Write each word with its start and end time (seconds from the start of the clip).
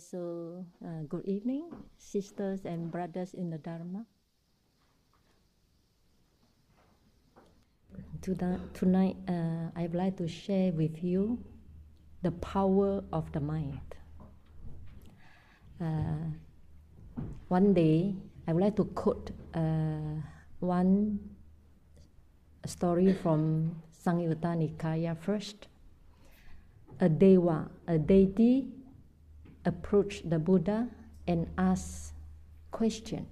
So 0.00 0.64
uh, 0.82 1.04
good 1.10 1.26
evening, 1.26 1.68
sisters 1.98 2.64
and 2.64 2.90
brothers 2.90 3.34
in 3.34 3.50
the 3.50 3.58
Dharma. 3.58 4.06
Tonight, 8.22 9.16
uh, 9.28 9.68
I 9.76 9.82
would 9.82 9.94
like 9.94 10.16
to 10.16 10.26
share 10.26 10.72
with 10.72 11.04
you 11.04 11.38
the 12.22 12.30
power 12.30 13.04
of 13.12 13.30
the 13.32 13.40
mind. 13.40 13.80
Uh, 15.78 16.32
one 17.48 17.74
day, 17.74 18.14
I 18.48 18.54
would 18.54 18.62
like 18.62 18.76
to 18.76 18.84
quote 18.84 19.32
uh, 19.52 20.16
one 20.60 21.20
story 22.64 23.12
from 23.12 23.76
Samyutta 23.92 24.56
Nikaya 24.56 25.14
first. 25.18 25.68
A 27.00 27.08
deva, 27.08 27.68
a 27.86 27.98
deity, 27.98 28.79
approached 29.64 30.28
the 30.30 30.38
Buddha 30.38 30.88
and 31.26 31.46
asked 31.58 32.14
question. 32.70 33.26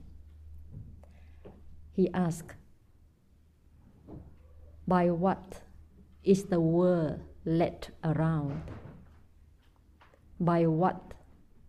He 1.93 2.09
asked, 2.13 2.55
by 4.87 5.11
what 5.11 5.63
is 6.25 6.45
the 6.45 6.61
world 6.61 7.21
led 7.45 7.89
around? 8.05 8.63
By 10.41 10.67
what 10.67 11.15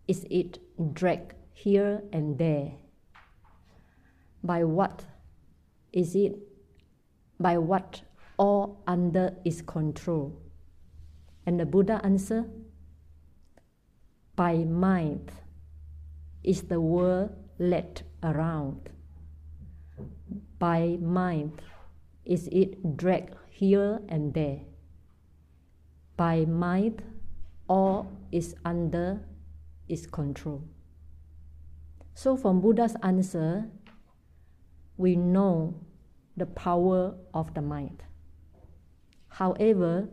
is 0.06 0.24
it 0.30 0.58
dragged 0.94 1.34
here 1.52 2.02
and 2.12 2.38
there? 2.38 2.72
By 4.42 4.64
what 4.64 5.04
is 5.92 6.14
it, 6.14 6.36
by 7.38 7.58
what 7.58 8.02
all 8.38 8.82
under 8.86 9.34
its 9.44 9.60
control? 9.62 10.40
And 11.44 11.58
the 11.58 11.66
Buddha 11.66 12.00
answered, 12.04 12.50
by 14.40 14.64
mind 14.64 15.30
is 16.42 16.62
the 16.72 16.80
world 16.80 17.28
led 17.58 18.00
around. 18.22 18.88
By 20.58 20.96
mind 20.96 21.60
is 22.24 22.48
it 22.50 22.96
dragged 22.96 23.34
here 23.50 24.00
and 24.08 24.32
there. 24.32 24.60
By 26.16 26.46
mind, 26.46 27.02
all 27.68 28.10
is 28.32 28.54
under 28.64 29.20
its 29.90 30.06
control. 30.06 30.64
So, 32.14 32.34
from 32.34 32.62
Buddha's 32.62 32.96
answer, 33.02 33.68
we 34.96 35.16
know 35.16 35.74
the 36.38 36.46
power 36.46 37.12
of 37.34 37.52
the 37.52 37.60
mind. 37.60 38.04
However, 39.28 40.08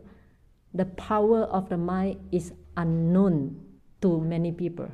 the 0.74 0.84
power 0.84 1.44
of 1.44 1.70
the 1.70 1.78
mind 1.78 2.28
is 2.30 2.52
unknown 2.76 3.67
to 4.02 4.20
many 4.20 4.52
people. 4.52 4.90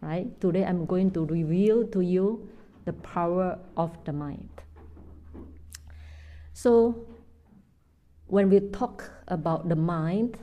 Right? 0.00 0.28
Today 0.40 0.64
I'm 0.64 0.86
going 0.86 1.10
to 1.12 1.24
reveal 1.26 1.86
to 1.88 2.00
you 2.00 2.48
the 2.84 2.92
power 2.92 3.58
of 3.76 3.96
the 4.04 4.12
mind. 4.12 4.50
So, 6.52 7.06
when 8.26 8.50
we 8.50 8.60
talk 8.60 9.10
about 9.28 9.68
the 9.68 9.76
mind, 9.76 10.36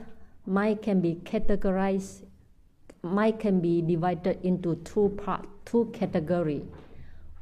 mind 0.46 0.82
can 0.82 1.00
be 1.00 1.16
categorized, 1.24 2.24
mind 3.02 3.40
can 3.40 3.60
be 3.60 3.82
divided 3.82 4.38
into 4.42 4.76
two 4.76 5.14
parts, 5.22 5.48
two 5.64 5.90
categories. 5.92 6.64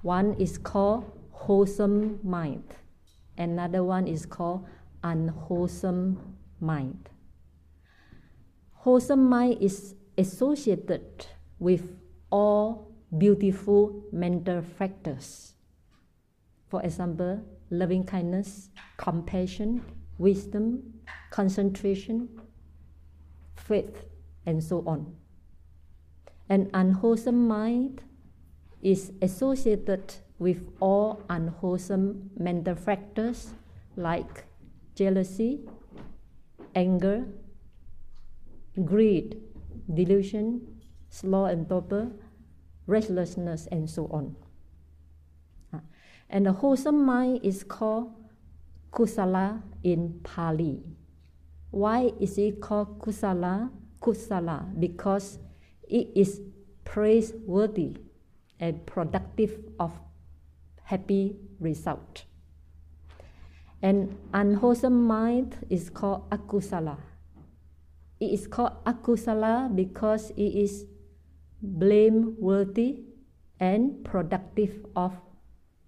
One 0.02 0.34
is 0.34 0.58
called 0.58 1.10
wholesome 1.30 2.19
mind, 2.22 2.64
another 3.36 3.84
one 3.84 4.06
is 4.06 4.26
called 4.26 4.66
unwholesome 5.04 6.19
mind 6.60 7.08
wholesome 8.78 9.28
mind 9.28 9.58
is 9.60 9.94
associated 10.16 11.26
with 11.58 11.98
all 12.30 12.92
beautiful 13.16 14.04
mental 14.12 14.62
factors. 14.62 15.54
For 16.68 16.82
example, 16.82 17.42
loving 17.70 18.04
kindness, 18.04 18.70
compassion, 18.96 19.84
wisdom, 20.18 20.94
concentration, 21.30 22.28
faith, 23.56 24.04
and 24.46 24.62
so 24.62 24.84
on. 24.86 25.16
An 26.48 26.70
unwholesome 26.72 27.48
mind 27.48 28.02
is 28.80 29.12
associated 29.22 30.14
with 30.38 30.70
all 30.80 31.22
unwholesome 31.28 32.30
mental 32.36 32.76
factors 32.76 33.54
like 33.96 34.44
jealousy, 34.94 35.60
anger, 36.74 37.26
greed, 38.84 39.40
delusion, 39.92 40.66
sloth 41.08 41.50
and 41.50 41.68
torpor, 41.68 42.10
restlessness, 42.86 43.66
and 43.70 43.88
so 43.88 44.06
on. 44.06 44.36
And 46.30 46.46
the 46.46 46.52
wholesome 46.52 47.04
mind 47.04 47.40
is 47.42 47.64
called 47.64 48.12
kusala 48.92 49.62
in 49.82 50.20
Pali. 50.22 50.82
Why 51.70 52.12
is 52.20 52.36
it 52.38 52.60
called 52.60 52.98
kusala? 52.98 53.70
Kusala 54.00 54.78
because 54.78 55.38
it 55.88 56.08
is 56.14 56.40
praiseworthy 56.84 57.96
and 58.60 58.84
productive 58.86 59.58
of 59.80 59.98
happy 60.84 61.36
result. 61.60 62.24
And 63.80 64.18
unwholesome 64.34 65.06
mind 65.06 65.56
is 65.70 65.88
called 65.88 66.28
akusala 66.30 66.98
it 68.20 68.32
is 68.32 68.46
called 68.46 68.84
akusala 68.84 69.74
because 69.74 70.30
it 70.30 70.54
is 70.54 70.86
blameworthy 71.62 73.00
and 73.60 74.04
productive 74.04 74.86
of 74.96 75.14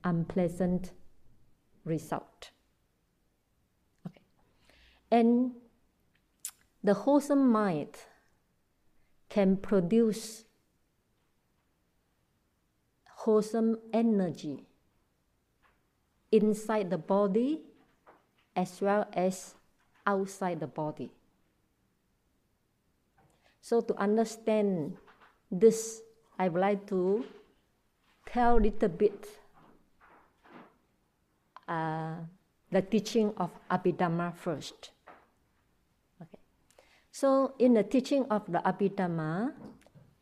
unpleasant 0.04 0.92
result. 1.84 2.50
Okay. 4.06 4.22
And 5.10 5.52
the 6.82 6.94
wholesome 6.94 7.50
mind 7.50 7.96
can 9.28 9.56
produce 9.56 10.44
wholesome 13.08 13.76
energy 13.92 14.66
inside 16.32 16.90
the 16.90 16.98
body 16.98 17.60
as 18.56 18.80
well 18.80 19.06
as 19.12 19.54
outside 20.06 20.58
the 20.60 20.66
body. 20.66 21.12
So 23.60 23.80
to 23.80 23.94
understand 24.00 24.96
this, 25.50 26.02
I 26.38 26.48
would 26.48 26.60
like 26.60 26.86
to 26.88 27.24
tell 28.26 28.58
a 28.58 28.62
little 28.62 28.88
bit 28.88 29.28
uh, 31.68 32.14
the 32.70 32.82
teaching 32.82 33.32
of 33.36 33.50
Abhidhamma 33.70 34.34
first. 34.34 34.90
Okay. 36.22 36.40
So 37.10 37.54
in 37.58 37.74
the 37.74 37.82
teaching 37.82 38.24
of 38.30 38.46
the 38.50 38.58
Abhidhamma, 38.64 39.52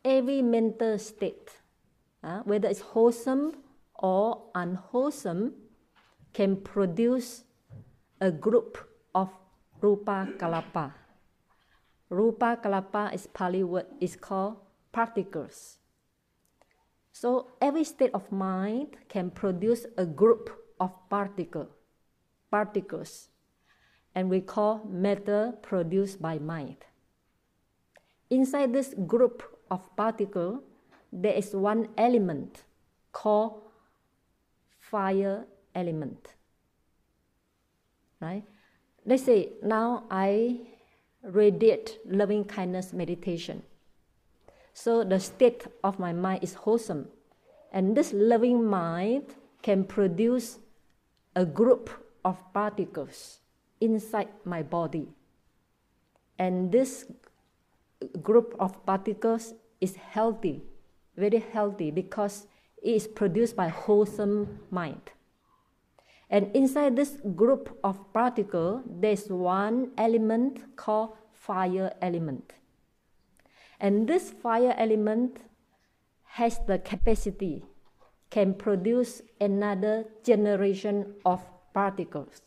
every 0.03 0.41
mental 0.41 0.97
state, 0.99 1.61
uh, 2.23 2.41
whether 2.43 2.67
it's 2.67 2.81
wholesome 2.81 3.63
or 3.95 4.51
unwholesome, 4.53 5.53
can 6.33 6.57
produce 6.57 7.43
a 8.21 8.31
group 8.31 8.77
of 9.15 9.29
rupa 9.81 10.27
kalapa. 10.37 10.98
Rupa 12.09 12.57
kalapa 12.57 13.13
is 13.13 13.27
Pali 13.27 13.63
word 13.63 13.85
is 14.01 14.15
called 14.15 14.57
particles. 14.91 15.77
So 17.11 17.51
every 17.61 17.83
state 17.83 18.11
of 18.13 18.31
mind 18.31 18.97
can 19.09 19.29
produce 19.29 19.85
a 19.97 20.05
group 20.05 20.49
of 20.79 20.91
particle, 21.09 21.69
particles, 22.49 23.29
and 24.15 24.29
we 24.29 24.41
call 24.41 24.85
matter 24.89 25.53
produced 25.61 26.21
by 26.21 26.39
mind. 26.39 26.77
Inside 28.29 28.73
this 28.73 28.95
group 29.05 29.43
of 29.69 29.83
particle, 29.95 30.63
there 31.11 31.33
is 31.33 31.53
one 31.53 31.89
element 31.97 32.63
called 33.11 33.61
fire 34.79 35.45
element. 35.75 36.35
Right? 38.19 38.43
Let's 39.05 39.23
say 39.23 39.53
now 39.63 40.05
I 40.09 40.61
radiate 41.23 41.99
loving 42.05 42.45
kindness 42.45 42.93
meditation. 42.93 43.63
So 44.73 45.03
the 45.03 45.19
state 45.19 45.67
of 45.83 45.99
my 45.99 46.13
mind 46.13 46.43
is 46.43 46.53
wholesome. 46.53 47.07
And 47.71 47.95
this 47.95 48.13
loving 48.13 48.65
mind 48.65 49.35
can 49.61 49.83
produce 49.83 50.59
a 51.35 51.45
group 51.45 51.89
of 52.23 52.37
particles 52.53 53.39
inside 53.81 54.29
my 54.45 54.63
body. 54.63 55.09
And 56.37 56.71
this 56.71 57.05
group 58.21 58.55
of 58.59 58.85
particles 58.85 59.53
is 59.81 59.95
healthy, 59.95 60.63
very 61.17 61.39
healthy, 61.39 61.91
because 61.91 62.47
it 62.81 62.95
is 62.95 63.07
produced 63.07 63.55
by 63.55 63.67
wholesome 63.67 64.59
mind. 64.71 65.11
And 66.29 66.55
inside 66.55 66.95
this 66.95 67.17
group 67.35 67.77
of 67.83 68.13
particles, 68.13 68.83
there's 68.85 69.27
one 69.29 69.91
element 69.97 70.75
called 70.75 71.17
fire 71.33 71.91
element. 72.01 72.53
And 73.79 74.07
this 74.07 74.29
fire 74.29 74.75
element 74.77 75.37
has 76.23 76.59
the 76.67 76.77
capacity, 76.77 77.65
can 78.29 78.53
produce 78.53 79.21
another 79.41 80.05
generation 80.23 81.15
of 81.25 81.41
particles. 81.73 82.41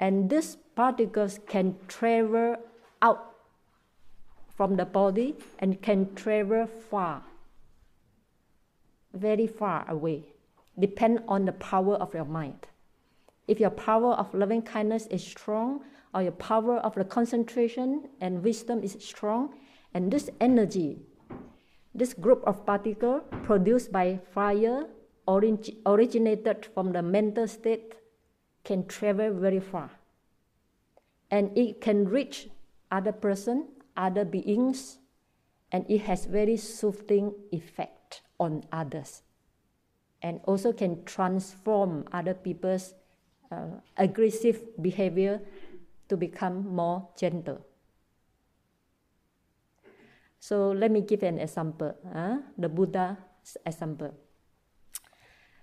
And 0.00 0.28
these 0.28 0.56
particles 0.74 1.38
can 1.46 1.76
travel 1.86 2.56
out 3.00 3.36
from 4.56 4.76
the 4.76 4.84
body 4.84 5.36
and 5.58 5.80
can 5.80 6.14
travel 6.14 6.66
far, 6.66 7.22
very 9.12 9.46
far 9.46 9.88
away, 9.88 10.24
depend 10.78 11.22
on 11.28 11.44
the 11.44 11.52
power 11.52 11.94
of 11.94 12.14
your 12.14 12.24
mind. 12.24 12.66
If 13.48 13.60
your 13.60 13.70
power 13.70 14.12
of 14.12 14.34
loving 14.34 14.62
kindness 14.62 15.06
is 15.06 15.24
strong, 15.24 15.84
or 16.14 16.22
your 16.22 16.32
power 16.32 16.78
of 16.78 16.94
the 16.94 17.04
concentration 17.04 18.08
and 18.20 18.42
wisdom 18.42 18.82
is 18.82 18.96
strong, 19.00 19.54
and 19.94 20.10
this 20.10 20.28
energy, 20.40 20.98
this 21.94 22.12
group 22.12 22.42
of 22.46 22.66
particles 22.66 23.22
produced 23.44 23.92
by 23.92 24.20
fire, 24.34 24.86
orig- 25.26 25.76
originated 25.86 26.66
from 26.74 26.92
the 26.92 27.02
mental 27.02 27.46
state, 27.46 27.94
can 28.64 28.86
travel 28.86 29.32
very 29.32 29.60
far. 29.60 29.90
And 31.30 31.56
it 31.56 31.80
can 31.80 32.08
reach 32.08 32.48
other 32.90 33.12
person, 33.12 33.68
other 33.96 34.24
beings, 34.24 34.98
and 35.72 35.84
it 35.88 36.02
has 36.02 36.26
very 36.26 36.56
soothing 36.56 37.34
effect 37.52 38.22
on 38.38 38.64
others 38.72 39.22
and 40.22 40.40
also 40.44 40.72
can 40.72 41.04
transform 41.04 42.04
other 42.12 42.34
people's 42.34 42.94
uh, 43.50 43.80
aggressive 43.96 44.60
behavior 44.80 45.40
to 46.08 46.16
become 46.16 46.66
more 46.66 47.08
gentle. 47.16 47.64
So 50.38 50.70
let 50.70 50.90
me 50.90 51.00
give 51.00 51.22
an 51.22 51.38
example. 51.38 51.94
Uh, 52.14 52.38
the 52.56 52.68
Buddha's 52.68 53.56
example. 53.64 54.14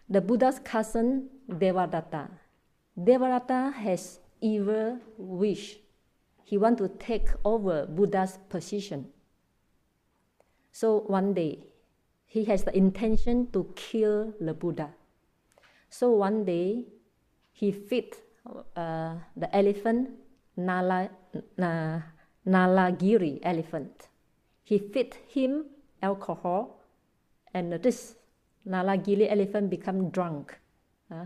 The 0.09 0.21
Buddha's 0.21 0.59
cousin 0.59 1.29
Devadatta. 1.49 2.29
Devadatta 2.99 3.73
has 3.73 4.19
evil 4.41 4.99
wish. 5.17 5.77
He 6.43 6.57
want 6.57 6.77
to 6.79 6.89
take 6.99 7.29
over 7.45 7.87
Buddha's 7.87 8.37
position. 8.49 9.07
So 10.71 10.99
one 11.07 11.33
day, 11.33 11.59
he 12.33 12.45
has 12.45 12.63
the 12.63 12.75
intention 12.75 13.45
to 13.53 13.69
kill 13.75 14.33
the 14.41 14.55
Buddha. 14.55 14.89
So 15.91 16.09
one 16.13 16.43
day, 16.43 16.85
he 17.51 17.71
feed 17.71 18.17
uh, 18.75 19.21
the 19.37 19.55
elephant 19.55 20.09
Nala, 20.57 21.09
uh, 21.61 21.99
Nalagiri 22.47 23.37
elephant. 23.43 24.09
He 24.63 24.79
feed 24.79 25.13
him 25.29 25.65
alcohol, 26.01 26.81
and 27.53 27.71
this 27.73 28.15
Nalagiri 28.67 29.29
elephant 29.29 29.69
become 29.69 30.09
drunk 30.09 30.57
uh, 31.13 31.25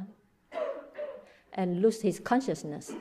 and 1.54 1.82
lose 1.82 2.02
his 2.02 2.20
consciousness. 2.20 2.92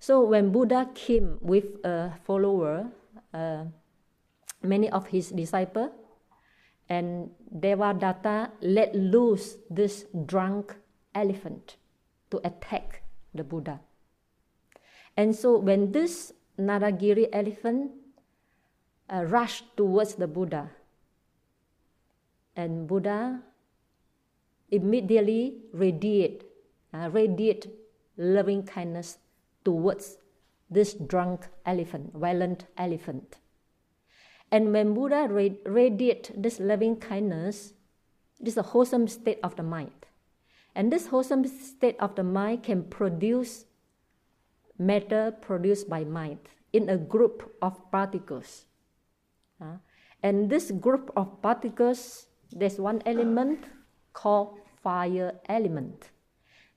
So 0.00 0.24
when 0.24 0.52
Buddha 0.52 0.88
came 0.94 1.36
with 1.42 1.84
a 1.84 2.16
follower, 2.24 2.88
uh, 3.34 3.64
many 4.62 4.88
of 4.88 5.08
his 5.08 5.28
disciples, 5.28 5.90
and 6.88 7.30
Devadatta 7.54 8.50
let 8.60 8.94
loose 8.94 9.56
this 9.70 10.06
drunk 10.26 10.76
elephant 11.14 11.76
to 12.30 12.40
attack 12.44 13.02
the 13.34 13.44
Buddha. 13.44 13.80
And 15.16 15.34
so 15.34 15.58
when 15.58 15.92
this 15.92 16.32
Nalagiri 16.58 17.28
elephant 17.32 17.92
uh, 19.12 19.24
rushed 19.24 19.76
towards 19.76 20.14
the 20.14 20.26
Buddha, 20.26 20.70
and 22.56 22.86
Buddha 22.88 23.42
immediately 24.70 25.58
radiate, 25.72 26.44
uh, 26.92 27.10
radiate 27.12 27.66
loving 28.16 28.62
kindness 28.62 29.18
towards 29.64 30.18
this 30.70 30.94
drunk 30.94 31.46
elephant, 31.64 32.12
violent 32.14 32.66
elephant. 32.76 33.36
And 34.50 34.72
when 34.72 34.94
Buddha 34.94 35.28
radiate 35.28 36.30
this 36.36 36.60
loving 36.60 36.96
kindness, 36.96 37.74
this 38.38 38.54
is 38.54 38.58
a 38.58 38.62
wholesome 38.62 39.08
state 39.08 39.40
of 39.42 39.56
the 39.56 39.62
mind. 39.62 40.06
And 40.74 40.92
this 40.92 41.08
wholesome 41.08 41.46
state 41.46 41.96
of 41.98 42.14
the 42.14 42.22
mind 42.22 42.62
can 42.62 42.84
produce 42.84 43.64
matter 44.78 45.32
produced 45.40 45.88
by 45.88 46.04
mind 46.04 46.38
in 46.72 46.88
a 46.88 46.96
group 46.96 47.56
of 47.62 47.90
particles. 47.90 48.66
Uh, 49.60 49.80
and 50.22 50.50
this 50.50 50.70
group 50.70 51.10
of 51.16 51.40
particles, 51.40 52.26
there's 52.52 52.78
one 52.78 53.02
element 53.06 53.64
called 54.12 54.58
fire 54.82 55.34
element. 55.48 56.10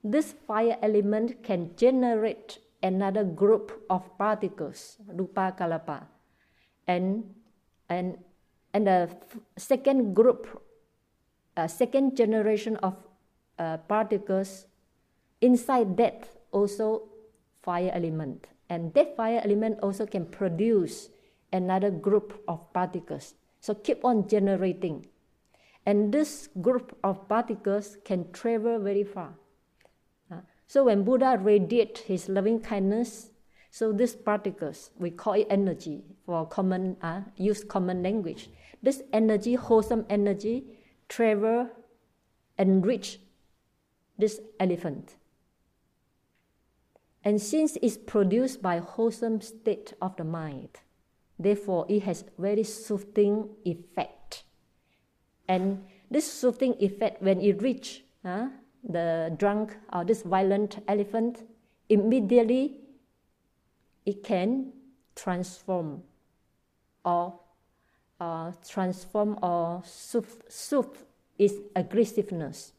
This 0.02 0.32
fire 0.46 0.78
element 0.82 1.42
can 1.42 1.76
generate 1.76 2.58
another 2.82 3.24
group 3.24 3.84
of 3.90 4.16
particles, 4.16 4.96
rupa 5.06 5.54
kalapa. 5.58 6.06
And, 6.86 7.34
and, 7.90 8.16
and 8.72 8.86
the 8.86 9.10
second 9.58 10.14
group, 10.14 10.62
uh, 11.56 11.66
second 11.66 12.16
generation 12.16 12.76
of 12.76 12.96
uh, 13.58 13.76
particles, 13.76 14.66
inside 15.40 15.96
that 15.96 16.28
also 16.52 17.08
fire 17.62 17.90
element. 17.92 18.46
And 18.70 18.94
that 18.94 19.16
fire 19.16 19.40
element 19.44 19.80
also 19.82 20.06
can 20.06 20.24
produce 20.24 21.10
another 21.52 21.90
group 21.90 22.40
of 22.46 22.72
particles. 22.72 23.34
So 23.60 23.74
keep 23.74 24.04
on 24.04 24.28
generating. 24.28 25.06
And 25.84 26.12
this 26.12 26.48
group 26.60 26.96
of 27.02 27.28
particles 27.28 27.98
can 28.04 28.30
travel 28.32 28.78
very 28.78 29.02
far. 29.02 29.34
Uh, 30.30 30.40
so 30.68 30.84
when 30.84 31.02
Buddha 31.02 31.38
radiate 31.40 31.98
his 32.06 32.28
loving 32.28 32.60
kindness, 32.60 33.30
so 33.70 33.92
these 33.92 34.14
particles, 34.16 34.90
we 34.98 35.10
call 35.10 35.34
it 35.34 35.46
energy 35.48 36.02
for 36.26 36.46
common, 36.46 36.96
uh, 37.02 37.22
use 37.36 37.62
common 37.62 38.02
language. 38.02 38.50
This 38.82 39.02
energy, 39.12 39.54
wholesome 39.54 40.06
energy, 40.10 40.64
travel 41.08 41.68
and 42.58 42.84
reach 42.84 43.20
this 44.18 44.40
elephant. 44.58 45.16
And 47.24 47.40
since 47.40 47.76
it's 47.82 47.96
produced 47.96 48.62
by 48.62 48.78
wholesome 48.78 49.40
state 49.40 49.92
of 50.00 50.16
the 50.16 50.24
mind, 50.24 50.80
therefore 51.38 51.86
it 51.88 52.02
has 52.02 52.24
very 52.38 52.64
soothing 52.64 53.50
effect. 53.64 54.44
And 55.46 55.84
this 56.10 56.30
soothing 56.30 56.74
effect, 56.80 57.22
when 57.22 57.40
it 57.40 57.62
reach 57.62 58.04
uh, 58.24 58.48
the 58.82 59.34
drunk 59.36 59.76
or 59.92 60.04
this 60.04 60.22
violent 60.22 60.82
elephant, 60.88 61.42
immediately 61.88 62.80
it 64.06 64.22
can 64.24 64.72
transform 65.14 66.02
or 67.04 67.38
uh, 68.20 68.52
transform 68.66 69.38
or 69.42 69.82
soothe, 69.84 70.42
soothe 70.48 70.96
its 71.38 71.54
aggressiveness. 71.74 72.72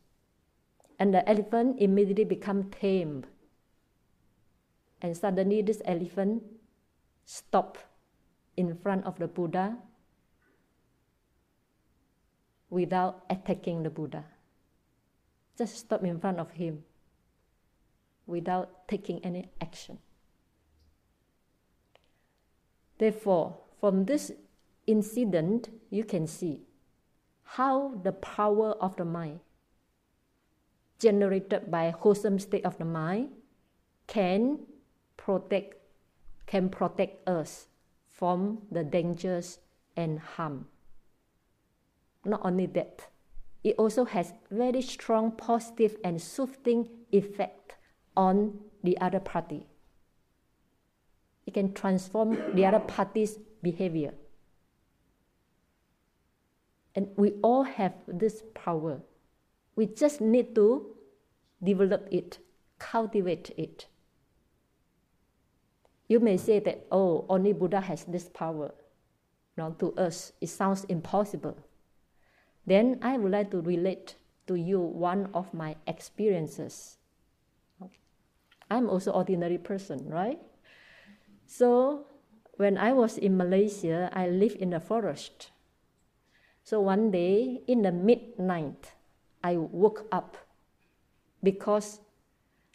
And 1.00 1.14
the 1.14 1.28
elephant 1.28 1.78
immediately 1.80 2.26
become 2.26 2.70
tame 2.70 3.26
and 5.02 5.18
suddenly 5.18 5.62
this 5.62 5.82
elephant 5.86 6.44
stopped 7.26 7.86
in 8.56 8.76
front 8.78 9.06
of 9.06 9.18
the 9.18 9.28
Buddha 9.28 9.78
without 12.70 13.26
attacking 13.30 13.84
the 13.84 13.90
Buddha. 13.90 14.24
Just 15.58 15.78
stop 15.78 16.04
in 16.04 16.20
front 16.20 16.40
of 16.40 16.52
him 16.52 16.84
without 18.28 18.88
taking 18.88 19.20
any 19.26 19.50
action. 19.60 19.98
Therefore, 23.02 23.58
from 23.80 24.06
this 24.06 24.32
incident, 24.86 25.70
you 25.90 26.04
can 26.04 26.28
see 26.28 26.62
how 27.58 27.96
the 28.04 28.12
power 28.12 28.74
of 28.74 28.96
the 28.96 29.06
mind, 29.06 29.40
generated 31.00 31.72
by 31.72 31.90
wholesome 31.90 32.38
state 32.38 32.64
of 32.64 32.78
the 32.78 32.86
mind, 32.86 33.30
can 34.06 34.60
protect 35.18 35.82
can 36.46 36.70
protect 36.70 37.28
us 37.28 37.66
from 38.08 38.62
the 38.70 38.84
dangers 38.84 39.58
and 39.98 40.20
harm. 40.20 40.68
Not 42.24 42.42
only 42.44 42.68
that, 42.68 43.08
it 43.64 43.78
also 43.80 44.06
has 44.06 44.34
very 44.52 44.84
strong 44.84 45.32
positive 45.32 45.98
and 46.04 46.22
soothing 46.22 46.88
effect 47.12 47.78
on 48.16 48.60
the 48.84 48.96
other 49.02 49.20
party. 49.20 49.71
It 51.46 51.54
can 51.54 51.74
transform 51.74 52.38
the 52.56 52.66
other 52.66 52.80
party's 52.80 53.38
behavior. 53.62 54.14
And 56.96 57.10
we 57.16 57.34
all 57.42 57.64
have 57.64 57.94
this 58.08 58.44
power. 58.54 59.02
We 59.76 59.86
just 59.88 60.22
need 60.22 60.54
to 60.56 60.96
develop 61.64 62.08
it, 62.12 62.40
cultivate 62.80 63.52
it. 63.58 63.88
You 66.08 66.20
may 66.20 66.36
say 66.36 66.60
that, 66.60 66.86
oh, 66.92 67.26
only 67.30 67.54
Buddha 67.54 67.80
has 67.80 68.04
this 68.04 68.28
power. 68.28 68.74
Now, 69.58 69.70
to 69.80 69.94
us, 69.96 70.34
it 70.42 70.48
sounds 70.48 70.84
impossible. 70.86 71.58
Then 72.66 73.00
I 73.02 73.18
would 73.18 73.32
like 73.32 73.52
to 73.52 73.62
relate 73.62 74.16
to 74.48 74.56
you 74.56 74.80
one 74.80 75.30
of 75.34 75.54
my 75.54 75.76
experiences. 75.88 76.98
I'm 78.70 78.90
also 78.90 79.12
ordinary 79.12 79.58
person, 79.58 80.08
right? 80.10 80.40
So 81.52 82.08
when 82.56 82.78
I 82.80 82.94
was 82.96 83.20
in 83.20 83.36
Malaysia, 83.36 84.08
I 84.16 84.32
lived 84.32 84.56
in 84.56 84.70
the 84.70 84.80
forest. 84.80 85.52
So 86.64 86.80
one 86.80 87.12
day 87.12 87.60
in 87.68 87.82
the 87.82 87.92
midnight, 87.92 88.96
I 89.44 89.58
woke 89.60 90.08
up 90.14 90.38
because 91.44 92.00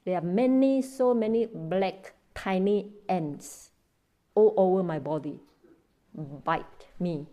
there 0.05 0.19
are 0.21 0.29
many, 0.29 0.83
so 0.83 1.15
many 1.15 1.47
black 1.47 2.13
tiny 2.35 2.93
ants 3.09 3.71
all 4.35 4.53
over 4.59 4.83
my 4.83 4.99
body, 4.99 5.41
bite 6.45 6.93
me. 7.01 7.25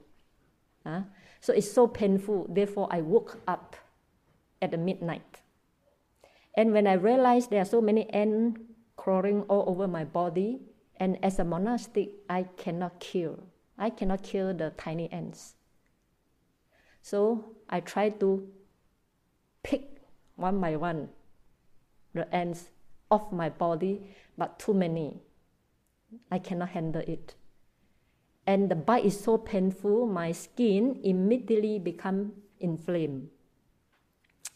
Huh? 0.87 1.11
So 1.41 1.51
it's 1.51 1.69
so 1.69 1.87
painful. 1.87 2.47
Therefore, 2.47 2.87
I 2.89 3.01
woke 3.01 3.43
up 3.49 3.75
at 4.61 4.71
the 4.71 4.77
midnight. 4.77 5.41
And 6.55 6.71
when 6.71 6.87
I 6.87 6.93
realized 6.93 7.49
there 7.49 7.61
are 7.61 7.67
so 7.67 7.81
many 7.81 8.09
ants 8.11 8.61
crawling 8.95 9.41
all 9.51 9.67
over 9.67 9.89
my 9.89 10.05
body, 10.05 10.61
and 11.03 11.19
as 11.21 11.37
a 11.37 11.43
monastic, 11.43 12.11
I 12.29 12.43
cannot 12.55 13.01
kill. 13.01 13.43
I 13.77 13.89
cannot 13.89 14.23
kill 14.23 14.53
the 14.53 14.71
tiny 14.77 15.11
ants. 15.11 15.55
So 17.01 17.43
I 17.69 17.81
try 17.81 18.07
to 18.23 18.47
pick 19.63 19.99
one 20.37 20.61
by 20.61 20.77
one 20.77 21.09
the 22.13 22.33
ants 22.33 22.69
off 23.11 23.33
my 23.33 23.49
body, 23.49 24.15
but 24.37 24.57
too 24.59 24.73
many. 24.73 25.19
I 26.31 26.39
cannot 26.39 26.69
handle 26.69 27.03
it. 27.05 27.35
And 28.47 28.71
the 28.71 28.75
bite 28.75 29.03
is 29.03 29.19
so 29.19 29.37
painful, 29.37 30.07
my 30.07 30.31
skin 30.31 31.01
immediately 31.03 31.79
become 31.79 32.31
inflamed. 32.61 33.27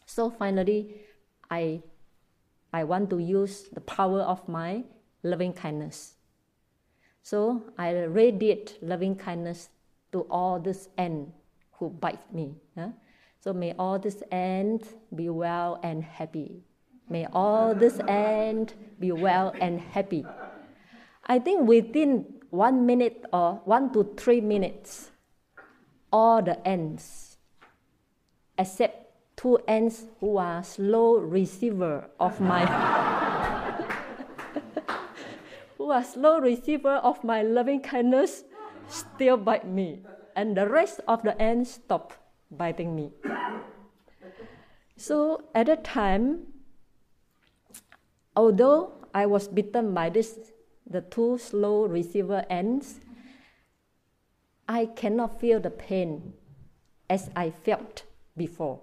So 0.06 0.30
finally, 0.30 1.02
I, 1.52 1.82
I 2.72 2.86
want 2.86 3.10
to 3.10 3.20
use 3.20 3.68
the 3.74 3.82
power 3.82 4.22
of 4.22 4.48
my 4.48 4.86
loving 5.24 5.52
kindness. 5.52 6.14
So 7.28 7.62
I 7.78 7.92
radiate 7.92 8.80
loving 8.82 9.18
kindness 9.18 9.68
to 10.14 10.22
all 10.32 10.62
this 10.62 10.88
ants 10.98 11.36
who 11.74 11.90
bite 11.90 12.24
me. 12.34 12.56
So 13.42 13.52
may 13.52 13.74
all 13.78 14.00
this 14.00 14.24
ants 14.32 14.96
be 15.14 15.28
well 15.28 15.78
and 15.84 16.06
happy. 16.06 16.64
May 17.10 17.28
all 17.34 17.76
this 17.76 18.00
ants 18.08 18.76
be 18.98 19.12
well 19.12 19.52
and 19.60 19.82
happy. 19.82 20.26
I 21.26 21.40
think 21.40 21.68
within 21.68 22.40
one 22.50 22.86
minute 22.86 23.26
or 23.34 23.60
one 23.66 23.92
to 23.92 24.06
three 24.16 24.40
minutes, 24.40 25.12
all 26.14 26.42
the 26.42 26.66
ends, 26.66 27.36
except 28.58 29.36
two 29.36 29.60
ends 29.68 30.06
who 30.22 30.38
are 30.38 30.64
slow 30.64 31.18
receiver 31.18 32.10
of 32.22 32.40
my 32.40 32.64
who 35.88 35.94
are 35.94 36.04
slow 36.04 36.38
receiver 36.38 37.00
of 37.00 37.24
my 37.24 37.42
loving 37.42 37.80
kindness, 37.80 38.44
still 38.90 39.38
bite 39.38 39.66
me 39.66 40.02
and 40.36 40.58
the 40.58 40.68
rest 40.68 41.00
of 41.08 41.24
the 41.24 41.32
ants 41.42 41.80
stopped 41.80 42.18
biting 42.52 42.94
me. 42.94 43.10
So 44.98 45.46
at 45.56 45.68
that 45.68 45.86
time, 45.86 46.48
although 48.36 49.00
I 49.16 49.28
was 49.28 49.48
bitten 49.48 49.94
by 49.94 50.10
this, 50.10 50.52
the 50.86 51.00
two 51.00 51.38
slow 51.38 51.86
receiver 51.86 52.44
ants, 52.50 53.00
I 54.68 54.88
cannot 54.88 55.40
feel 55.40 55.62
the 55.62 55.72
pain 55.72 56.34
as 57.10 57.30
I 57.34 57.50
felt 57.50 58.04
before. 58.36 58.82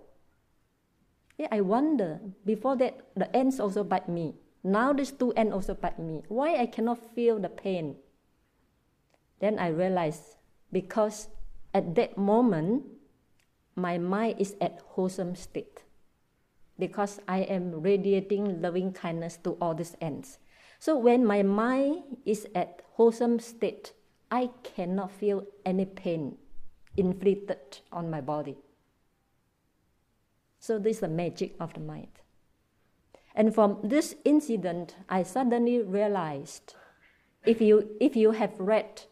Yeah, 1.37 1.49
I 1.52 1.61
wonder, 1.61 2.20
before 2.46 2.76
that, 2.76 2.96
the 3.14 3.28
ants 3.37 3.61
also 3.61 3.84
bite 3.84 4.08
me. 4.08 4.37
Now 4.64 4.94
these 4.94 5.12
two 5.12 5.33
ants 5.35 5.52
also 5.52 5.75
bite 5.75 5.99
me. 5.99 6.23
Why 6.28 6.56
I 6.56 6.64
cannot 6.64 7.14
feel 7.14 7.38
the 7.38 7.50
pain? 7.50 7.97
Then 9.40 9.59
I 9.59 9.68
realized 9.68 10.40
because 10.73 11.28
at 11.75 11.94
that 11.97 12.16
moment, 12.16 12.85
my 13.76 13.99
mind 13.99 14.40
is 14.40 14.56
at 14.62 14.80
wholesome 14.97 15.37
state 15.37 15.85
because 16.78 17.21
I 17.28 17.40
am 17.40 17.83
radiating 17.83 18.62
loving 18.62 18.92
kindness 18.92 19.37
to 19.44 19.52
all 19.61 19.75
these 19.75 19.97
ends. 20.00 20.38
So 20.78 20.97
when 20.97 21.26
my 21.26 21.42
mind 21.42 22.18
is 22.25 22.47
at 22.54 22.80
wholesome 22.94 23.40
state, 23.40 23.92
I 24.30 24.50
cannot 24.62 25.12
feel 25.12 25.44
any 25.66 25.85
pain 25.85 26.38
inflicted 26.97 27.80
on 27.92 28.11
my 28.11 28.21
body. 28.21 28.56
So 30.59 30.78
this 30.78 30.97
is 30.97 31.00
the 31.00 31.09
magic 31.09 31.54
of 31.61 31.75
the 31.75 31.80
mind. 31.80 32.23
And 33.34 33.54
from 33.54 33.78
this 33.82 34.14
incident, 34.24 34.94
I 35.08 35.22
suddenly 35.24 35.82
realized 35.82 36.74
if 37.44 37.60
you, 37.60 37.96
if 38.00 38.14
you 38.16 38.30
have 38.30 38.58
read 38.58 39.02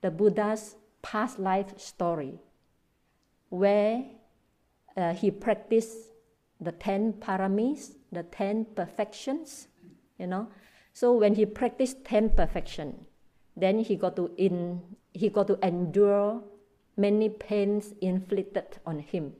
the 0.00 0.10
Buddha's 0.10 0.76
past 1.02 1.38
life 1.38 1.78
story 1.78 2.40
where 3.48 4.04
uh, 4.96 5.14
he 5.14 5.30
practiced 5.30 6.12
the 6.60 6.72
10 6.72 7.14
paramis, 7.14 7.94
the 8.12 8.22
10 8.22 8.66
perfections, 8.76 9.68
you 10.18 10.26
know. 10.26 10.48
So 10.92 11.12
when 11.12 11.34
he 11.34 11.46
practiced 11.46 12.04
10 12.04 12.30
perfection, 12.30 13.06
then 13.56 13.78
he 13.80 13.96
got 13.96 14.16
to 14.16 14.30
in 14.36 14.82
he 15.12 15.28
got 15.28 15.48
to 15.48 15.58
endure 15.66 16.42
many 16.96 17.28
pains 17.28 17.94
inflicted 18.00 18.78
on 18.86 19.00
him. 19.00 19.32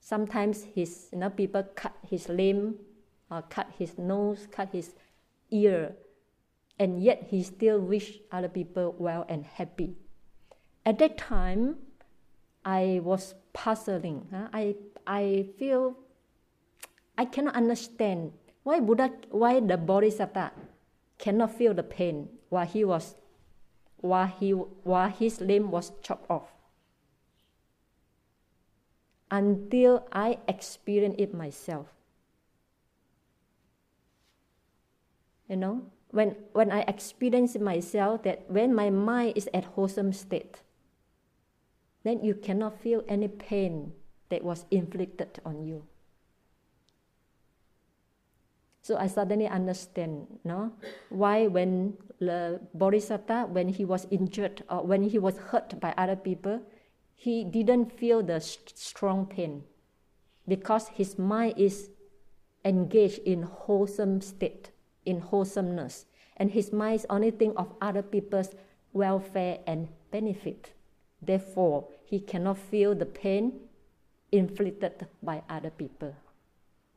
Sometimes 0.00 0.64
his 0.74 1.08
you 1.12 1.18
know 1.18 1.30
people 1.30 1.64
cut 1.74 1.96
his 2.08 2.28
limb, 2.28 2.76
or 3.34 3.42
cut 3.42 3.68
his 3.76 3.98
nose, 3.98 4.46
cut 4.50 4.70
his 4.70 4.94
ear, 5.50 5.96
and 6.78 7.02
yet 7.02 7.26
he 7.30 7.42
still 7.42 7.80
wished 7.80 8.20
other 8.30 8.48
people 8.48 8.94
well 8.98 9.26
and 9.28 9.44
happy. 9.44 9.96
At 10.86 10.98
that 10.98 11.18
time, 11.18 11.76
I 12.64 13.00
was 13.02 13.34
puzzling. 13.52 14.28
Huh? 14.30 14.48
I, 14.52 14.76
I 15.06 15.46
feel 15.58 15.96
I 17.18 17.24
cannot 17.24 17.54
understand 17.54 18.32
why 18.62 18.80
Buddha, 18.80 19.10
why 19.30 19.60
the 19.60 19.76
Bodhisattva 19.76 20.52
cannot 21.18 21.54
feel 21.54 21.74
the 21.74 21.82
pain 21.82 22.28
while 22.48 22.66
he 22.66 22.84
was, 22.84 23.14
while 23.98 24.26
he, 24.26 24.50
while 24.50 25.10
his 25.10 25.40
limb 25.40 25.70
was 25.70 25.92
chopped 26.02 26.30
off. 26.30 26.50
Until 29.30 30.06
I 30.12 30.38
experienced 30.46 31.20
it 31.20 31.34
myself. 31.34 31.93
You 35.54 35.60
know, 35.60 35.86
when 36.10 36.34
when 36.50 36.74
I 36.74 36.82
experience 36.90 37.54
myself 37.54 38.26
that 38.26 38.50
when 38.50 38.74
my 38.74 38.90
mind 38.90 39.38
is 39.38 39.46
at 39.54 39.78
wholesome 39.78 40.10
state, 40.10 40.66
then 42.02 42.26
you 42.26 42.34
cannot 42.34 42.82
feel 42.82 43.06
any 43.06 43.30
pain 43.30 43.94
that 44.34 44.42
was 44.42 44.66
inflicted 44.74 45.38
on 45.46 45.62
you. 45.62 45.86
So 48.82 48.98
I 48.98 49.06
suddenly 49.06 49.46
understand 49.46 50.26
no? 50.42 50.74
why 51.08 51.46
when 51.46 51.98
the 52.18 52.58
Bodhisattva, 52.74 53.46
when 53.46 53.68
he 53.68 53.84
was 53.84 54.08
injured 54.10 54.64
or 54.68 54.82
when 54.82 55.04
he 55.06 55.20
was 55.22 55.38
hurt 55.38 55.78
by 55.78 55.94
other 55.96 56.16
people, 56.16 56.66
he 57.14 57.44
didn't 57.44 57.94
feel 57.94 58.24
the 58.26 58.40
strong 58.40 59.24
pain 59.24 59.62
because 60.48 60.88
his 60.88 61.16
mind 61.16 61.54
is 61.56 61.90
engaged 62.64 63.20
in 63.22 63.44
wholesome 63.44 64.20
state, 64.20 64.73
in 65.04 65.20
wholesomeness. 65.20 66.06
And 66.36 66.50
his 66.50 66.72
mind 66.72 67.06
only 67.08 67.30
think 67.30 67.54
of 67.56 67.72
other 67.80 68.02
people's 68.02 68.54
welfare 68.92 69.58
and 69.66 69.88
benefit. 70.10 70.72
Therefore, 71.20 71.88
he 72.04 72.20
cannot 72.20 72.58
feel 72.58 72.94
the 72.94 73.06
pain 73.06 73.60
inflicted 74.32 75.06
by 75.22 75.42
other 75.48 75.70
people 75.70 76.14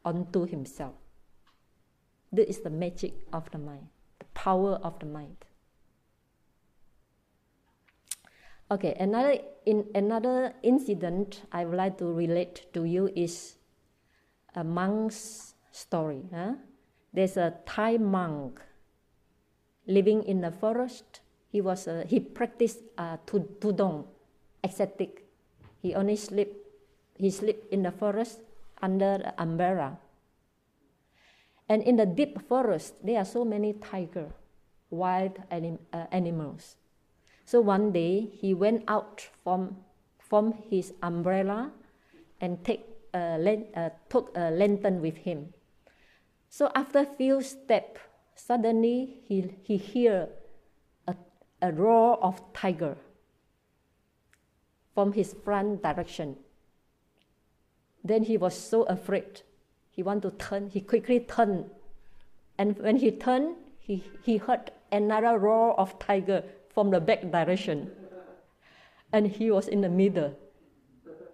onto 0.04 0.46
himself. 0.46 0.94
This 2.32 2.58
is 2.58 2.60
the 2.62 2.70
magic 2.70 3.14
of 3.32 3.50
the 3.52 3.58
mind, 3.58 3.88
the 4.20 4.26
power 4.34 4.80
of 4.84 5.00
the 5.00 5.06
mind. 5.06 5.38
Okay, 8.70 8.96
another 9.00 9.40
in 9.66 9.86
another 9.96 10.54
incident 10.62 11.44
I 11.54 11.64
would 11.64 11.78
like 11.78 11.98
to 12.00 12.12
relate 12.12 12.68
to 12.74 12.84
you 12.84 13.10
is 13.16 13.56
a 14.56 14.64
monk's 14.64 15.56
story. 15.72 16.28
Huh? 16.34 16.56
There's 17.14 17.38
a 17.38 17.56
Thai 17.66 17.98
monk 17.98 18.62
living 19.88 20.24
in 20.24 20.42
the 20.42 20.52
forest. 20.52 21.22
He 21.50 21.62
was 21.62 21.88
a, 21.88 22.06
he 22.06 22.20
practiced 22.20 22.80
uh, 22.98 23.18
tudong, 23.26 24.06
ascetic. 24.64 25.26
He 25.82 25.96
only 25.96 26.16
sleep 26.16 26.68
he 27.18 27.32
sleep 27.32 27.66
in 27.72 27.84
the 27.84 27.92
forest 27.92 28.40
under 28.82 29.18
the 29.18 29.42
umbrella. 29.42 29.98
And 31.68 31.84
in 31.84 31.98
the 31.98 32.06
deep 32.06 32.48
forest, 32.48 32.94
there 33.04 33.20
are 33.20 33.26
so 33.26 33.44
many 33.44 33.74
tiger, 33.74 34.32
wild 34.90 35.42
anim- 35.52 35.80
uh, 35.92 36.06
animals. 36.12 36.78
So 37.44 37.60
one 37.60 37.92
day 37.92 38.30
he 38.32 38.54
went 38.54 38.84
out 38.88 39.28
from, 39.44 39.78
from 40.20 40.54
his 40.70 40.94
umbrella 41.02 41.72
and 42.40 42.64
take 42.64 42.86
a, 43.14 43.66
uh, 43.76 43.90
took 44.10 44.32
a 44.36 44.52
lantern 44.52 45.02
with 45.02 45.18
him. 45.18 45.54
So 46.50 46.72
after 46.76 47.00
a 47.00 47.06
few 47.06 47.42
steps, 47.42 48.00
suddenly 48.36 49.18
he, 49.24 49.56
he 49.64 49.78
hear 49.78 50.30
a, 51.08 51.16
a 51.62 51.72
roar 51.72 52.22
of 52.24 52.42
tiger 52.54 52.98
from 54.94 55.14
his 55.14 55.36
front 55.44 55.84
direction. 55.84 56.38
Then 58.04 58.24
he 58.24 58.38
was 58.38 58.56
so 58.56 58.84
afraid. 58.84 59.42
He 59.92 60.02
want 60.02 60.22
to 60.24 60.32
turn. 60.32 60.70
He 60.70 60.82
quickly 60.82 61.20
turned. 61.20 61.70
And 62.58 62.78
when 62.80 62.98
he 62.98 63.12
turned, 63.12 63.56
he, 63.80 64.04
he 64.24 64.38
heard 64.38 64.72
another 64.92 65.38
roar 65.38 65.80
of 65.80 66.00
tiger 66.00 66.44
from 66.70 66.92
the 66.92 67.00
back 67.00 67.32
direction. 67.32 67.92
And 69.12 69.28
he 69.28 69.52
was 69.52 69.68
in 69.68 69.82
the 69.82 69.90
middle. 69.90 70.36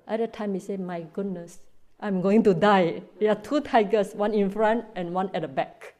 At 0.08 0.20
the 0.20 0.28
time, 0.28 0.54
he 0.54 0.60
said, 0.60 0.80
My 0.80 1.02
goodness, 1.02 1.60
I'm 2.04 2.20
going 2.20 2.44
to 2.44 2.54
die. 2.54 3.04
There 3.18 3.32
are 3.32 3.42
two 3.42 3.62
tigers, 3.62 4.14
one 4.14 4.34
in 4.34 4.50
front 4.50 4.84
and 4.94 5.14
one 5.14 5.32
at 5.34 5.44
the 5.44 5.48
back. 5.48 5.96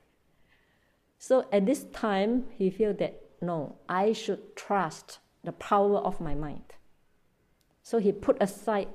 So 1.18 1.48
at 1.50 1.66
this 1.66 1.86
time, 1.94 2.44
he 2.58 2.70
felt 2.70 2.98
that 2.98 3.22
no, 3.42 3.78
I 3.88 4.12
should 4.12 4.58
trust 4.58 5.20
the 5.46 5.54
power 5.54 6.00
of 6.00 6.20
my 6.20 6.36
mind. 6.36 6.76
So 7.84 8.00
he 8.00 8.12
put 8.12 8.36
aside 8.42 8.90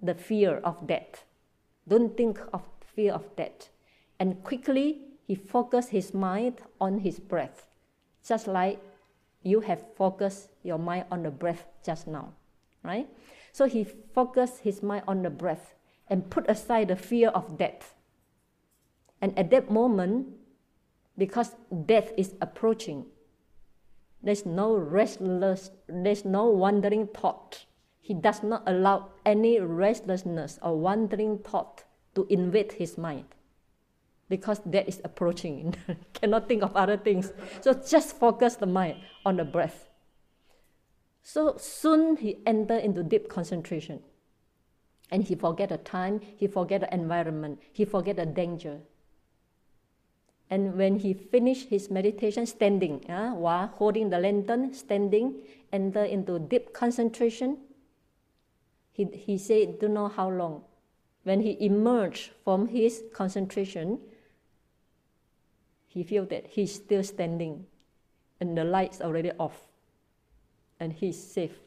the 0.00 0.14
fear 0.14 0.56
of 0.64 0.86
death. 0.86 1.24
Don't 1.86 2.16
think 2.16 2.40
of 2.54 2.66
fear 2.96 3.12
of 3.12 3.36
death. 3.36 3.68
And 4.18 4.42
quickly 4.42 5.02
he 5.26 5.34
focused 5.34 5.90
his 5.90 6.14
mind 6.14 6.62
on 6.80 7.00
his 7.00 7.20
breath, 7.20 7.66
just 8.26 8.46
like 8.46 8.80
you 9.42 9.60
have 9.60 9.84
focused 9.96 10.48
your 10.62 10.78
mind 10.78 11.04
on 11.10 11.24
the 11.24 11.30
breath 11.30 11.66
just 11.84 12.06
now, 12.06 12.32
right? 12.82 13.06
So 13.52 13.66
he 13.66 13.84
focused 13.84 14.60
his 14.60 14.82
mind 14.82 15.04
on 15.06 15.22
the 15.22 15.30
breath 15.30 15.74
and 16.08 16.30
put 16.30 16.48
aside 16.48 16.88
the 16.88 16.96
fear 16.96 17.28
of 17.28 17.58
death. 17.58 17.94
And 19.20 19.38
at 19.38 19.50
that 19.50 19.70
moment, 19.70 20.28
because 21.16 21.56
death 21.86 22.12
is 22.16 22.34
approaching, 22.40 23.06
there's 24.22 24.46
no 24.46 24.74
restless, 24.74 25.70
there's 25.86 26.24
no 26.24 26.46
wandering 26.46 27.06
thought. 27.06 27.66
He 28.00 28.14
does 28.14 28.42
not 28.42 28.62
allow 28.66 29.08
any 29.24 29.60
restlessness 29.60 30.58
or 30.62 30.78
wandering 30.78 31.38
thought 31.38 31.84
to 32.14 32.26
invade 32.28 32.72
his 32.72 32.98
mind 32.98 33.24
because 34.28 34.58
death 34.60 34.88
is 34.88 35.00
approaching. 35.04 35.74
cannot 36.14 36.48
think 36.48 36.62
of 36.62 36.74
other 36.76 36.96
things. 36.96 37.32
So 37.60 37.74
just 37.74 38.18
focus 38.18 38.56
the 38.56 38.66
mind 38.66 38.96
on 39.24 39.36
the 39.36 39.44
breath. 39.44 39.88
So 41.22 41.56
soon 41.58 42.16
he 42.16 42.38
entered 42.46 42.82
into 42.84 43.02
deep 43.02 43.28
concentration. 43.28 44.00
And 45.10 45.22
he 45.22 45.34
forget 45.34 45.68
the 45.68 45.78
time, 45.78 46.20
he 46.36 46.46
forget 46.46 46.80
the 46.80 46.92
environment, 46.92 47.60
he 47.72 47.84
forget 47.84 48.16
the 48.16 48.26
danger. 48.26 48.80
And 50.50 50.76
when 50.76 50.98
he 50.98 51.14
finished 51.14 51.68
his 51.68 51.90
meditation 51.90 52.46
standing, 52.46 53.08
uh, 53.10 53.30
while 53.32 53.66
holding 53.66 54.10
the 54.10 54.18
lantern, 54.18 54.74
standing, 54.74 55.42
enter 55.72 56.04
into 56.04 56.38
deep 56.38 56.72
concentration, 56.72 57.58
he, 58.92 59.04
he 59.04 59.38
said, 59.38 59.80
don't 59.80 59.94
know 59.94 60.08
how 60.08 60.30
long. 60.30 60.62
When 61.24 61.40
he 61.40 61.56
emerged 61.64 62.30
from 62.44 62.68
his 62.68 63.02
concentration, 63.12 63.98
he 65.86 66.02
felt 66.02 66.28
that 66.30 66.46
he's 66.48 66.74
still 66.74 67.02
standing 67.02 67.66
and 68.40 68.56
the 68.56 68.64
lights 68.64 69.00
already 69.00 69.32
off 69.38 69.66
and 70.78 70.92
he's 70.92 71.20
safe. 71.20 71.58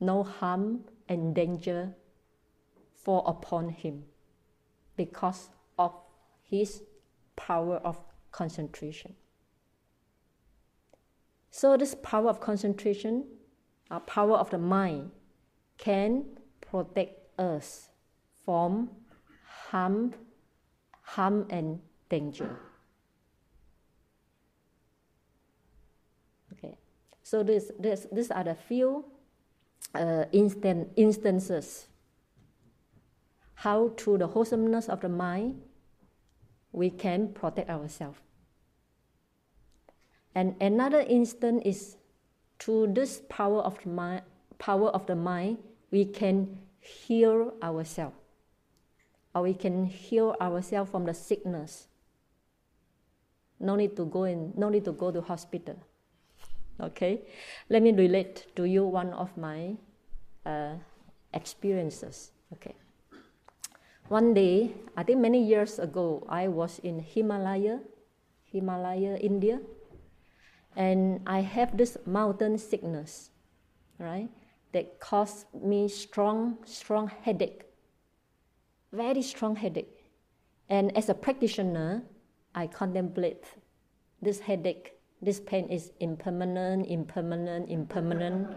No 0.00 0.22
harm 0.22 0.84
and 1.08 1.34
danger 1.34 1.94
fall 2.94 3.26
upon 3.26 3.70
him 3.70 4.04
because 4.96 5.48
of 5.78 5.94
his 6.42 6.82
power 7.36 7.76
of 7.76 7.98
concentration. 8.32 9.14
So, 11.50 11.76
this 11.76 11.94
power 12.02 12.28
of 12.28 12.40
concentration, 12.40 13.24
our 13.90 14.00
power 14.00 14.36
of 14.36 14.50
the 14.50 14.58
mind, 14.58 15.10
can 15.78 16.24
protect 16.60 17.38
us 17.38 17.88
from 18.44 18.90
harm, 19.70 20.14
harm 21.02 21.46
and 21.50 21.80
danger. 22.08 22.58
Okay, 26.52 26.78
so 27.22 27.42
this, 27.42 27.70
this, 27.78 28.06
these 28.12 28.30
are 28.30 28.44
the 28.44 28.54
few 28.54 29.04
uh, 29.94 30.24
instant, 30.32 30.88
instances 30.96 31.88
how 33.54 33.88
through 33.96 34.18
the 34.18 34.26
wholesomeness 34.26 34.88
of 34.88 35.00
the 35.00 35.08
mind 35.08 35.60
we 36.72 36.90
can 36.90 37.32
protect 37.32 37.68
ourselves. 37.68 38.18
And 40.34 40.54
another 40.60 41.00
instance 41.00 41.62
is 41.64 41.96
through 42.60 42.92
this 42.94 43.22
power 43.28 43.60
of 43.60 43.82
the 43.82 43.88
mind, 43.88 44.22
power 44.58 44.90
of 44.90 45.06
the 45.06 45.16
mind, 45.16 45.58
we 45.90 46.04
can 46.04 46.60
heal 46.78 47.54
ourselves, 47.62 48.14
or 49.34 49.42
we 49.42 49.54
can 49.54 49.86
heal 49.86 50.36
ourselves 50.40 50.90
from 50.90 51.06
the 51.06 51.14
sickness 51.14 51.88
no 53.60 53.76
need 53.76 53.96
to 53.96 54.04
go 54.04 54.24
in, 54.24 54.52
no 54.56 54.68
need 54.68 54.84
to 54.84 54.92
go 54.92 55.10
to 55.10 55.20
hospital. 55.20 55.76
Okay, 56.80 57.22
let 57.68 57.82
me 57.82 57.92
relate 57.92 58.46
to 58.54 58.64
you 58.64 58.84
one 58.84 59.12
of 59.12 59.36
my 59.36 59.76
uh, 60.46 60.74
experiences. 61.34 62.30
Okay, 62.52 62.74
one 64.08 64.32
day, 64.32 64.72
I 64.96 65.02
think 65.02 65.20
many 65.20 65.44
years 65.44 65.78
ago, 65.78 66.24
I 66.30 66.48
was 66.48 66.78
in 66.78 67.00
Himalaya, 67.00 67.80
Himalaya, 68.44 69.16
India, 69.16 69.60
and 70.76 71.20
I 71.26 71.40
have 71.40 71.76
this 71.76 71.98
mountain 72.06 72.56
sickness, 72.56 73.30
right? 73.98 74.30
That 74.72 74.98
caused 74.98 75.46
me 75.52 75.88
strong, 75.88 76.56
strong 76.64 77.08
headache, 77.08 77.64
very 78.92 79.20
strong 79.20 79.56
headache. 79.56 80.06
And 80.70 80.96
as 80.96 81.08
a 81.08 81.14
practitioner, 81.14 82.02
I 82.54 82.66
contemplate 82.66 83.44
this 84.22 84.40
headache, 84.40 84.97
this 85.20 85.40
pain 85.40 85.68
is 85.68 85.92
impermanent, 86.00 86.86
impermanent, 86.86 87.68
impermanent, 87.68 88.48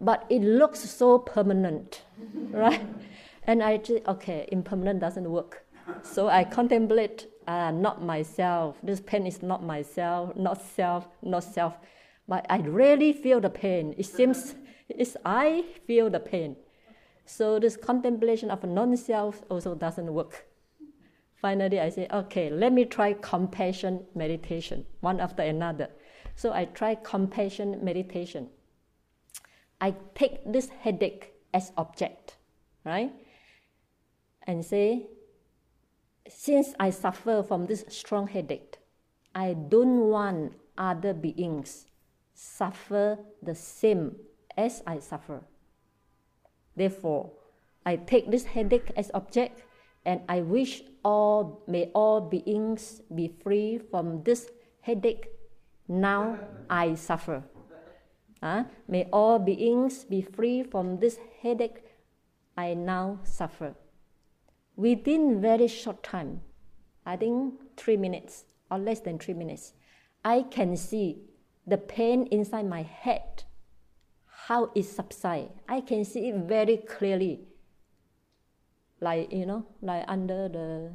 but 0.00 0.26
it 0.28 0.42
looks 0.42 0.80
so 0.80 1.18
permanent, 1.18 2.02
right? 2.50 2.86
And 3.44 3.62
I 3.62 3.78
just, 3.78 4.06
okay, 4.06 4.48
impermanent 4.52 5.00
doesn't 5.00 5.28
work. 5.30 5.64
So 6.02 6.28
I 6.28 6.44
contemplate, 6.44 7.26
uh, 7.46 7.70
not 7.70 8.02
myself, 8.02 8.76
this 8.82 9.00
pain 9.00 9.26
is 9.26 9.42
not 9.42 9.62
myself, 9.62 10.36
not 10.36 10.60
self, 10.62 11.08
not 11.22 11.44
self. 11.44 11.78
But 12.26 12.44
I 12.50 12.58
really 12.58 13.12
feel 13.12 13.40
the 13.40 13.48
pain. 13.48 13.94
It 13.96 14.04
seems 14.04 14.54
it's 14.88 15.16
I 15.24 15.64
feel 15.86 16.10
the 16.10 16.20
pain. 16.20 16.56
So 17.24 17.58
this 17.58 17.76
contemplation 17.76 18.50
of 18.50 18.64
non-self 18.64 19.42
also 19.50 19.74
doesn't 19.74 20.12
work. 20.12 20.47
Finally, 21.40 21.78
I 21.78 21.88
said, 21.88 22.10
okay, 22.12 22.50
let 22.50 22.72
me 22.72 22.84
try 22.84 23.12
compassion 23.12 24.04
meditation, 24.14 24.84
one 25.00 25.20
after 25.20 25.42
another. 25.42 25.88
So 26.34 26.52
I 26.52 26.64
try 26.64 26.96
compassion 26.96 27.78
meditation. 27.82 28.48
I 29.80 29.94
take 30.14 30.40
this 30.44 30.68
headache 30.68 31.32
as 31.54 31.70
object, 31.76 32.36
right? 32.84 33.12
And 34.46 34.64
say, 34.64 35.06
since 36.28 36.74
I 36.80 36.90
suffer 36.90 37.42
from 37.42 37.66
this 37.66 37.84
strong 37.88 38.26
headache, 38.26 38.78
I 39.34 39.54
don't 39.54 40.08
want 40.08 40.54
other 40.76 41.14
beings 41.14 41.86
suffer 42.34 43.18
the 43.42 43.54
same 43.54 44.16
as 44.56 44.82
I 44.86 44.98
suffer. 44.98 45.42
Therefore, 46.76 47.30
I 47.86 47.96
take 47.96 48.30
this 48.30 48.44
headache 48.44 48.90
as 48.96 49.10
object 49.14 49.62
and 50.08 50.22
I 50.26 50.40
wish 50.40 50.82
all 51.04 51.62
may 51.66 51.90
all 51.94 52.20
beings 52.22 53.02
be 53.14 53.28
free 53.42 53.78
from 53.90 54.22
this 54.22 54.48
headache. 54.80 55.26
Now 55.86 56.38
I 56.70 56.94
suffer. 56.94 57.42
Uh, 58.42 58.64
may 58.86 59.04
all 59.12 59.38
beings 59.38 60.04
be 60.04 60.22
free 60.22 60.62
from 60.62 60.98
this 61.00 61.18
headache. 61.42 61.82
I 62.56 62.72
now 62.72 63.20
suffer. 63.22 63.74
Within 64.76 65.42
very 65.42 65.68
short 65.68 66.02
time, 66.02 66.40
I 67.04 67.16
think 67.16 67.54
three 67.76 67.98
minutes 67.98 68.44
or 68.70 68.78
less 68.78 69.00
than 69.00 69.18
three 69.18 69.34
minutes, 69.34 69.74
I 70.24 70.42
can 70.42 70.76
see 70.76 71.18
the 71.66 71.76
pain 71.76 72.28
inside 72.30 72.66
my 72.66 72.82
head, 72.82 73.44
how 74.46 74.70
it 74.74 74.84
subsides. 74.84 75.52
I 75.68 75.82
can 75.82 76.04
see 76.04 76.28
it 76.28 76.36
very 76.48 76.78
clearly 76.78 77.47
like 79.00 79.32
you 79.32 79.46
know 79.46 79.64
like 79.82 80.04
under 80.08 80.48
the 80.48 80.90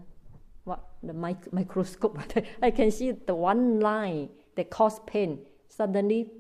what 0.64 0.84
the 1.02 1.14
mic- 1.14 1.52
microscope 1.52 2.20
i 2.62 2.72
can 2.72 2.92
see 2.92 3.12
the 3.12 3.36
one 3.36 3.80
line 3.80 4.30
that 4.56 4.70
cause 4.70 5.00
pain 5.08 5.40
suddenly 5.68 6.32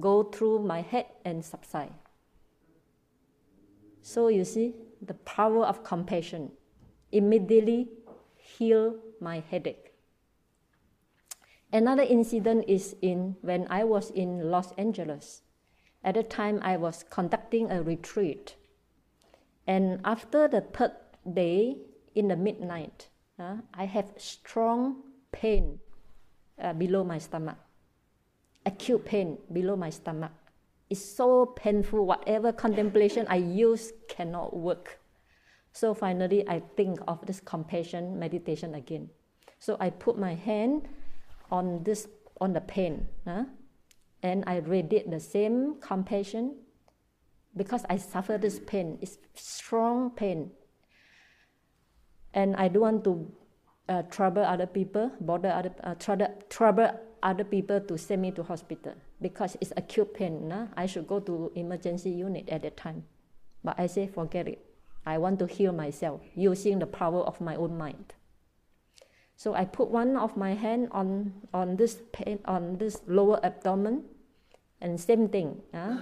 go 0.00 0.22
through 0.22 0.60
my 0.60 0.82
head 0.82 1.06
and 1.24 1.44
subside. 1.44 1.92
So 4.02 4.28
you 4.28 4.44
see, 4.44 4.74
the 5.02 5.14
power 5.14 5.64
of 5.64 5.84
compassion 5.84 6.52
immediately 7.12 7.88
heal 8.36 8.96
my 9.20 9.42
headache. 9.50 9.92
Another 11.72 12.02
incident 12.02 12.64
is 12.66 12.96
in 13.02 13.36
when 13.42 13.66
I 13.68 13.84
was 13.84 14.10
in 14.10 14.50
Los 14.50 14.72
Angeles. 14.72 15.42
At 16.02 16.14
the 16.14 16.22
time, 16.22 16.60
I 16.62 16.76
was 16.76 17.04
conducting 17.10 17.70
a 17.70 17.82
retreat. 17.82 18.56
And 19.68 20.00
after 20.04 20.48
the 20.48 20.62
third 20.62 20.96
day, 21.30 21.76
in 22.14 22.28
the 22.28 22.36
midnight, 22.36 23.08
uh, 23.38 23.58
I 23.74 23.84
have 23.84 24.10
strong 24.16 25.04
pain 25.30 25.78
uh, 26.60 26.72
below 26.72 27.04
my 27.04 27.18
stomach, 27.18 27.58
acute 28.64 29.04
pain 29.04 29.36
below 29.52 29.76
my 29.76 29.90
stomach. 29.90 30.32
It's 30.88 31.04
so 31.04 31.44
painful. 31.44 32.06
Whatever 32.06 32.50
contemplation 32.50 33.26
I 33.28 33.36
use 33.36 33.92
cannot 34.08 34.56
work. 34.56 34.98
So 35.72 35.92
finally, 35.92 36.48
I 36.48 36.62
think 36.76 36.98
of 37.06 37.24
this 37.26 37.38
compassion 37.38 38.18
meditation 38.18 38.74
again. 38.74 39.10
So 39.58 39.76
I 39.78 39.90
put 39.90 40.18
my 40.18 40.34
hand 40.34 40.88
on 41.50 41.84
this 41.84 42.08
on 42.40 42.54
the 42.54 42.60
pain, 42.62 43.06
huh? 43.26 43.44
and 44.22 44.44
I 44.46 44.58
radiate 44.58 45.10
the 45.10 45.20
same 45.20 45.76
compassion 45.80 46.56
because 47.58 47.84
I 47.90 47.98
suffer 47.98 48.38
this 48.38 48.58
pain. 48.58 48.98
It's 49.02 49.18
strong 49.34 50.10
pain, 50.10 50.52
and 52.32 52.56
I 52.56 52.68
don't 52.68 52.82
want 52.82 53.04
to 53.04 53.32
uh, 53.88 54.02
trouble 54.02 54.44
other 54.44 54.66
people, 54.66 55.10
bother 55.20 55.50
other 55.50 55.74
uh, 55.82 55.94
trouble, 55.96 56.32
trouble 56.48 56.94
other 57.22 57.44
people 57.44 57.80
to 57.80 57.98
send 57.98 58.22
me 58.22 58.30
to 58.30 58.42
hospital 58.42 58.94
because 59.20 59.56
it's 59.60 59.72
acute 59.76 60.14
pain. 60.14 60.48
Nah? 60.48 60.68
I 60.76 60.86
should 60.86 61.06
go 61.06 61.20
to 61.20 61.50
emergency 61.54 62.10
unit 62.10 62.48
at 62.48 62.62
that 62.62 62.76
time, 62.76 63.04
but 63.64 63.74
I 63.78 63.86
say 63.86 64.06
forget 64.06 64.46
it. 64.46 64.64
I 65.04 65.18
want 65.18 65.38
to 65.40 65.46
heal 65.46 65.72
myself 65.72 66.20
using 66.34 66.78
the 66.78 66.86
power 66.86 67.22
of 67.22 67.40
my 67.40 67.56
own 67.56 67.76
mind. 67.76 68.14
So 69.36 69.54
I 69.54 69.64
put 69.64 69.88
one 69.88 70.16
of 70.16 70.36
my 70.36 70.54
hand 70.54 70.88
on, 70.90 71.32
on 71.54 71.76
this 71.76 72.02
pain, 72.12 72.40
on 72.44 72.78
this 72.78 73.00
lower 73.06 73.40
abdomen, 73.44 74.04
and 74.80 75.00
same 75.00 75.28
thing. 75.28 75.62
Uh, 75.72 75.98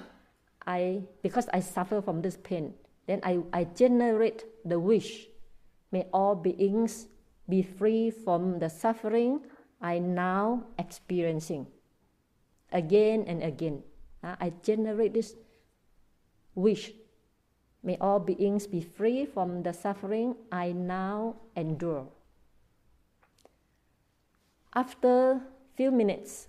I 0.66 1.02
because 1.22 1.48
I 1.52 1.60
suffer 1.60 2.02
from 2.02 2.22
this 2.22 2.36
pain, 2.36 2.74
then 3.06 3.20
I, 3.22 3.40
I 3.52 3.64
generate 3.64 4.44
the 4.64 4.80
wish. 4.80 5.26
May 5.92 6.06
all 6.12 6.34
beings 6.34 7.06
be 7.48 7.62
free 7.62 8.10
from 8.10 8.58
the 8.58 8.68
suffering 8.68 9.40
I 9.80 9.98
now 9.98 10.64
experiencing. 10.78 11.66
Again 12.72 13.24
and 13.26 13.42
again, 13.42 13.82
uh, 14.24 14.34
I 14.40 14.52
generate 14.62 15.14
this 15.14 15.36
wish. 16.54 16.92
May 17.82 17.96
all 18.00 18.18
beings 18.18 18.66
be 18.66 18.80
free 18.80 19.26
from 19.26 19.62
the 19.62 19.72
suffering 19.72 20.34
I 20.50 20.72
now 20.72 21.36
endure. 21.54 22.08
After 24.74 25.40
few 25.76 25.92
minutes, 25.92 26.48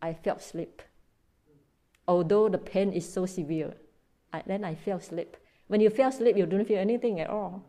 I 0.00 0.14
felt 0.14 0.40
sleep. 0.40 0.82
Although 2.10 2.48
the 2.48 2.58
pain 2.58 2.92
is 2.92 3.06
so 3.06 3.24
severe, 3.24 3.72
I, 4.32 4.42
then 4.44 4.64
I 4.64 4.74
fell 4.74 4.98
asleep. 4.98 5.36
When 5.68 5.80
you 5.80 5.90
fell 5.90 6.08
asleep, 6.08 6.36
you 6.36 6.44
don't 6.44 6.66
feel 6.66 6.80
anything 6.80 7.20
at 7.20 7.30
all, 7.30 7.62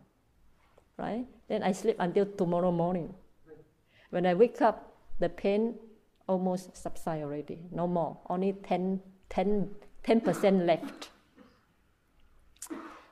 right? 0.97 1.27
Then 1.47 1.61
I 1.61 1.73
sleep 1.73 1.97
until 1.99 2.25
tomorrow 2.25 2.71
morning. 2.71 3.13
When 4.09 4.25
I 4.25 4.33
wake 4.33 4.59
up, 4.59 4.97
the 5.19 5.29
pain 5.29 5.75
almost 6.27 6.75
subside 6.75 7.21
already. 7.21 7.59
No 7.71 7.85
more. 7.85 8.17
Only 8.31 8.53
10, 8.53 9.01
10, 9.29 9.69
10% 10.03 10.65
left. 10.65 11.11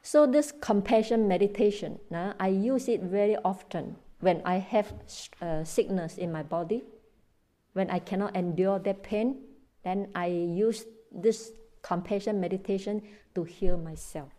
So 0.02 0.26
this 0.26 0.52
compassion 0.52 1.28
meditation, 1.28 2.00
uh, 2.12 2.34
I 2.39 2.48
use 2.48 2.88
it 2.89 3.04
very 3.04 3.38
often 3.46 3.98
when 4.20 4.42
I 4.46 4.58
have 4.58 4.92
uh, 5.44 5.63
sickness 5.63 6.18
in 6.18 6.32
my 6.32 6.42
body, 6.42 6.86
when 7.74 7.92
I 7.92 8.00
cannot 8.00 8.36
endure 8.36 8.80
that 8.80 9.04
pain, 9.04 9.44
then 9.84 10.08
I 10.15 10.26
use 10.26 10.86
this 11.12 11.52
compassion 11.82 12.39
meditation 12.39 13.02
to 13.36 13.43
heal 13.43 13.78
myself. 13.78 14.32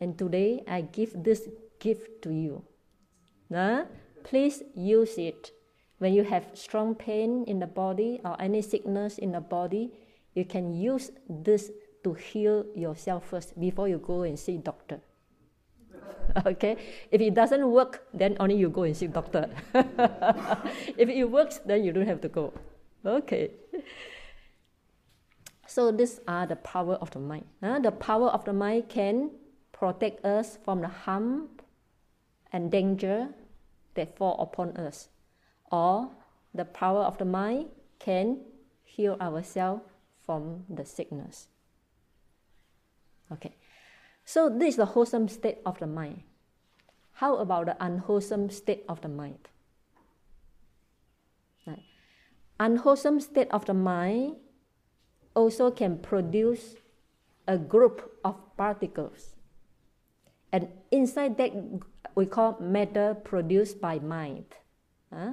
And 0.00 0.16
today 0.16 0.64
I 0.66 0.82
give 0.82 1.12
this 1.22 1.48
gift 1.78 2.22
to 2.22 2.30
you. 2.30 2.64
Uh, 3.54 3.84
please 4.24 4.62
use 4.74 5.18
it. 5.18 5.52
When 5.98 6.14
you 6.14 6.24
have 6.24 6.48
strong 6.54 6.94
pain 6.94 7.44
in 7.44 7.58
the 7.58 7.66
body 7.66 8.20
or 8.24 8.40
any 8.40 8.62
sickness 8.62 9.18
in 9.18 9.32
the 9.32 9.40
body, 9.40 9.92
you 10.34 10.44
can 10.44 10.72
use 10.72 11.10
this 11.28 11.70
to 12.04 12.14
heal 12.14 12.64
yourself 12.74 13.28
first 13.28 13.60
before 13.60 13.88
you 13.88 13.98
go 13.98 14.22
and 14.22 14.38
see 14.38 14.56
doctor. 14.56 15.00
okay 16.46 16.76
if 17.10 17.20
it 17.20 17.34
doesn't 17.34 17.70
work 17.70 18.06
then 18.14 18.36
only 18.40 18.56
you 18.56 18.68
go 18.68 18.82
and 18.82 18.96
see 18.96 19.06
doctor 19.06 19.48
if 20.96 21.08
it 21.08 21.24
works 21.24 21.58
then 21.66 21.82
you 21.84 21.92
don't 21.92 22.06
have 22.06 22.20
to 22.20 22.28
go 22.28 22.52
okay 23.04 23.50
so 25.70 25.92
these 25.92 26.20
are 26.26 26.46
the 26.46 26.56
power 26.56 26.94
of 26.94 27.10
the 27.10 27.18
mind 27.18 27.44
uh, 27.62 27.78
the 27.78 27.92
power 27.92 28.28
of 28.28 28.44
the 28.44 28.52
mind 28.52 28.88
can 28.88 29.30
protect 29.72 30.24
us 30.24 30.58
from 30.64 30.80
the 30.80 30.88
harm 30.88 31.48
and 32.52 32.70
danger 32.70 33.28
that 33.94 34.16
fall 34.16 34.36
upon 34.40 34.76
us 34.76 35.08
or 35.70 36.10
the 36.54 36.64
power 36.64 37.02
of 37.02 37.16
the 37.18 37.24
mind 37.24 37.66
can 37.98 38.38
heal 38.82 39.16
ourselves 39.20 39.82
from 40.26 40.64
the 40.68 40.84
sickness 40.84 41.48
okay 43.30 43.54
so 44.30 44.48
this 44.48 44.74
is 44.74 44.76
the 44.76 44.86
wholesome 44.86 45.26
state 45.26 45.58
of 45.66 45.80
the 45.80 45.88
mind. 45.88 46.22
How 47.14 47.36
about 47.38 47.66
the 47.66 47.76
unwholesome 47.84 48.50
state 48.50 48.84
of 48.88 49.00
the 49.00 49.08
mind? 49.08 49.48
Right. 51.66 51.82
Unwholesome 52.60 53.18
state 53.18 53.48
of 53.50 53.64
the 53.64 53.74
mind 53.74 54.36
also 55.34 55.70
can 55.70 55.98
produce 55.98 56.76
a 57.46 57.58
group 57.58 58.18
of 58.24 58.36
particles. 58.56 59.36
And 60.52 60.68
inside 60.90 61.36
that, 61.38 61.52
we 62.14 62.26
call 62.26 62.58
matter 62.60 63.14
produced 63.14 63.80
by 63.80 63.98
mind. 63.98 64.46
Uh, 65.12 65.32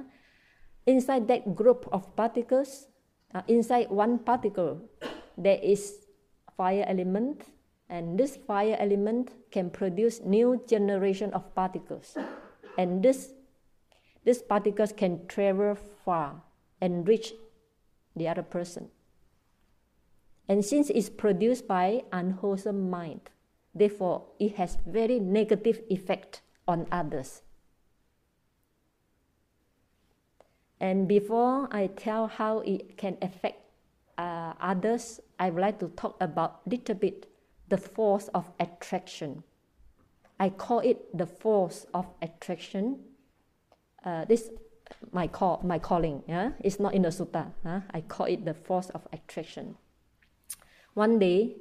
inside 0.86 1.28
that 1.28 1.54
group 1.54 1.88
of 1.92 2.14
particles, 2.16 2.88
uh, 3.34 3.42
inside 3.48 3.90
one 3.90 4.18
particle, 4.18 4.80
there 5.36 5.58
is 5.62 6.06
fire 6.56 6.84
element, 6.88 7.44
and 7.88 8.18
this 8.18 8.36
fire 8.36 8.76
element 8.78 9.30
can 9.50 9.70
produce 9.70 10.20
new 10.22 10.62
generation 10.66 11.32
of 11.32 11.54
particles. 11.54 12.16
And 12.76 13.02
this, 13.02 13.32
these 14.24 14.42
particles 14.42 14.92
can 14.92 15.26
travel 15.26 15.76
far 16.04 16.42
and 16.80 17.06
reach 17.06 17.32
the 18.14 18.28
other 18.28 18.42
person. 18.42 18.90
And 20.48 20.64
since 20.64 20.88
it's 20.90 21.10
produced 21.10 21.68
by 21.68 22.04
unwholesome 22.10 22.88
mind, 22.88 23.28
therefore 23.74 24.24
it 24.38 24.56
has 24.56 24.78
very 24.86 25.20
negative 25.20 25.82
effect 25.90 26.40
on 26.66 26.86
others. 26.90 27.42
And 30.80 31.06
before 31.06 31.68
I 31.70 31.88
tell 31.88 32.28
how 32.28 32.60
it 32.60 32.96
can 32.96 33.18
affect 33.20 33.60
uh, 34.16 34.54
others, 34.60 35.20
I 35.38 35.50
would 35.50 35.60
like 35.60 35.78
to 35.80 35.88
talk 35.88 36.16
about 36.20 36.66
little 36.66 36.94
bit 36.94 37.26
the 37.68 37.76
force 37.76 38.28
of 38.28 38.50
attraction. 38.58 39.42
I 40.40 40.50
call 40.50 40.80
it 40.80 41.16
the 41.16 41.26
force 41.26 41.84
of 41.92 42.06
attraction. 42.22 43.00
Uh, 44.04 44.24
this 44.24 44.50
my 45.12 45.26
call 45.26 45.60
my 45.64 45.78
calling. 45.78 46.22
Yeah, 46.26 46.52
it's 46.60 46.80
not 46.80 46.94
in 46.94 47.02
the 47.02 47.08
sutta. 47.08 47.52
Huh? 47.64 47.80
I 47.90 48.00
call 48.00 48.26
it 48.26 48.44
the 48.44 48.54
force 48.54 48.88
of 48.90 49.06
attraction. 49.12 49.76
One 50.98 51.22
day, 51.22 51.54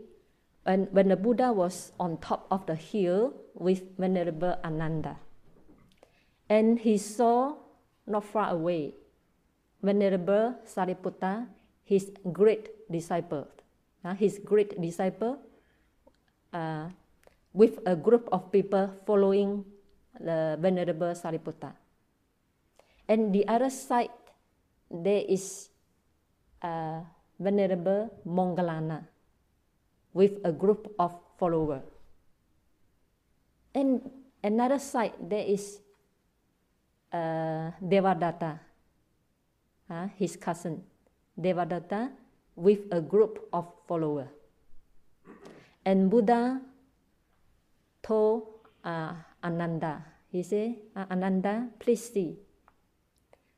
when 0.66 0.90
when 0.90 1.14
the 1.14 1.20
Buddha 1.22 1.54
was 1.54 1.94
on 2.02 2.18
top 2.18 2.50
of 2.50 2.66
the 2.66 2.74
hill 2.74 3.38
with 3.54 3.86
Venerable 3.94 4.58
Ananda, 4.66 5.22
and 6.50 6.82
he 6.82 6.98
saw 6.98 7.54
not 8.10 8.26
far 8.26 8.58
away 8.58 8.98
Venerable 9.78 10.58
Sariputta, 10.66 11.46
his 11.86 12.10
great 12.34 12.90
disciple. 12.90 13.46
Uh, 14.02 14.18
his 14.18 14.42
great 14.42 14.74
disciple 14.82 15.38
uh, 16.50 16.90
with 17.54 17.78
a 17.86 17.94
group 17.94 18.26
of 18.34 18.50
people 18.50 18.90
following 19.06 19.62
the 20.18 20.58
Venerable 20.58 21.14
Sariputta. 21.14 21.78
And 23.06 23.30
the 23.30 23.46
other 23.46 23.70
side, 23.70 24.10
there 24.90 25.22
is 25.30 25.70
uh, 26.66 27.06
Venerable 27.38 28.10
Moggallana 28.26 29.06
with 30.18 30.42
a 30.42 30.50
group 30.50 30.90
of 30.98 31.14
followers. 31.38 31.86
And 33.78 34.02
another 34.42 34.82
side, 34.82 35.14
there 35.22 35.46
is 35.46 35.78
uh, 37.14 37.70
Devadatta, 37.78 38.58
uh, 39.86 40.08
his 40.18 40.34
cousin, 40.36 40.82
Devadatta 41.38 42.10
with 42.58 42.90
a 42.90 43.00
group 43.00 43.46
of 43.54 43.70
followers. 43.86 44.34
And 45.86 46.10
Buddha 46.10 46.66
told 48.02 48.66
uh, 48.84 49.14
Ananda, 49.46 50.02
he 50.34 50.42
said, 50.42 50.82
uh, 50.96 51.06
Ananda, 51.14 51.70
please 51.78 52.02
see. 52.02 52.42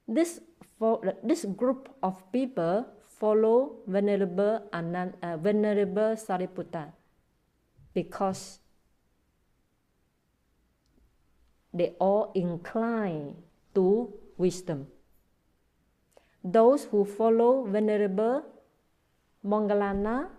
This, 0.05 0.41
for, 0.77 0.99
this 1.23 1.45
group 1.45 1.87
of 2.03 2.19
people 2.33 2.85
follow 3.19 3.77
Venerable, 3.87 4.63
Anand, 4.73 5.13
uh, 5.21 5.37
Venerable 5.37 6.15
Sariputta 6.15 6.91
because 7.93 8.59
they 11.73 11.93
all 11.99 12.31
incline 12.33 13.35
to 13.75 14.13
wisdom. 14.37 14.87
Those 16.43 16.85
who 16.85 17.03
follow 17.05 17.65
Venerable 17.65 18.43
Moggallana 19.45 20.29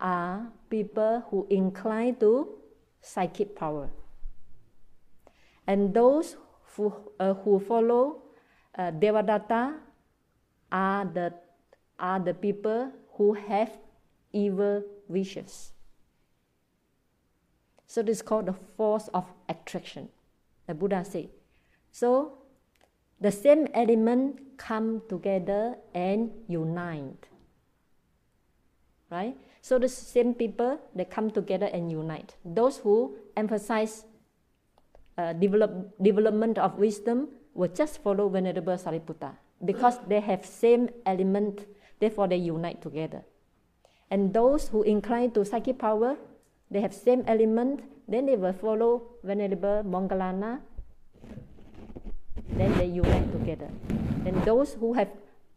are 0.00 0.52
people 0.68 1.24
who 1.30 1.46
incline 1.50 2.16
to 2.16 2.58
psychic 3.00 3.56
power. 3.56 3.88
And 5.66 5.94
those 5.94 6.36
who, 6.76 6.92
uh, 7.18 7.34
who 7.34 7.58
follow 7.60 8.22
uh, 8.76 8.90
Devadatta 8.92 9.78
are 10.70 11.04
the, 11.06 11.32
are 11.98 12.20
the 12.20 12.34
people 12.34 12.92
who 13.14 13.34
have 13.34 13.70
evil 14.32 14.82
wishes. 15.08 15.72
So 17.86 18.02
this 18.02 18.18
is 18.18 18.22
called 18.22 18.46
the 18.46 18.54
force 18.76 19.08
of 19.14 19.24
attraction. 19.48 20.08
The 20.66 20.74
Buddha 20.74 21.04
said. 21.04 21.28
So 21.92 22.38
the 23.20 23.30
same 23.30 23.68
element 23.74 24.40
come 24.56 25.02
together 25.08 25.76
and 25.94 26.30
unite. 26.48 27.28
Right? 29.10 29.36
So 29.60 29.78
the 29.78 29.88
same 29.88 30.34
people 30.34 30.80
they 30.94 31.04
come 31.04 31.30
together 31.30 31.66
and 31.66 31.90
unite. 31.90 32.34
Those 32.44 32.78
who 32.78 33.16
emphasize 33.36 34.04
uh, 35.16 35.32
develop, 35.32 35.94
development 36.02 36.58
of 36.58 36.78
wisdom 36.78 37.28
will 37.54 37.68
just 37.68 38.02
follow 38.02 38.28
Venerable 38.28 38.74
Sariputta 38.76 39.32
because 39.64 39.98
they 40.08 40.20
have 40.20 40.44
same 40.44 40.88
element, 41.06 41.66
therefore 42.00 42.28
they 42.28 42.36
unite 42.36 42.82
together. 42.82 43.22
And 44.10 44.32
those 44.32 44.68
who 44.68 44.82
incline 44.82 45.32
to 45.32 45.44
psychic 45.44 45.78
power, 45.78 46.16
they 46.70 46.80
have 46.80 46.94
same 46.94 47.24
element, 47.26 47.82
then 48.08 48.26
they 48.26 48.36
will 48.36 48.52
follow 48.52 49.02
Venerable 49.22 49.82
Moggallana, 49.84 50.60
then 52.50 52.72
they 52.78 52.86
unite 52.86 53.32
together. 53.32 53.68
And 54.26 54.44
those 54.44 54.74
who 54.74 54.92
have 54.92 55.08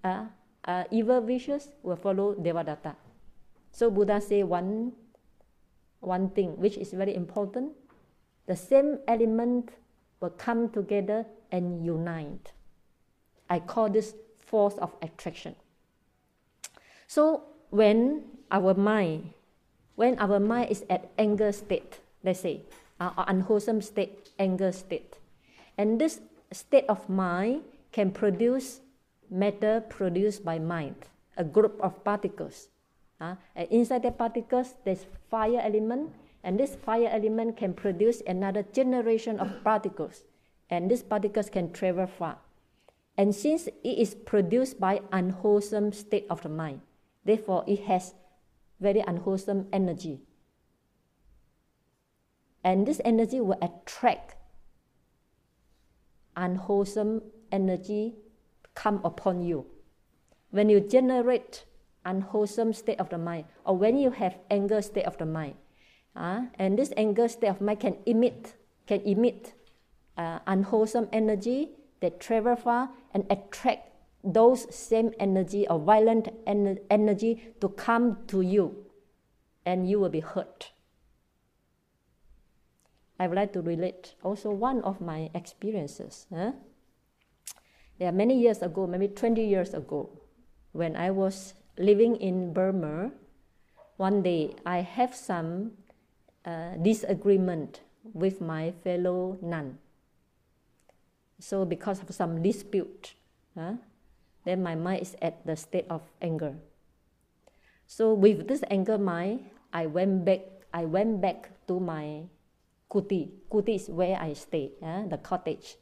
uh, 0.04 0.26
uh, 0.66 0.84
evil 0.92 1.22
wishes 1.22 1.70
will 1.84 1.96
follow 1.98 2.36
Devadatta. 2.36 2.96
So 3.72 3.92
Buddha 3.92 4.22
say 4.22 4.44
one, 4.44 4.94
one 6.00 6.30
thing 6.30 6.58
which 6.58 6.78
is 6.78 6.92
very 6.94 7.14
important 7.16 7.74
the 8.48 8.56
same 8.56 9.00
element 9.08 9.72
will 10.22 10.32
come 10.32 10.70
together 10.70 11.26
and 11.52 11.86
unite. 11.86 12.54
I 13.50 13.60
call 13.60 13.90
this 13.90 14.16
force 14.40 14.76
of 14.78 14.96
attraction. 15.02 15.56
So 17.08 17.44
when 17.70 18.24
our 18.52 18.74
mind, 18.74 19.32
when 19.96 20.20
our 20.20 20.40
mind 20.40 20.70
is 20.70 20.84
at 20.90 21.10
anger 21.18 21.52
state, 21.52 22.00
let's 22.24 22.42
say, 22.42 22.62
uh, 23.00 23.12
unwholesome 23.28 23.82
state, 23.82 24.30
anger 24.38 24.72
state, 24.72 25.18
and 25.78 26.00
this 26.00 26.20
state 26.52 26.86
of 26.88 27.10
mind 27.10 27.64
can 27.92 28.12
produce 28.12 28.82
matter 29.30 29.82
produced 29.82 30.44
by 30.46 30.60
mind, 30.60 30.96
a 31.36 31.44
group 31.44 31.80
of 31.82 32.04
particles. 32.04 32.70
Uh, 33.20 33.36
and 33.56 33.68
inside 33.72 34.04
the 34.04 34.12
particles, 34.12 34.76
there's 34.86 35.06
fire 35.32 35.60
element 35.64 36.12
and 36.48 36.60
this 36.60 36.76
fire 36.76 37.10
element 37.12 37.58
can 37.58 37.74
produce 37.74 38.22
another 38.26 38.64
generation 38.64 39.38
of 39.38 39.52
particles. 39.66 40.24
And 40.70 40.90
these 40.90 41.04
particles 41.04 41.50
can 41.50 41.74
travel 41.74 42.08
far. 42.08 42.38
And 43.18 43.36
since 43.36 43.68
it 43.68 43.98
is 43.98 44.16
produced 44.16 44.80
by 44.80 45.02
unwholesome 45.12 45.92
state 45.92 46.26
of 46.30 46.44
the 46.44 46.50
mind, 46.50 46.82
therefore 47.28 47.64
it 47.68 47.84
has 47.84 48.16
very 48.80 49.04
unwholesome 49.06 49.68
energy. 49.72 50.22
And 52.64 52.88
this 52.88 53.00
energy 53.06 53.40
will 53.40 53.58
attract 53.62 54.36
unwholesome 56.36 57.22
energy 57.52 58.16
come 58.76 59.02
upon 59.04 59.42
you. 59.42 59.66
When 60.52 60.70
you 60.70 60.80
generate 60.80 61.66
unwholesome 62.06 62.74
state 62.74 63.00
of 63.00 63.10
the 63.10 63.18
mind, 63.18 63.46
or 63.66 63.78
when 63.78 63.98
you 63.98 64.12
have 64.12 64.38
anger 64.50 64.82
state 64.82 65.06
of 65.06 65.18
the 65.18 65.26
mind, 65.26 65.56
uh, 66.16 66.44
and 66.58 66.78
this 66.78 66.94
anger 66.98 67.28
state 67.28 67.50
of 67.50 67.62
mind 67.62 67.80
can 67.80 67.98
emit, 68.06 68.56
can 68.86 69.02
emit 69.02 69.54
uh, 70.18 70.40
unwholesome 70.48 71.10
energy 71.12 71.72
that 72.02 72.20
travel 72.20 72.56
far 72.56 72.90
and 73.14 73.26
attract 73.30 73.87
those 74.24 74.74
same 74.74 75.12
energy 75.20 75.68
or 75.68 75.80
violent 75.80 76.30
en- 76.46 76.80
energy 76.90 77.54
to 77.62 77.70
come 77.70 78.18
to 78.28 78.42
you, 78.42 78.86
and 79.66 79.90
you 79.90 80.00
will 80.00 80.10
be 80.10 80.22
hurt. 80.22 80.72
I 83.20 83.28
would 83.28 83.36
like 83.36 83.54
to 83.54 83.62
relate 83.62 84.16
also 84.24 84.52
one 84.52 84.82
of 84.82 85.02
my 85.02 85.30
experiences. 85.34 86.28
Huh? 86.34 86.52
Are 88.00 88.12
many 88.12 88.40
years 88.40 88.62
ago, 88.62 88.86
maybe 88.86 89.08
20 89.08 89.44
years 89.44 89.74
ago, 89.74 90.10
when 90.72 90.96
I 90.96 91.10
was 91.10 91.56
living 91.80 92.16
in 92.18 92.54
Burma, 92.54 93.12
one 93.98 94.22
day 94.22 94.54
I 94.66 94.82
have 94.82 95.16
some 95.16 95.72
uh, 96.46 96.76
disagreement 96.82 97.82
with 98.14 98.40
my 98.40 98.72
fellow 98.84 99.38
nun. 99.42 99.80
So 101.40 101.66
because 101.66 102.02
of 102.02 102.14
some 102.14 102.44
dispute, 102.44 103.16
uh, 103.60 103.74
then 104.48 104.64
my 104.64 104.76
mind 104.76 105.02
is 105.04 105.16
at 105.22 105.46
the 105.46 105.56
state 105.56 105.86
of 105.90 106.02
anger. 106.22 106.56
So 107.86 108.14
with 108.14 108.48
this 108.48 108.64
anger 108.72 108.98
mind, 108.98 109.52
I 109.74 109.86
went 109.86 110.24
back. 110.24 110.42
I 110.74 110.86
went 110.86 111.20
back 111.20 111.52
to 111.68 111.80
my 111.80 112.24
kuti. 112.90 113.32
Kuti 113.52 113.76
is 113.76 113.90
where 113.92 114.16
I 114.16 114.34
stay, 114.34 114.72
uh, 114.80 115.08
the 115.08 115.18
cottage. 115.18 115.76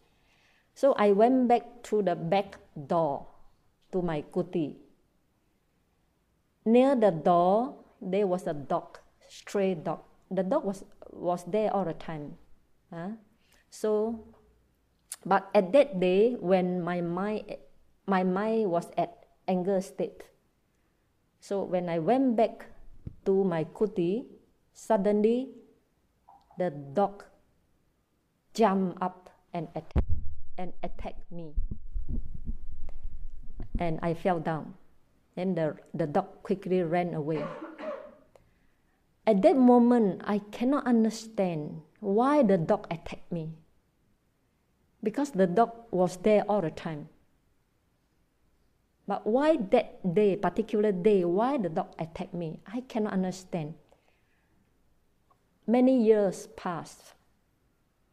So 0.73 0.93
I 0.97 1.11
went 1.13 1.47
back 1.47 1.85
to 1.93 2.01
the 2.01 2.15
back 2.15 2.57
door 2.75 3.27
to 3.93 4.01
my 4.01 4.25
kuti. 4.33 4.75
Near 6.65 6.95
the 6.97 7.11
door, 7.11 7.77
there 8.01 8.25
was 8.25 8.47
a 8.47 8.53
dog, 8.53 8.97
stray 9.29 9.75
dog 9.75 10.01
the 10.31 10.43
dog 10.43 10.65
was 10.65 10.83
was 11.11 11.43
there 11.45 11.69
all 11.73 11.85
the 11.85 11.93
time. 11.93 12.37
Uh, 12.91 13.17
so, 13.69 14.23
but 15.25 15.49
at 15.53 15.71
that 15.73 15.99
day 15.99 16.35
when 16.39 16.81
my 16.81 17.01
mind 17.01 17.57
my 18.05 18.23
mind 18.23 18.69
was 18.69 18.89
at 18.97 19.25
anger 19.47 19.81
state. 19.81 20.23
So 21.39 21.63
when 21.63 21.89
I 21.89 21.99
went 21.99 22.35
back 22.35 22.65
to 23.25 23.43
my 23.43 23.65
kuti, 23.65 24.25
suddenly 24.73 25.49
the 26.57 26.69
dog 26.69 27.23
jumped 28.53 29.01
up 29.01 29.29
and 29.53 29.67
attacked 29.75 30.09
and 30.57 30.73
attacked 30.81 31.31
me. 31.31 31.53
And 33.77 33.99
I 34.01 34.13
fell 34.13 34.39
down. 34.39 34.75
And 35.35 35.57
the, 35.57 35.75
the 35.93 36.07
dog 36.07 36.43
quickly 36.43 36.81
ran 36.81 37.13
away. 37.13 37.43
At 39.27 39.41
that 39.41 39.57
moment, 39.57 40.21
I 40.23 40.39
cannot 40.51 40.87
understand 40.87 41.81
why 41.99 42.43
the 42.43 42.57
dog 42.57 42.87
attacked 42.89 43.31
me. 43.31 43.51
Because 45.03 45.31
the 45.31 45.45
dog 45.45 45.71
was 45.91 46.17
there 46.17 46.43
all 46.47 46.61
the 46.61 46.71
time. 46.71 47.09
But 49.07 49.25
why 49.27 49.57
that 49.69 50.01
day, 50.15 50.35
particular 50.35 50.91
day, 50.91 51.25
why 51.25 51.57
the 51.57 51.69
dog 51.69 51.93
attacked 51.99 52.33
me? 52.33 52.59
I 52.65 52.81
cannot 52.81 53.13
understand. 53.13 53.75
Many 55.67 56.01
years 56.01 56.47
passed. 56.57 57.13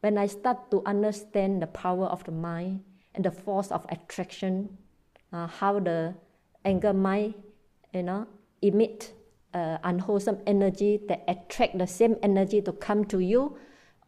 When 0.01 0.19
I 0.19 0.27
start 0.27 0.71
to 0.71 0.83
understand 0.85 1.63
the 1.63 1.67
power 1.67 2.07
of 2.07 2.25
the 2.25 2.33
mind 2.33 2.85
and 3.15 3.25
the 3.25 3.31
force 3.31 3.71
of 3.71 3.87
attraction, 3.89 4.77
uh, 5.33 5.47
how 5.47 5.81
the 5.81 6.15
anger 6.65 6.93
mind, 6.93 7.35
you 7.95 8.03
know, 8.03 8.27
emit 8.61 9.13
uh, 9.55 9.79
unwholesome 9.85 10.41
energy 10.47 11.01
that 11.09 11.25
attract 11.29 11.79
the 11.79 11.87
same 11.87 12.17
energy 12.23 12.61
to 12.63 12.73
come 12.73 13.05
to 13.07 13.21
you, 13.21 13.57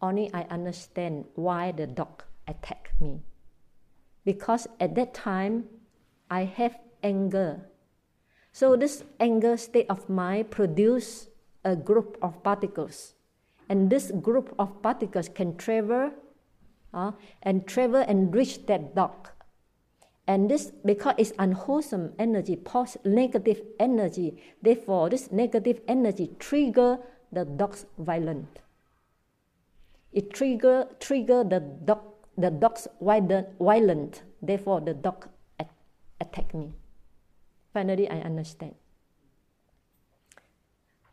only 0.03 0.33
I 0.35 0.43
understand 0.51 1.25
why 1.35 1.73
the 1.73 1.87
dog 1.87 2.25
attacked 2.47 3.01
me. 3.01 3.23
Because 4.25 4.67
at 4.81 4.95
that 4.97 5.15
time, 5.15 5.65
I 6.31 6.45
have 6.45 6.79
anger. 7.03 7.69
So 8.53 8.77
this 8.77 9.05
anger 9.21 9.57
state 9.57 9.87
of 9.91 10.09
mind 10.09 10.51
produce 10.51 11.29
a 11.65 11.77
group 11.77 12.17
of 12.23 12.43
particles. 12.43 13.15
And 13.69 13.91
this 13.91 14.11
group 14.11 14.55
of 14.59 14.83
particles 14.83 15.29
can 15.29 15.57
travel 15.57 16.13
uh, 16.93 17.13
and 17.43 17.67
travel 17.67 18.05
and 18.07 18.35
reach 18.35 18.67
that 18.67 18.95
dog. 18.95 19.31
And 20.27 20.51
this, 20.51 20.73
because 20.85 21.15
it's 21.19 21.33
unwholesome 21.39 22.15
energy, 22.19 22.59
negative 23.05 23.61
energy, 23.79 24.43
therefore 24.63 25.11
this 25.11 25.31
negative 25.31 25.81
energy 25.87 26.31
trigger 26.39 26.99
the 27.33 27.45
dog's 27.45 27.85
violent. 27.99 28.61
It 30.13 30.33
trigger, 30.33 30.87
trigger 31.01 31.43
the 31.43 31.61
dog, 31.61 32.01
the 32.39 32.51
dog's 32.51 32.87
violent, 33.01 34.23
therefore 34.41 34.81
the 34.81 34.95
dog 34.95 35.29
attack 36.25 36.55
me. 36.55 36.73
Finally, 37.73 38.09
I 38.09 38.21
understand. 38.25 38.75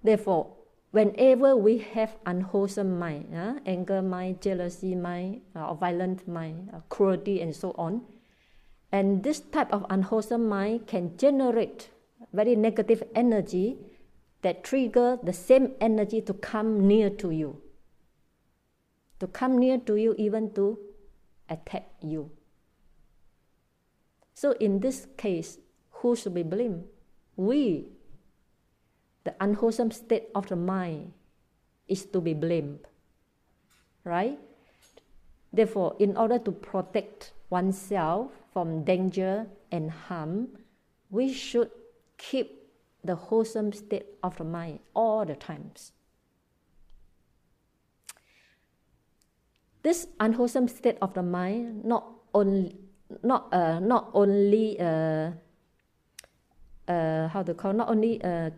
Therefore, 0.04 0.56
whenever 0.92 1.56
we 1.56 1.80
have 1.80 2.18
unwholesome 2.26 2.98
mind, 2.98 3.36
uh, 3.36 3.60
anger 3.66 4.02
mind, 4.02 4.42
jealousy 4.42 4.96
mind, 4.96 5.42
uh, 5.56 5.74
violent 5.74 6.28
mind, 6.28 6.70
uh, 6.74 6.80
cruelty, 6.90 7.42
and 7.42 7.56
so 7.56 7.76
on, 7.78 8.02
and 8.92 9.24
this 9.24 9.40
type 9.40 9.72
of 9.72 9.86
unwholesome 9.90 10.48
mind 10.48 10.88
can 10.88 11.18
generate 11.18 11.90
very 12.34 12.56
negative 12.56 13.04
energy 13.16 13.78
that 14.42 14.64
trigger 14.64 15.18
the 15.24 15.34
same 15.34 15.74
energy 15.80 16.22
to 16.22 16.34
come 16.34 16.88
near 16.88 17.10
to 17.10 17.32
you, 17.32 17.62
to 19.20 19.28
come 19.28 19.58
near 19.58 19.78
to 19.78 19.96
you, 19.96 20.16
even 20.18 20.54
to 20.54 20.78
attack 21.50 21.88
you. 22.02 22.32
So 24.42 24.58
in 24.58 24.80
this 24.80 25.06
case, 25.22 25.60
who 26.02 26.16
should 26.16 26.34
be 26.34 26.42
blamed? 26.42 26.86
We. 27.36 27.94
The 29.24 29.36
unwholesome 29.40 29.92
state 29.92 30.30
of 30.34 30.48
the 30.48 30.56
mind 30.56 31.14
is 31.88 32.06
to 32.06 32.20
be 32.20 32.34
blamed. 32.34 32.80
Right? 34.04 34.40
Therefore, 35.54 35.96
in 36.00 36.18
order 36.18 36.40
to 36.40 36.52
protect 36.52 37.34
oneself 37.52 38.32
from 38.52 38.84
danger 38.84 39.46
and 39.72 39.92
harm, 39.92 40.58
we 41.12 41.32
should 41.32 41.70
keep 42.18 42.66
the 43.04 43.14
wholesome 43.14 43.72
state 43.72 44.18
of 44.24 44.38
the 44.38 44.44
mind 44.44 44.80
all 44.96 45.24
the 45.24 45.36
times. 45.36 45.92
This 49.84 50.08
unwholesome 50.20 50.68
state 50.68 50.98
of 51.00 51.14
the 51.14 51.22
mind 51.22 51.86
not 51.86 52.10
only 52.34 52.81
not 53.24 53.54
uh, 53.54 53.80
not 53.80 54.10
only 54.14 54.80
uh, 54.80 55.32
uh, 56.88 57.28
how 57.28 57.44
to 57.44 57.54
call 57.54 57.74
not 57.74 57.90
only 57.90 58.22
uh, 58.24 58.50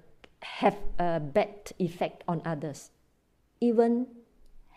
have 0.42 0.78
a 1.00 1.20
bad 1.20 1.72
effect 1.80 2.24
on 2.28 2.42
others, 2.46 2.92
even 3.62 4.08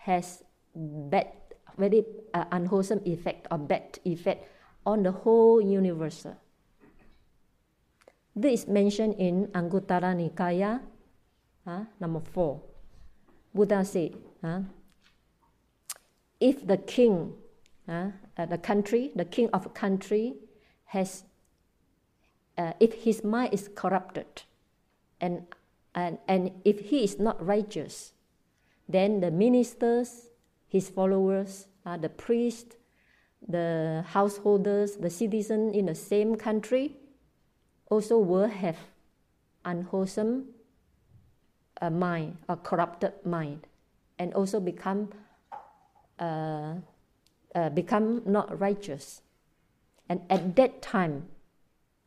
has 0.07 0.45
bad 0.75 1.29
very 1.77 2.05
uh, 2.33 2.45
unwholesome 2.53 3.01
effect 3.05 3.47
or 3.51 3.59
bad 3.59 3.99
effect 4.05 4.49
on 4.85 5.03
the 5.03 5.13
whole 5.13 5.61
universe. 5.61 6.27
This 8.35 8.63
is 8.63 8.69
mentioned 8.69 9.17
in 9.19 9.49
Anguttara 9.53 10.13
Nikaya, 10.13 10.81
uh, 11.67 11.85
number 12.01 12.21
four. 12.21 12.61
Buddha 13.55 13.85
said, 13.85 14.13
uh, 14.45 14.61
if 16.41 16.67
the 16.67 16.77
king 16.77 17.33
uh, 17.89 18.11
the 18.37 18.59
country, 18.59 19.13
the 19.15 19.25
king 19.25 19.49
of 19.53 19.67
a 19.67 19.71
country, 19.71 20.35
has, 20.87 21.25
uh, 22.59 22.73
if 22.81 23.05
his 23.05 23.25
mind 23.25 23.53
is 23.53 23.69
corrupted, 23.75 24.43
and, 25.21 25.47
and, 25.95 26.19
and 26.29 26.51
if 26.65 26.81
he 26.81 27.05
is 27.05 27.19
not 27.19 27.45
righteous, 27.45 28.13
then 28.89 29.21
the 29.21 29.31
ministers, 29.31 30.29
his 30.69 30.89
followers, 30.91 31.69
uh, 31.85 31.97
the 31.97 32.09
priest, 32.09 32.77
the 33.47 34.05
householders, 34.09 34.97
the 34.97 35.11
citizen 35.11 35.73
in 35.73 35.87
the 35.87 35.95
same 35.95 36.37
country, 36.37 36.97
also 37.91 38.19
will 38.19 38.49
have 38.49 38.77
unwholesome 39.65 40.47
uh, 41.81 41.91
mind, 41.91 42.37
a 42.49 42.57
corrupted 42.57 43.13
mind, 43.25 43.67
and 44.19 44.33
also 44.35 44.61
become 44.61 45.11
uh, 46.19 46.75
uh, 47.57 47.71
become 47.71 48.23
not 48.27 48.61
righteous. 48.61 49.23
And 50.09 50.21
at 50.29 50.55
that 50.57 50.83
time, 50.83 51.27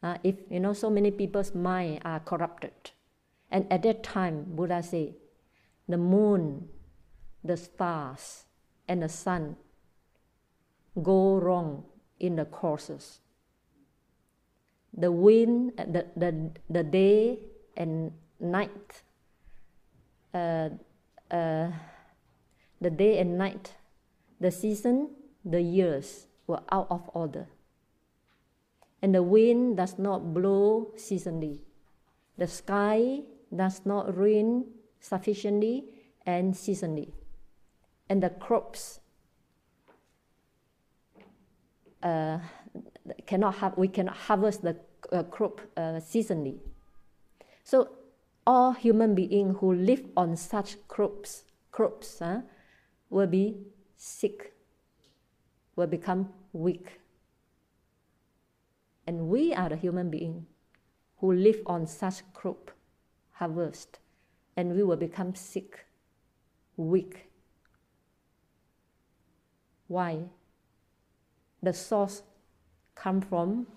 uh, 0.04 0.18
if 0.24 0.36
you 0.50 0.60
know 0.60 0.74
so 0.74 0.90
many 0.90 1.10
people's 1.12 1.56
mind 1.56 2.02
are 2.06 2.20
corrupted, 2.20 2.92
and 3.52 3.66
at 3.74 3.82
that 3.84 4.04
time, 4.04 4.46
Buddha 4.48 4.84
say, 4.84 5.16
the 5.88 5.98
moon, 5.98 6.70
the 7.44 7.58
stars, 7.58 8.46
and 8.88 9.02
the 9.02 9.10
sun 9.10 9.58
go 11.02 11.38
wrong 11.38 11.84
in 12.20 12.36
the 12.36 12.46
courses. 12.46 13.20
The 14.96 15.12
wind, 15.12 15.74
the, 15.78 16.06
the, 16.16 16.52
the 16.70 16.84
day 16.84 17.40
and 17.76 18.12
night, 18.40 19.04
uh, 20.34 20.70
uh, 21.32 21.72
the 22.82 22.90
day 22.90 23.18
and 23.20 23.38
night, 23.38 23.74
the 24.40 24.52
season 24.52 25.10
the 25.50 25.62
years 25.62 26.28
were 26.48 26.62
out 26.72 26.88
of 26.90 27.10
order. 27.14 27.48
And 29.02 29.16
the 29.16 29.24
wind 29.24 29.78
does 29.78 29.98
not 29.98 30.34
blow 30.34 30.92
seasonally. 30.96 31.60
The 32.38 32.48
sky 32.48 33.22
does 33.54 33.82
not 33.86 34.16
rain 34.16 34.66
sufficiently 35.00 35.86
and 36.26 36.54
seasonally. 36.54 37.12
And 38.10 38.22
the 38.22 38.30
crops 38.30 39.00
uh, 42.04 42.40
cannot 43.26 43.56
have, 43.56 43.78
we 43.78 43.88
cannot 43.88 44.16
harvest 44.16 44.62
the 44.62 44.78
uh, 45.12 45.24
crop 45.24 45.62
uh, 45.76 46.00
seasonally. 46.00 46.60
So 47.64 47.90
all 48.46 48.74
human 48.74 49.16
beings 49.16 49.58
who 49.60 49.74
live 49.74 50.06
on 50.16 50.36
such 50.36 50.76
crops, 50.88 51.44
crops 51.72 52.22
uh, 52.22 52.42
will 53.10 53.28
be 53.28 53.58
sick 53.96 54.54
will 55.80 55.88
become 55.88 56.30
weak. 56.52 57.00
And 59.08 59.30
we 59.30 59.54
are 59.54 59.70
the 59.70 59.78
human 59.78 60.10
being 60.10 60.46
who 61.18 61.32
live 61.34 61.62
on 61.66 61.88
such 61.88 62.22
crop 62.34 62.72
harvest, 63.32 64.00
and 64.58 64.76
we 64.76 64.84
will 64.84 64.98
become 64.98 65.34
sick, 65.34 65.86
weak. 66.76 67.30
Why? 69.88 70.26
The 71.64 71.74
source 71.74 72.24
come 72.96 73.22
from 73.22 73.68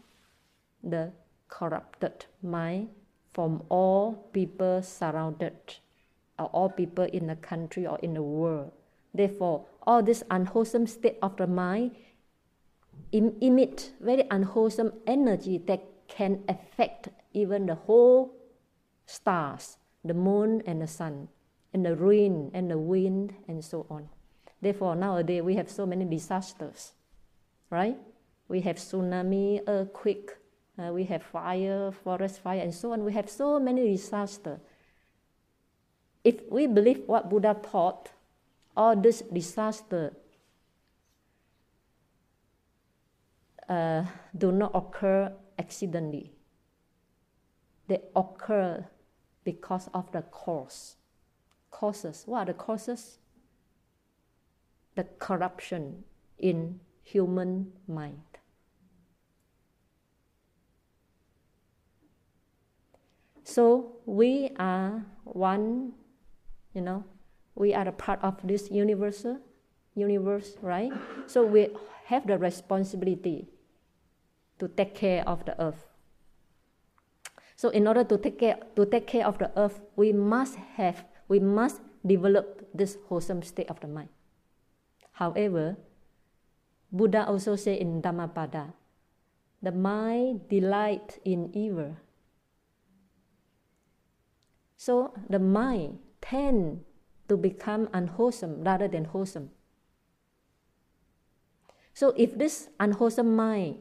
the 0.83 1.13
corrupted 1.49 2.27
mind 2.43 2.89
from 3.33 3.63
all 3.69 4.29
people 4.33 4.83
surrounded, 4.83 5.77
or 6.39 6.47
all 6.47 6.69
people 6.69 7.05
in 7.05 7.29
the 7.29 7.37
country 7.37 7.87
or 7.87 7.99
in 8.01 8.15
the 8.15 8.23
world. 8.23 8.73
Therefore, 9.15 9.67
all 9.87 10.03
this 10.03 10.23
unwholesome 10.31 10.87
state 10.87 11.19
of 11.23 11.37
the 11.37 11.47
mind 11.47 11.93
em- 13.13 13.37
emit 13.41 13.93
very 14.01 14.25
unwholesome 14.31 14.93
energy 15.07 15.59
that 15.59 15.83
can 16.09 16.43
affect 16.49 17.09
even 17.33 17.67
the 17.67 17.75
whole 17.75 18.35
stars, 19.07 19.79
the 20.05 20.15
moon 20.15 20.63
and 20.67 20.81
the 20.83 20.87
sun, 20.87 21.29
and 21.73 21.85
the 21.85 21.97
rain 21.97 22.51
and 22.55 22.71
the 22.71 22.79
wind 22.79 23.35
and 23.49 23.65
so 23.65 23.87
on. 23.91 24.09
Therefore, 24.61 24.95
nowadays 24.95 25.43
we 25.43 25.57
have 25.57 25.71
so 25.71 25.87
many 25.87 26.05
disasters, 26.05 26.93
right? 27.71 27.97
We 28.49 28.61
have 28.61 28.77
tsunami, 28.77 29.63
earthquake, 29.67 30.31
uh, 30.79 30.93
we 30.93 31.05
have 31.05 31.23
fire, 31.23 31.91
forest 31.91 32.41
fire, 32.41 32.61
and 32.61 32.75
so 32.75 32.93
on. 32.93 33.05
We 33.05 33.13
have 33.13 33.29
so 33.29 33.59
many 33.59 33.91
disasters. 33.91 34.59
If 36.25 36.41
we 36.51 36.67
believe 36.67 37.03
what 37.07 37.29
Buddha 37.29 37.57
taught, 37.63 38.11
all 38.77 38.97
this 38.97 39.23
disaster 39.33 40.17
uh, 43.69 44.05
do 44.37 44.53
not 44.53 44.73
occur 44.75 45.33
accidentally. 45.59 46.33
They 47.89 48.01
occur 48.15 48.87
because 49.45 49.89
of 49.93 50.11
the 50.13 50.23
cause. 50.23 50.97
Causes. 51.71 52.25
What 52.27 52.39
are 52.39 52.53
the 52.53 52.55
causes? 52.55 53.19
The 54.95 55.05
corruption 55.19 56.05
in 56.39 56.81
human 57.03 57.73
mind. 57.89 58.23
So 63.45 63.97
we 64.07 64.51
are 64.59 65.05
one, 65.25 65.93
you 66.75 66.81
know, 66.81 67.05
we 67.55 67.75
are 67.75 67.87
a 67.87 67.93
part 67.93 68.19
of 68.23 68.37
this 68.45 68.71
universe, 68.71 69.27
universe, 69.95 70.57
right? 70.63 70.93
So 71.27 71.45
we 71.45 71.69
have 72.07 72.27
the 72.27 72.39
responsibility 72.39 73.49
to 74.59 74.69
take 74.69 74.95
care 74.95 75.27
of 75.29 75.45
the 75.45 75.61
earth. 75.61 75.87
So 77.57 77.69
in 77.71 77.87
order 77.87 78.05
to 78.05 78.19
take 78.19 78.39
care 78.39 78.59
to 78.75 78.87
take 78.87 79.07
care 79.07 79.27
of 79.27 79.39
the 79.39 79.51
earth, 79.57 79.81
we 79.95 80.13
must 80.13 80.57
have 80.79 81.05
we 81.29 81.39
must 81.39 81.81
develop 82.05 82.67
this 82.75 82.99
wholesome 83.07 83.43
state 83.43 83.71
of 83.71 83.79
the 83.81 83.87
mind. 83.87 84.11
However, 85.13 85.77
Buddha 86.91 87.25
also 87.27 87.57
said 87.57 87.79
in 87.79 88.03
Dhammapada, 88.03 88.75
the 89.63 89.73
mind 89.73 90.49
delight 90.49 91.23
in 91.25 91.55
evil. 91.55 91.97
So 94.77 95.15
the 95.31 95.39
mind 95.39 96.01
tend 96.21 96.83
to 97.29 97.37
become 97.37 97.89
unwholesome 97.93 98.63
rather 98.63 98.89
than 98.89 99.07
wholesome. 99.07 99.51
So 101.95 102.15
if 102.17 102.37
this 102.37 102.69
unwholesome 102.81 103.37
mind 103.37 103.79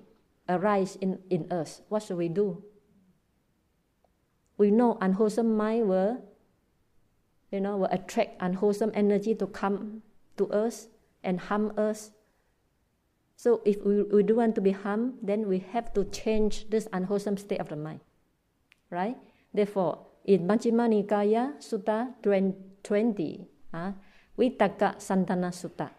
arise 0.48 0.96
in, 0.98 1.20
in 1.30 1.52
us, 1.52 1.82
what 1.90 2.04
should 2.04 2.18
we 2.18 2.30
do? 2.30 2.64
We 4.58 4.70
know 4.70 4.98
unwholesome 5.02 5.56
mind 5.56 5.88
will, 5.88 6.24
you 7.52 7.62
know, 7.62 7.78
will 7.78 7.90
attract 7.92 8.42
unwholesome 8.42 8.92
energy 8.94 9.34
to 9.36 9.48
come 9.48 10.04
to 10.38 10.48
us 10.52 10.88
and 11.24 11.40
harm 11.40 11.74
us. 11.78 12.12
So 13.36 13.62
if 13.66 13.84
we, 13.84 14.04
we 14.04 14.24
do 14.24 14.36
want 14.36 14.56
to 14.56 14.62
be 14.62 14.72
harmed, 14.72 15.16
then 15.24 15.48
we 15.48 15.60
have 15.74 15.94
to 15.94 16.04
change 16.06 16.70
this 16.70 16.88
unwholesome 16.94 17.38
state 17.38 17.60
of 17.60 17.70
the 17.70 17.76
mind. 17.76 18.02
Right? 18.90 19.18
Therefore, 19.54 20.06
in 20.26 20.48
Majjhima 20.48 20.86
Nikaya 20.92 21.58
Sutta 21.58 22.14
20, 22.22 22.54
uh, 22.90 23.92
Vitakka 24.38 24.98
Santhana 24.98 25.52
Sutta, 25.52 25.90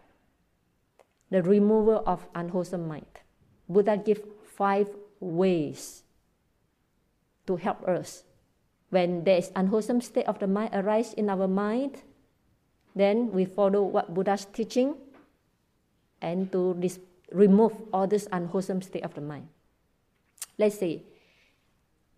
the 1.29 1.41
removal 1.41 2.03
of 2.05 2.27
unwholesome 2.35 2.87
mind. 2.87 3.21
Buddha 3.69 3.97
give 3.97 4.21
five 4.43 4.89
ways 5.19 6.03
to 7.47 7.55
help 7.55 7.87
us. 7.87 8.23
When 8.89 9.23
there 9.23 9.37
is 9.37 9.51
unwholesome 9.55 10.01
state 10.01 10.27
of 10.27 10.39
the 10.39 10.47
mind 10.47 10.71
arise 10.73 11.13
in 11.13 11.29
our 11.29 11.47
mind, 11.47 12.03
then 12.95 13.31
we 13.31 13.45
follow 13.45 13.81
what 13.81 14.13
Buddha's 14.13 14.45
teaching 14.45 14.95
and 16.21 16.51
to 16.51 16.77
remove 17.31 17.73
all 17.91 18.07
this 18.07 18.27
unwholesome 18.31 18.81
state 18.81 19.03
of 19.03 19.15
the 19.15 19.21
mind. 19.21 19.47
Let's 20.57 20.77
say, 20.77 21.03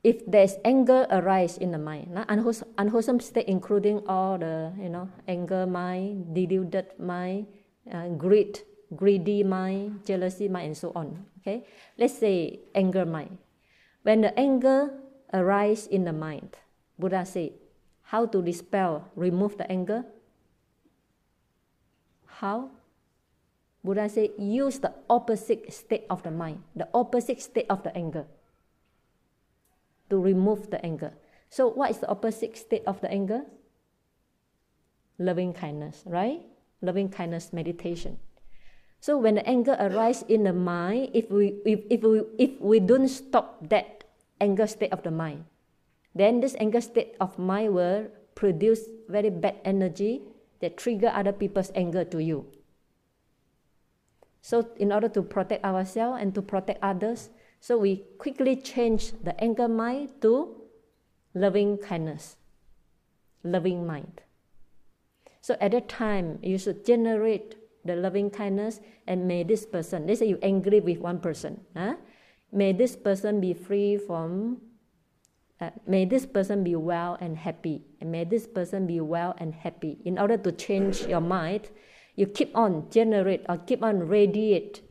if 0.05 0.21
there's 0.29 0.61
anger 0.61 1.09
arise 1.09 1.57
in 1.57 1.73
the 1.73 1.81
mind, 1.81 2.13
unwholesome, 2.29 2.69
unwholesome 2.77 3.19
state 3.19 3.49
including 3.49 4.05
all 4.05 4.37
the 4.37 4.69
you 4.77 4.87
know 4.87 5.09
anger 5.27 5.65
mind, 5.65 6.29
deluded 6.29 6.93
mind, 7.01 7.49
uh, 7.89 8.13
greed, 8.13 8.61
greedy 8.93 9.41
mind, 9.41 10.05
jealousy 10.05 10.45
mind, 10.45 10.67
and 10.67 10.77
so 10.77 10.93
on. 10.93 11.25
Okay, 11.41 11.65
let's 11.97 12.13
say 12.13 12.61
anger 12.77 13.01
mind. 13.01 13.41
When 14.05 14.21
the 14.21 14.29
anger 14.37 14.93
arise 15.33 15.89
in 15.89 16.05
the 16.05 16.13
mind, 16.13 16.53
Buddha 17.01 17.25
said, 17.25 17.57
how 18.13 18.29
to 18.29 18.45
dispel, 18.45 19.09
remove 19.17 19.57
the 19.57 19.65
anger? 19.65 20.05
How? 22.45 22.69
Buddha 23.83 24.05
said, 24.09 24.37
use 24.37 24.77
the 24.77 24.93
opposite 25.09 25.73
state 25.73 26.05
of 26.11 26.21
the 26.21 26.29
mind, 26.29 26.61
the 26.75 26.87
opposite 26.93 27.41
state 27.41 27.65
of 27.69 27.81
the 27.81 27.89
anger 27.97 28.29
to 30.15 30.23
remove 30.23 30.71
the 30.71 30.79
anger. 30.79 31.11
So, 31.51 31.67
what 31.67 31.91
is 31.91 31.99
the 31.99 32.07
opposite 32.07 32.55
state 32.55 32.87
of 32.87 33.03
the 33.03 33.11
anger? 33.11 33.43
Loving 35.19 35.51
kindness, 35.51 36.03
right? 36.07 36.39
Loving 36.79 37.11
kindness 37.11 37.51
meditation. 37.51 38.17
So, 39.03 39.19
when 39.19 39.35
the 39.35 39.43
anger 39.43 39.75
arises 39.75 40.23
in 40.31 40.47
the 40.47 40.55
mind, 40.55 41.11
if 41.13 41.29
we, 41.29 41.59
if, 41.67 41.83
if, 41.91 42.01
we, 42.01 42.23
if 42.39 42.51
we 42.63 42.79
don't 42.79 43.11
stop 43.11 43.67
that 43.67 44.05
anger 44.39 44.67
state 44.67 44.95
of 44.95 45.03
the 45.03 45.11
mind, 45.11 45.43
then 46.15 46.39
this 46.39 46.55
anger 46.59 46.79
state 46.79 47.19
of 47.19 47.37
mind 47.37 47.75
will 47.75 48.07
produce 48.35 48.87
very 49.11 49.29
bad 49.29 49.59
energy 49.67 50.23
that 50.61 50.77
trigger 50.77 51.11
other 51.11 51.35
people's 51.35 51.71
anger 51.75 52.05
to 52.07 52.23
you. 52.23 52.47
So, 54.39 54.69
in 54.79 54.93
order 54.95 55.09
to 55.09 55.21
protect 55.21 55.65
ourselves 55.65 56.21
and 56.21 56.33
to 56.35 56.41
protect 56.41 56.79
others, 56.81 57.29
so 57.65 57.79
we 57.79 58.05
quickly 58.19 58.55
change 58.55 59.13
the 59.23 59.33
anger 59.41 59.67
mind 59.67 60.21
to 60.21 60.53
loving 61.33 61.79
kindness, 61.79 62.37
loving 63.43 63.87
mind. 63.87 64.21
So 65.41 65.57
at 65.59 65.71
that 65.71 65.89
time, 65.89 66.37
you 66.43 66.59
should 66.59 66.85
generate 66.85 67.55
the 67.83 67.95
loving 67.95 68.29
kindness 68.29 68.81
and 69.07 69.27
may 69.27 69.41
this 69.41 69.65
person, 69.65 70.05
let's 70.05 70.19
say 70.19 70.27
you 70.27 70.37
angry 70.43 70.79
with 70.79 70.99
one 70.99 71.19
person, 71.19 71.61
huh? 71.75 71.95
may 72.51 72.71
this 72.71 72.95
person 72.95 73.41
be 73.41 73.55
free 73.55 73.97
from, 73.97 74.61
uh, 75.59 75.71
may 75.87 76.05
this 76.05 76.27
person 76.27 76.63
be 76.63 76.75
well 76.75 77.17
and 77.19 77.35
happy, 77.35 77.81
and 77.99 78.11
may 78.11 78.25
this 78.25 78.45
person 78.45 78.85
be 78.85 79.01
well 79.01 79.33
and 79.39 79.55
happy. 79.55 79.97
In 80.05 80.19
order 80.19 80.37
to 80.37 80.51
change 80.51 81.07
your 81.07 81.21
mind, 81.21 81.69
you 82.15 82.27
keep 82.27 82.55
on 82.55 82.91
generate 82.91 83.43
or 83.49 83.57
keep 83.57 83.81
on 83.81 84.07
radiate 84.07 84.84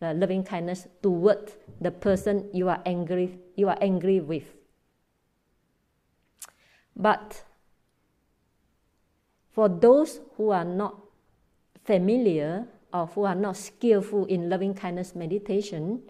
the 0.00 0.14
loving 0.14 0.44
kindness 0.44 0.86
toward 1.02 1.52
the 1.80 1.90
person 1.90 2.48
you 2.52 2.68
are 2.68 2.82
angry 2.84 3.38
you 3.56 3.68
are 3.68 3.78
angry 3.80 4.20
with. 4.20 4.44
But 6.94 7.44
for 9.52 9.68
those 9.68 10.20
who 10.36 10.50
are 10.50 10.64
not 10.64 11.00
familiar 11.84 12.66
or 12.92 13.06
who 13.06 13.24
are 13.24 13.34
not 13.34 13.56
skillful 13.56 14.24
in 14.26 14.48
loving 14.48 14.74
kindness 14.74 15.14
meditation, 15.14 16.02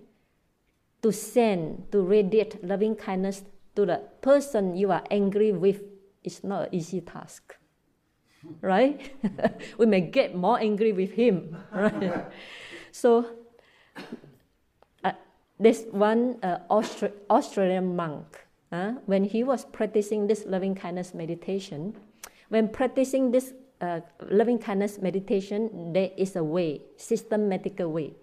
to 1.03 1.13
send, 1.13 1.91
to 1.93 2.03
radiate 2.03 2.63
loving 2.65 2.97
kindness 2.97 3.45
to 3.77 3.87
the 3.87 4.03
person 4.21 4.77
you 4.77 4.91
are 4.91 5.05
angry 5.11 5.53
with 5.53 5.83
is 6.25 6.43
not 6.43 6.69
an 6.69 6.75
easy 6.75 7.01
task. 7.01 7.55
Right? 8.61 9.15
we 9.79 9.87
may 9.87 10.01
get 10.01 10.35
more 10.35 10.59
angry 10.59 10.93
with 10.93 11.13
him. 11.13 11.57
Right? 11.73 12.27
so 12.91 13.27
uh, 15.05 15.13
this 15.59 15.85
one 15.91 16.39
uh, 16.43 16.59
Austra- 16.71 17.13
Australian 17.31 17.97
monk, 17.97 18.47
uh, 18.73 18.93
when 19.07 19.25
he 19.25 19.43
was 19.45 19.65
practicing 19.65 20.27
this 20.27 20.45
loving 20.47 20.75
kindness 20.75 21.15
meditation, 21.15 21.97
when 22.49 22.69
practicing 22.69 23.31
this 23.31 23.53
uh, 23.81 24.01
loving 24.31 24.59
kindness 24.59 24.99
meditation, 24.99 25.93
there 25.93 26.11
is 26.17 26.37
a 26.37 26.45
way, 26.45 26.83
systematic 26.97 27.77
way. 27.79 28.15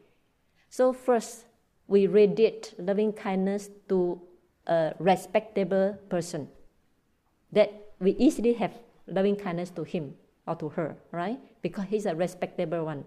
So 0.69 0.93
first, 0.93 1.45
we 1.87 2.07
radiate 2.07 2.73
loving 2.77 3.13
kindness 3.13 3.69
to 3.89 4.21
a 4.65 4.93
respectable 4.99 5.97
person 6.09 6.47
that 7.51 7.71
we 7.99 8.11
easily 8.17 8.53
have 8.53 8.73
loving 9.07 9.35
kindness 9.35 9.69
to 9.71 9.83
him 9.83 10.15
or 10.47 10.55
to 10.55 10.69
her, 10.69 10.95
right? 11.11 11.39
Because 11.61 11.85
he's 11.89 12.05
a 12.05 12.15
respectable 12.15 12.85
one. 12.85 13.05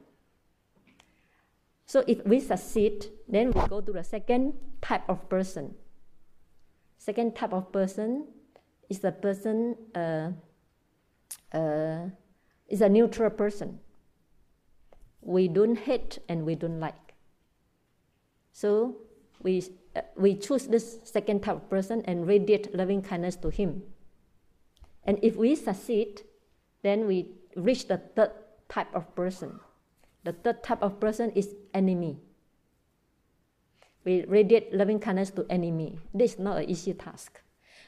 So 1.87 2.03
if 2.07 2.25
we 2.27 2.41
succeed, 2.41 3.07
then 3.29 3.53
we 3.53 3.67
go 3.69 3.81
to 3.81 3.93
the 3.93 4.03
second 4.03 4.55
type 4.83 5.09
of 5.09 5.29
person. 5.29 5.75
Second 6.99 7.37
type 7.37 7.53
of 7.53 7.71
person 7.71 8.27
is 8.91 9.05
a 9.05 9.13
person 9.13 9.77
uh, 9.95 10.33
uh, 11.57 12.11
is 12.69 12.81
a 12.81 12.89
neutral 12.89 13.31
person. 13.31 13.79
We 15.21 15.47
don't 15.47 15.77
hate 15.77 16.19
and 16.29 16.45
we 16.45 16.57
don't 16.57 16.81
like. 16.81 17.15
So 18.53 18.97
we 19.43 19.63
uh, 19.95 20.03
we 20.17 20.35
choose 20.35 20.67
this 20.67 20.99
second 21.05 21.45
type 21.45 21.57
of 21.57 21.71
person 21.71 22.03
and 22.07 22.27
radiate 22.27 22.75
loving 22.75 23.03
kindness 23.03 23.37
to 23.37 23.49
him. 23.51 23.83
And 25.05 25.21
if 25.23 25.37
we 25.37 25.55
succeed, 25.55 26.23
then 26.83 27.07
we 27.07 27.31
reach 27.55 27.87
the 27.87 27.99
third 27.99 28.33
type 28.69 28.93
of 28.93 29.15
person. 29.15 29.61
The 30.27 30.33
third 30.33 30.65
type 30.65 30.83
of 30.83 30.99
person 30.99 31.31
is 31.39 31.55
enemy. 31.73 32.19
We 34.05 34.25
radiate 34.27 34.75
loving 34.75 34.99
kindness 34.99 35.31
to 35.39 35.47
enemy. 35.49 36.01
This 36.13 36.35
is 36.35 36.39
not 36.41 36.59
an 36.59 36.69
easy 36.69 36.95
task. 36.95 37.41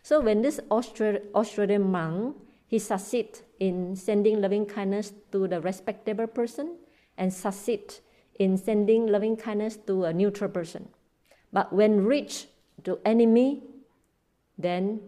So 0.05 0.21
when 0.21 0.43
this 0.43 0.61
Australian 0.71 1.83
monk, 1.91 2.37
he 2.69 2.79
succeed 2.79 3.41
in 3.59 3.97
sending 3.97 4.41
loving 4.41 4.67
kindness 4.67 5.13
to 5.33 5.49
the 5.49 5.61
respectable 5.61 6.29
person 6.29 6.79
and 7.17 7.35
succeed 7.35 7.95
in 8.39 8.57
sending 8.57 9.09
loving 9.09 9.37
kindness 9.37 9.77
to 9.89 10.05
a 10.05 10.13
neutral 10.13 10.49
person. 10.49 10.91
But 11.53 11.73
when 11.73 12.05
reach 12.05 12.47
to 12.85 13.01
enemy, 13.05 13.65
then 14.57 15.01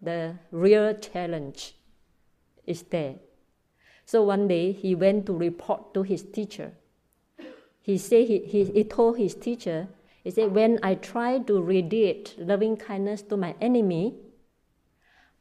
the 0.00 0.38
real 0.52 0.94
challenge 0.94 1.74
is 2.66 2.82
there. 2.84 3.16
So 4.04 4.22
one 4.22 4.48
day 4.48 4.72
he 4.72 4.94
went 4.94 5.26
to 5.26 5.32
report 5.36 5.94
to 5.94 6.02
his 6.02 6.22
teacher. 6.22 6.72
He 7.80 7.98
said 7.98 8.26
he, 8.28 8.38
he, 8.40 8.64
he 8.64 8.84
told 8.84 9.18
his 9.18 9.34
teacher, 9.34 9.88
he 10.22 10.30
said, 10.30 10.54
when 10.54 10.78
I 10.82 10.94
try 10.94 11.38
to 11.40 11.60
radiate 11.60 12.36
loving 12.38 12.76
kindness 12.76 13.22
to 13.22 13.36
my 13.36 13.56
enemy, 13.60 14.14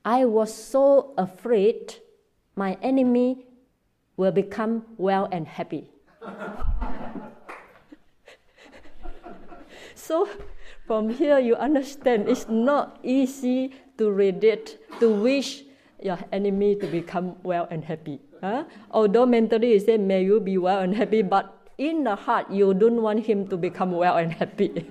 I 0.04 0.26
was 0.26 0.52
so 0.54 1.14
afraid 1.18 1.96
my 2.56 2.78
enemy 2.82 3.46
will 4.18 4.32
become 4.32 4.86
well 4.98 5.30
and 5.32 5.48
happy. 5.48 5.92
so 9.96 10.28
from 10.88 11.10
here 11.10 11.38
you 11.40 11.56
understand 11.56 12.28
it's 12.28 12.48
not 12.50 13.00
easy 13.04 13.74
to 14.00 14.12
radiate, 14.12 14.80
to 15.00 15.10
wish 15.10 15.64
your 16.02 16.18
enemy 16.32 16.76
to 16.76 16.88
become 16.88 17.36
well 17.44 17.68
and 17.70 17.84
happy. 17.86 18.20
Huh? 18.42 18.66
Although 18.90 19.26
mentally 19.26 19.74
you 19.74 19.80
say, 19.80 19.98
may 19.98 20.24
you 20.24 20.40
be 20.40 20.58
well 20.58 20.80
and 20.80 20.96
happy, 20.96 21.22
but 21.22 21.70
in 21.78 22.04
the 22.04 22.16
heart 22.16 22.50
you 22.50 22.74
don't 22.74 23.02
want 23.02 23.26
him 23.26 23.48
to 23.48 23.58
become 23.58 23.92
well 23.92 24.18
and 24.18 24.34
happy. 24.34 24.86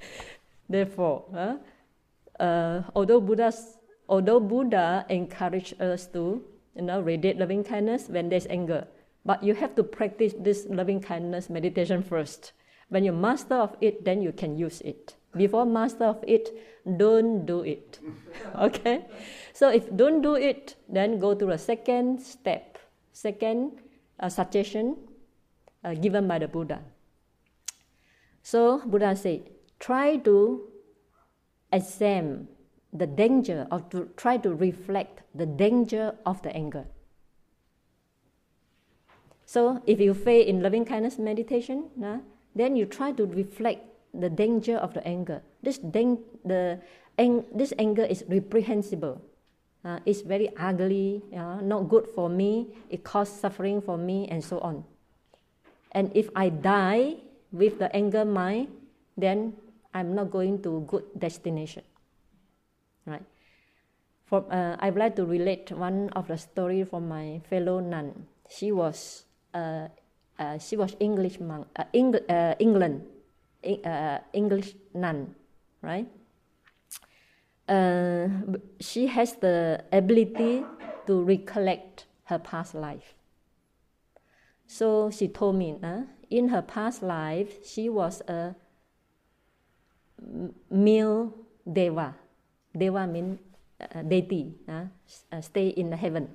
Therefore, 0.68 1.24
uh, 1.34 2.42
uh, 2.42 2.82
although 2.94 3.20
Buddha's, 3.20 3.78
although 4.08 4.40
Buddha 4.40 5.04
encouraged 5.08 5.80
us 5.80 6.06
to 6.08 6.42
you 6.76 6.82
know, 6.82 7.00
radiate 7.00 7.38
loving 7.38 7.64
kindness 7.64 8.08
when 8.08 8.28
there's 8.28 8.46
anger, 8.46 8.86
but 9.24 9.42
you 9.42 9.54
have 9.54 9.74
to 9.74 9.82
practice 9.82 10.34
this 10.38 10.66
loving 10.68 11.00
kindness 11.00 11.50
meditation 11.50 12.02
first. 12.02 12.52
When 12.88 13.04
you 13.04 13.12
master 13.12 13.54
of 13.54 13.76
it, 13.80 14.04
then 14.04 14.22
you 14.22 14.32
can 14.32 14.56
use 14.56 14.80
it. 14.82 15.16
Before 15.36 15.66
master 15.66 16.04
of 16.04 16.22
it, 16.26 16.54
don't 16.96 17.44
do 17.44 17.62
it. 17.62 17.98
okay? 18.54 19.06
So 19.52 19.70
if 19.70 19.94
don't 19.96 20.22
do 20.22 20.34
it, 20.34 20.76
then 20.88 21.18
go 21.18 21.34
to 21.34 21.46
the 21.46 21.58
second 21.58 22.20
step, 22.20 22.75
second 23.16 23.80
uh, 24.20 24.28
suggestion 24.28 24.94
uh, 25.84 25.94
given 25.94 26.28
by 26.28 26.38
the 26.38 26.46
Buddha. 26.46 26.84
So 28.42 28.84
Buddha 28.84 29.16
said, 29.16 29.48
try 29.80 30.18
to 30.28 30.68
examine 31.72 32.48
the 32.92 33.06
danger 33.06 33.66
or 33.72 33.80
to 33.90 34.10
try 34.16 34.36
to 34.36 34.52
reflect 34.54 35.22
the 35.34 35.46
danger 35.46 36.14
of 36.26 36.42
the 36.42 36.54
anger. 36.54 36.84
So 39.46 39.80
if 39.86 39.98
you 39.98 40.12
fail 40.12 40.46
in 40.46 40.60
loving 40.60 40.84
kindness 40.84 41.18
meditation, 41.18 41.88
nah, 41.96 42.18
then 42.54 42.76
you 42.76 42.84
try 42.84 43.12
to 43.12 43.24
reflect 43.24 43.80
the 44.12 44.28
danger 44.28 44.76
of 44.76 44.92
the 44.92 45.06
anger. 45.06 45.40
This, 45.62 45.78
dang, 45.78 46.18
the, 46.44 46.80
ang, 47.18 47.44
this 47.54 47.72
anger 47.78 48.04
is 48.04 48.24
reprehensible. 48.28 49.22
Uh, 49.86 50.02
it's 50.02 50.26
very 50.26 50.50
ugly, 50.58 51.22
uh, 51.30 51.62
not 51.62 51.86
good 51.86 52.10
for 52.10 52.28
me, 52.28 52.66
it 52.90 53.04
causes 53.04 53.38
suffering 53.38 53.80
for 53.80 53.96
me, 53.96 54.26
and 54.26 54.42
so 54.42 54.58
on. 54.58 54.82
And 55.92 56.10
if 56.10 56.26
I 56.34 56.48
die 56.48 57.22
with 57.52 57.78
the 57.78 57.94
anger 57.94 58.24
mind, 58.24 58.66
then 59.16 59.54
I'm 59.94 60.12
not 60.12 60.32
going 60.32 60.60
to 60.66 60.82
good 60.90 61.04
destination. 61.16 61.84
Right? 63.06 63.22
For, 64.26 64.42
uh, 64.50 64.74
I'd 64.80 64.96
like 64.96 65.14
to 65.16 65.24
relate 65.24 65.70
one 65.70 66.10
of 66.18 66.26
the 66.26 66.36
story 66.36 66.82
from 66.82 67.06
my 67.06 67.40
fellow 67.48 67.78
nun. 67.78 68.26
She 68.50 68.72
was 68.72 69.22
uh, 69.54 69.86
uh, 70.38 70.58
she 70.58 70.76
was 70.76 70.96
English 71.00 71.40
monk, 71.40 71.66
uh, 71.76 71.84
Eng- 71.94 72.26
uh, 72.28 72.54
England, 72.58 73.06
uh, 73.64 74.18
English 74.32 74.74
nun, 74.94 75.34
right? 75.80 76.06
Uh, 77.68 78.28
she 78.80 79.06
has 79.08 79.34
the 79.36 79.84
ability 79.92 80.64
to 81.06 81.22
recollect 81.22 82.06
her 82.24 82.38
past 82.38 82.74
life. 82.74 83.14
So 84.66 85.10
she 85.10 85.28
told 85.28 85.56
me, 85.56 85.76
uh, 85.82 86.02
in 86.30 86.48
her 86.48 86.62
past 86.62 87.02
life, 87.02 87.64
she 87.66 87.88
was 87.88 88.20
a 88.28 88.54
male 90.70 91.34
deva. 91.70 92.14
Deva 92.76 93.06
means 93.06 93.38
uh, 93.80 94.02
deity, 94.02 94.54
uh, 94.68 94.86
stay 95.40 95.68
in 95.68 95.90
the 95.90 95.96
heaven. 95.96 96.28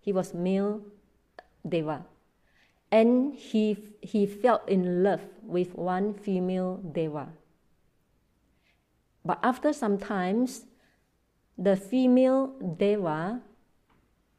He 0.00 0.12
was 0.12 0.34
male 0.34 0.82
deva 1.68 2.04
and 2.90 3.34
he, 3.34 3.76
he 4.00 4.26
fell 4.26 4.62
in 4.66 5.02
love 5.02 5.20
with 5.42 5.74
one 5.74 6.14
female 6.14 6.76
deva. 6.92 7.28
But 9.24 9.38
after 9.42 9.72
some 9.72 9.98
times, 9.98 10.64
the 11.58 11.76
female 11.76 12.56
deva 12.56 13.42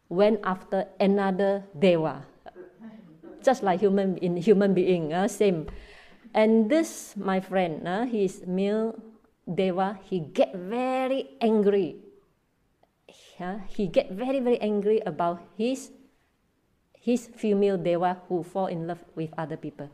went 0.10 0.40
after 0.44 0.90
another 1.00 1.66
deva, 1.78 2.26
just 3.44 3.64
like 3.64 3.80
human 3.80 4.18
in 4.18 4.38
human 4.38 4.74
being, 4.74 5.14
uh, 5.14 5.28
same. 5.28 5.68
And 6.34 6.70
this, 6.70 7.14
my 7.16 7.40
friend, 7.40 7.88
uh, 7.88 8.06
his 8.06 8.44
male 8.48 8.98
deva, 9.46 10.00
he 10.04 10.20
get 10.20 10.56
very 10.56 11.38
angry. 11.40 12.02
Uh, 13.40 13.60
he 13.68 13.88
get 13.88 14.12
very 14.12 14.40
very 14.40 14.62
angry 14.62 15.02
about 15.02 15.42
his 15.58 15.90
his 16.94 17.26
female 17.34 17.78
deva 17.78 18.22
who 18.30 18.46
fall 18.46 18.70
in 18.70 18.86
love 18.86 19.02
with 19.18 19.34
other 19.38 19.58
people. 19.58 19.90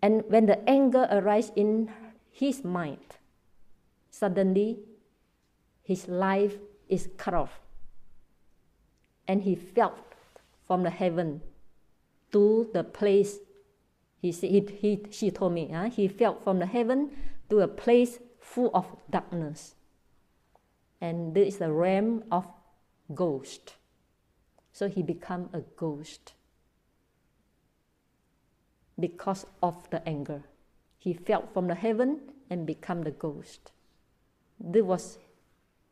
And 0.00 0.22
when 0.30 0.46
the 0.46 0.62
anger 0.70 1.10
arises 1.10 1.50
in 1.56 1.90
his 2.30 2.62
mind, 2.62 3.17
suddenly 4.18 4.78
his 5.82 6.08
life 6.08 6.56
is 6.88 7.08
cut 7.16 7.34
off. 7.34 7.60
And 9.26 9.42
he 9.42 9.54
fell 9.54 9.94
from 10.66 10.82
the 10.82 10.90
heaven 10.90 11.40
to 12.32 12.68
the 12.72 12.84
place, 12.84 13.38
he, 14.20 14.30
he, 14.30 14.66
he, 14.80 15.04
she 15.10 15.30
told 15.30 15.52
me, 15.52 15.70
huh? 15.72 15.84
he 15.90 16.08
fell 16.08 16.38
from 16.40 16.58
the 16.58 16.66
heaven 16.66 17.10
to 17.48 17.60
a 17.60 17.68
place 17.68 18.18
full 18.40 18.70
of 18.74 18.86
darkness. 19.08 19.74
And 21.00 21.34
this 21.34 21.54
is 21.54 21.58
the 21.58 21.72
realm 21.72 22.24
of 22.30 22.46
ghost. 23.14 23.74
So 24.72 24.88
he 24.88 25.02
become 25.02 25.48
a 25.52 25.60
ghost 25.60 26.34
because 28.98 29.46
of 29.62 29.88
the 29.90 30.06
anger. 30.08 30.42
He 30.98 31.12
fell 31.12 31.48
from 31.52 31.68
the 31.68 31.74
heaven 31.74 32.20
and 32.50 32.66
become 32.66 33.02
the 33.02 33.10
ghost. 33.10 33.72
This 34.60 34.82
was, 34.82 35.18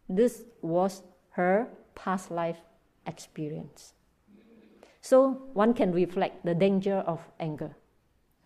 this 0.09 0.45
was 0.63 1.03
her 1.31 1.69
past 1.95 2.31
life 2.31 2.59
experience. 3.07 3.95
So 5.01 5.49
one 5.55 5.73
can 5.75 5.93
reflect 5.93 6.45
the 6.45 6.55
danger 6.55 6.97
of 7.07 7.21
anger. 7.39 7.77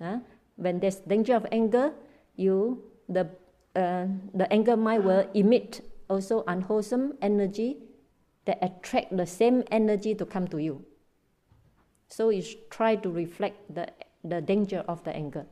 Uh, 0.01 0.19
when 0.57 0.79
there's 0.81 0.97
danger 0.97 1.35
of 1.35 1.47
anger, 1.51 1.93
you 2.37 2.85
the 3.09 3.29
uh, 3.75 4.07
the 4.35 4.47
anger 4.53 4.77
mind 4.77 5.05
will 5.05 5.29
emit 5.35 5.81
also 6.09 6.45
unwholesome 6.47 7.17
energy 7.23 7.79
that 8.45 8.59
attract 8.63 9.17
the 9.17 9.27
same 9.27 9.63
energy 9.71 10.15
to 10.15 10.27
come 10.27 10.47
to 10.49 10.59
you. 10.59 10.85
So 12.09 12.31
you 12.31 12.43
try 12.69 12.97
to 12.97 13.11
reflect 13.11 13.73
the, 13.73 13.87
the 14.25 14.41
danger 14.41 14.85
of 14.89 15.05
the 15.05 15.15
anger. 15.15 15.47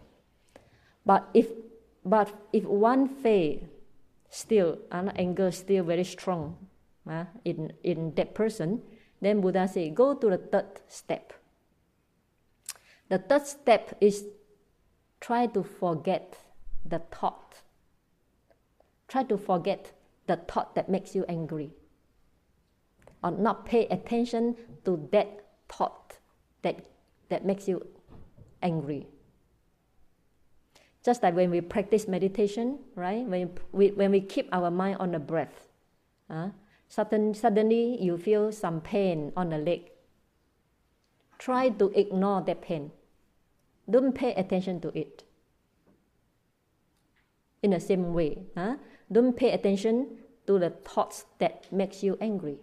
But 1.06 1.28
if 1.32 1.48
but 2.04 2.34
if 2.52 2.64
one 2.64 3.08
fail, 3.08 3.60
still 4.30 4.78
an 4.90 5.10
anger 5.10 5.50
still 5.50 5.84
very 5.84 6.04
strong 6.04 6.56
uh, 7.08 7.24
in, 7.44 7.72
in 7.82 8.14
that 8.14 8.34
person, 8.34 8.82
then 9.20 9.40
Buddha 9.40 9.66
say 9.68 9.90
go 9.90 10.14
to 10.14 10.30
the 10.30 10.38
third 10.38 10.80
step. 10.86 11.32
The 13.08 13.18
third 13.18 13.46
step 13.46 13.96
is 14.00 14.24
try 15.20 15.46
to 15.46 15.62
forget 15.62 16.36
the 16.84 16.98
thought. 16.98 17.62
Try 19.08 19.22
to 19.24 19.38
forget 19.38 19.92
the 20.26 20.36
thought 20.36 20.74
that 20.74 20.88
makes 20.88 21.14
you 21.14 21.24
angry 21.28 21.72
or 23.22 23.30
not 23.30 23.66
pay 23.66 23.86
attention 23.88 24.56
to 24.84 25.08
that 25.12 25.46
thought 25.68 26.18
that, 26.62 26.86
that 27.28 27.44
makes 27.44 27.68
you 27.68 27.86
angry. 28.62 29.06
Just 31.04 31.22
like 31.22 31.34
when 31.34 31.50
we 31.50 31.60
practice 31.60 32.08
meditation, 32.08 32.78
right? 32.94 33.24
When 33.24 33.50
we, 33.72 33.90
when 33.92 34.10
we 34.10 34.20
keep 34.20 34.48
our 34.52 34.70
mind 34.70 34.96
on 34.98 35.12
the 35.12 35.18
breath, 35.18 35.68
uh, 36.28 36.50
sudden, 36.88 37.34
suddenly 37.34 38.02
you 38.02 38.18
feel 38.18 38.52
some 38.52 38.80
pain 38.80 39.32
on 39.36 39.50
the 39.50 39.58
leg. 39.58 39.90
Try 41.38 41.68
to 41.70 41.92
ignore 41.94 42.42
that 42.42 42.62
pain. 42.62 42.90
Don't 43.88 44.12
pay 44.12 44.34
attention 44.34 44.80
to 44.80 44.88
it. 44.98 45.24
In 47.62 47.70
the 47.70 47.80
same 47.80 48.12
way, 48.12 48.42
huh? 48.56 48.76
don't 49.10 49.36
pay 49.36 49.52
attention 49.52 50.18
to 50.46 50.58
the 50.58 50.70
thoughts 50.70 51.24
that 51.38 51.70
makes 51.72 52.02
you 52.02 52.18
angry. 52.20 52.58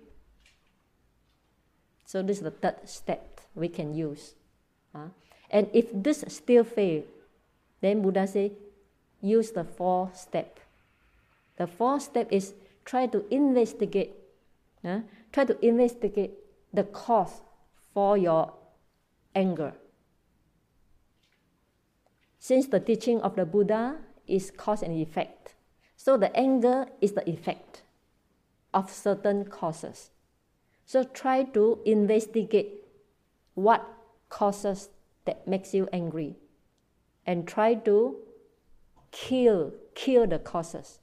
So 2.05 2.21
this 2.21 2.37
is 2.37 2.43
the 2.43 2.51
third 2.51 2.87
step 2.87 3.41
we 3.55 3.67
can 3.67 3.93
use. 3.93 4.35
Uh, 4.93 5.09
and 5.49 5.69
if 5.73 5.87
this 5.91 6.23
still 6.27 6.63
fail, 6.63 7.03
then 7.85 8.01
Buddha 8.01 8.25
say, 8.25 8.53
use 9.21 9.51
the 9.51 9.63
fourth 9.63 10.17
step. 10.17 10.59
The 11.57 11.67
fourth 11.67 12.01
step 12.01 12.31
is 12.31 12.53
try 12.83 13.07
to 13.07 13.23
investigate, 13.29 14.13
uh, 14.83 15.01
try 15.31 15.45
to 15.45 15.65
investigate 15.65 16.31
the 16.73 16.83
cause 16.83 17.41
for 17.93 18.17
your 18.17 18.53
anger. 19.35 19.73
Since 22.39 22.67
the 22.67 22.79
teaching 22.79 23.21
of 23.21 23.35
the 23.35 23.45
Buddha 23.45 23.97
is 24.27 24.51
cause 24.51 24.81
and 24.81 24.93
effect, 24.93 25.55
so 25.95 26.17
the 26.17 26.35
anger 26.35 26.87
is 27.01 27.13
the 27.13 27.27
effect 27.29 27.83
of 28.73 28.91
certain 28.91 29.45
causes. 29.45 30.09
So 30.85 31.03
try 31.03 31.43
to 31.43 31.79
investigate 31.85 32.83
what 33.53 33.87
causes 34.29 34.89
that 35.25 35.47
makes 35.47 35.73
you 35.73 35.87
angry 35.93 36.35
and 37.25 37.47
try 37.47 37.73
to 37.73 38.17
kill 39.11 39.73
kill 39.95 40.27
the 40.27 40.39
causes. 40.39 40.99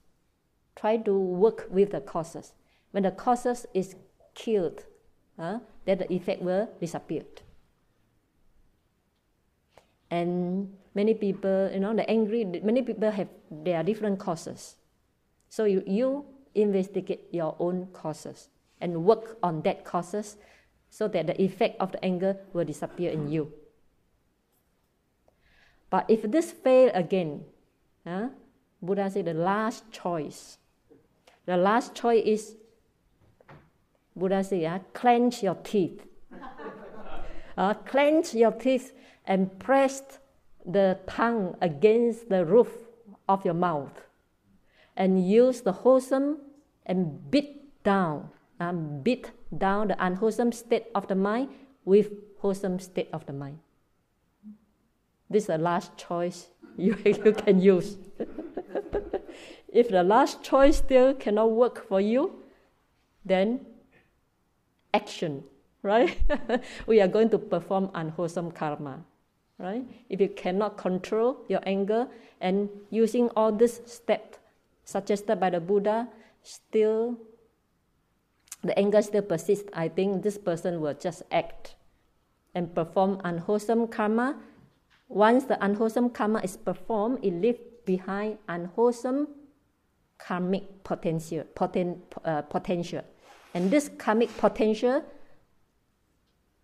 Try 0.76 0.96
to 0.98 1.18
work 1.18 1.66
with 1.70 1.92
the 1.92 2.00
causes. 2.00 2.52
When 2.92 3.02
the 3.02 3.10
causes 3.10 3.66
is 3.74 3.96
killed, 4.34 4.84
uh, 5.38 5.58
then 5.84 5.98
the 5.98 6.12
effect 6.12 6.42
will 6.42 6.68
disappear. 6.80 7.24
And 10.10 10.76
many 10.94 11.14
people, 11.14 11.70
you 11.72 11.80
know, 11.80 11.94
the 11.94 12.08
angry, 12.08 12.44
many 12.44 12.82
people 12.82 13.10
have 13.10 13.28
their 13.50 13.82
different 13.82 14.18
causes. 14.18 14.76
So 15.48 15.64
you, 15.64 15.82
you 15.86 16.24
investigate 16.54 17.28
your 17.32 17.56
own 17.58 17.88
causes 17.92 18.48
and 18.80 19.04
work 19.04 19.38
on 19.42 19.62
that 19.62 19.84
causes 19.84 20.36
so 20.90 21.08
that 21.08 21.26
the 21.26 21.40
effect 21.40 21.80
of 21.80 21.92
the 21.92 22.04
anger 22.04 22.36
will 22.52 22.64
disappear 22.64 23.10
in 23.10 23.30
you. 23.30 23.52
But 25.92 26.06
if 26.08 26.22
this 26.22 26.52
fail 26.52 26.90
again, 26.94 27.44
huh, 28.08 28.28
Buddha 28.80 29.10
said 29.10 29.26
the 29.26 29.34
last 29.34 29.92
choice. 29.92 30.56
The 31.44 31.58
last 31.58 31.94
choice 31.94 32.22
is 32.24 32.56
Buddha 34.16 34.42
said, 34.42 34.64
uh, 34.64 34.78
clench 34.94 35.42
your 35.42 35.56
teeth. 35.56 36.06
uh, 37.58 37.74
clench 37.74 38.32
your 38.32 38.52
teeth 38.52 38.94
and 39.26 39.58
press 39.58 40.02
the 40.64 40.98
tongue 41.06 41.56
against 41.60 42.30
the 42.30 42.46
roof 42.46 42.72
of 43.28 43.44
your 43.44 43.54
mouth 43.54 43.92
and 44.96 45.28
use 45.28 45.60
the 45.60 45.72
wholesome 45.72 46.38
and 46.86 47.30
beat 47.30 47.84
down, 47.84 48.30
um, 48.60 49.02
beat 49.02 49.30
down 49.58 49.88
the 49.88 50.04
unwholesome 50.04 50.52
state 50.52 50.86
of 50.94 51.06
the 51.08 51.14
mind 51.14 51.50
with 51.84 52.12
wholesome 52.38 52.78
state 52.78 53.10
of 53.12 53.26
the 53.26 53.32
mind. 53.34 53.58
This 55.32 55.44
is 55.44 55.46
the 55.48 55.58
last 55.58 55.96
choice 55.96 56.48
you, 56.76 56.96
you 57.04 57.32
can 57.32 57.60
use. 57.60 57.96
if 59.72 59.88
the 59.88 60.02
last 60.02 60.42
choice 60.42 60.78
still 60.78 61.14
cannot 61.14 61.50
work 61.50 61.88
for 61.88 62.00
you, 62.00 62.42
then 63.24 63.64
action, 64.92 65.44
right? 65.82 66.18
we 66.86 67.00
are 67.00 67.08
going 67.08 67.30
to 67.30 67.38
perform 67.38 67.90
unwholesome 67.94 68.50
karma, 68.52 69.04
right? 69.58 69.84
If 70.08 70.20
you 70.20 70.28
cannot 70.28 70.76
control 70.76 71.38
your 71.48 71.60
anger 71.64 72.08
and 72.40 72.68
using 72.90 73.30
all 73.30 73.52
these 73.52 73.80
steps 73.86 74.38
suggested 74.84 75.40
by 75.40 75.50
the 75.50 75.60
Buddha, 75.60 76.08
still 76.42 77.16
the 78.62 78.78
anger 78.78 79.02
still 79.02 79.22
persists, 79.22 79.68
I 79.72 79.88
think 79.88 80.22
this 80.22 80.38
person 80.38 80.80
will 80.80 80.94
just 80.94 81.22
act 81.32 81.74
and 82.54 82.74
perform 82.74 83.20
unwholesome 83.24 83.88
karma. 83.88 84.36
Once 85.12 85.44
the 85.44 85.62
unwholesome 85.62 86.08
karma 86.08 86.40
is 86.40 86.56
performed, 86.56 87.18
it 87.22 87.34
leaves 87.34 87.58
behind 87.84 88.38
unwholesome 88.48 89.28
karmic 90.16 90.82
potential, 90.84 91.44
poten, 91.54 91.98
uh, 92.24 92.40
potential. 92.40 93.02
And 93.52 93.70
this 93.70 93.90
karmic 93.98 94.34
potential, 94.38 95.04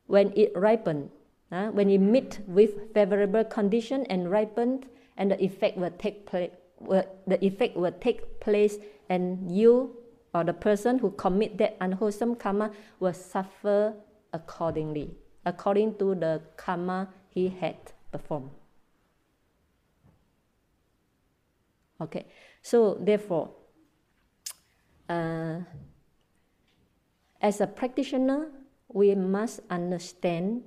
when 0.07 0.33
it 0.35 0.53
ripens, 0.57 1.11
uh, 1.53 1.67
when 1.69 1.91
it 1.91 1.99
meet 1.99 2.41
with 2.47 2.95
favorable 2.95 3.45
condition 3.45 4.07
and 4.07 4.31
ripened, 4.31 4.87
and 5.19 5.31
the 5.31 5.45
effect 5.45 5.77
will 5.77 5.93
take 5.99 6.25
place, 6.25 6.51
the 7.27 7.45
effect 7.45 7.77
will 7.77 7.93
take 8.01 8.41
place, 8.41 8.79
and 9.11 9.55
you 9.55 9.95
or 10.33 10.45
the 10.45 10.55
person 10.55 10.99
who 10.99 11.11
commit 11.11 11.59
that 11.59 11.77
unwholesome 11.83 12.35
karma 12.37 12.71
will 12.99 13.13
suffer 13.13 13.93
accordingly, 14.33 15.15
according 15.45 15.97
to 15.97 16.15
the 16.15 16.41
karma 16.57 17.09
he 17.29 17.49
had 17.49 17.77
performed. 18.19 18.51
Okay, 22.01 22.27
so 22.63 22.99
therefore, 23.01 23.51
uh, 25.09 25.61
as 27.41 27.61
a 27.61 27.67
practitioner, 27.67 28.51
we 28.89 29.15
must 29.15 29.61
understand 29.71 30.63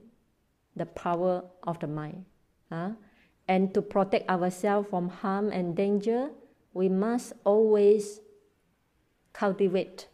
the 0.75 0.85
power 0.85 1.43
of 1.63 1.79
the 1.79 1.87
mind. 1.87 2.25
Uh, 2.71 2.91
and 3.47 3.73
to 3.73 3.81
protect 3.81 4.29
ourselves 4.29 4.87
from 4.89 5.09
harm 5.09 5.51
and 5.51 5.75
danger, 5.75 6.29
we 6.73 6.87
must 6.87 7.33
always 7.43 8.19
cultivate 9.33 10.07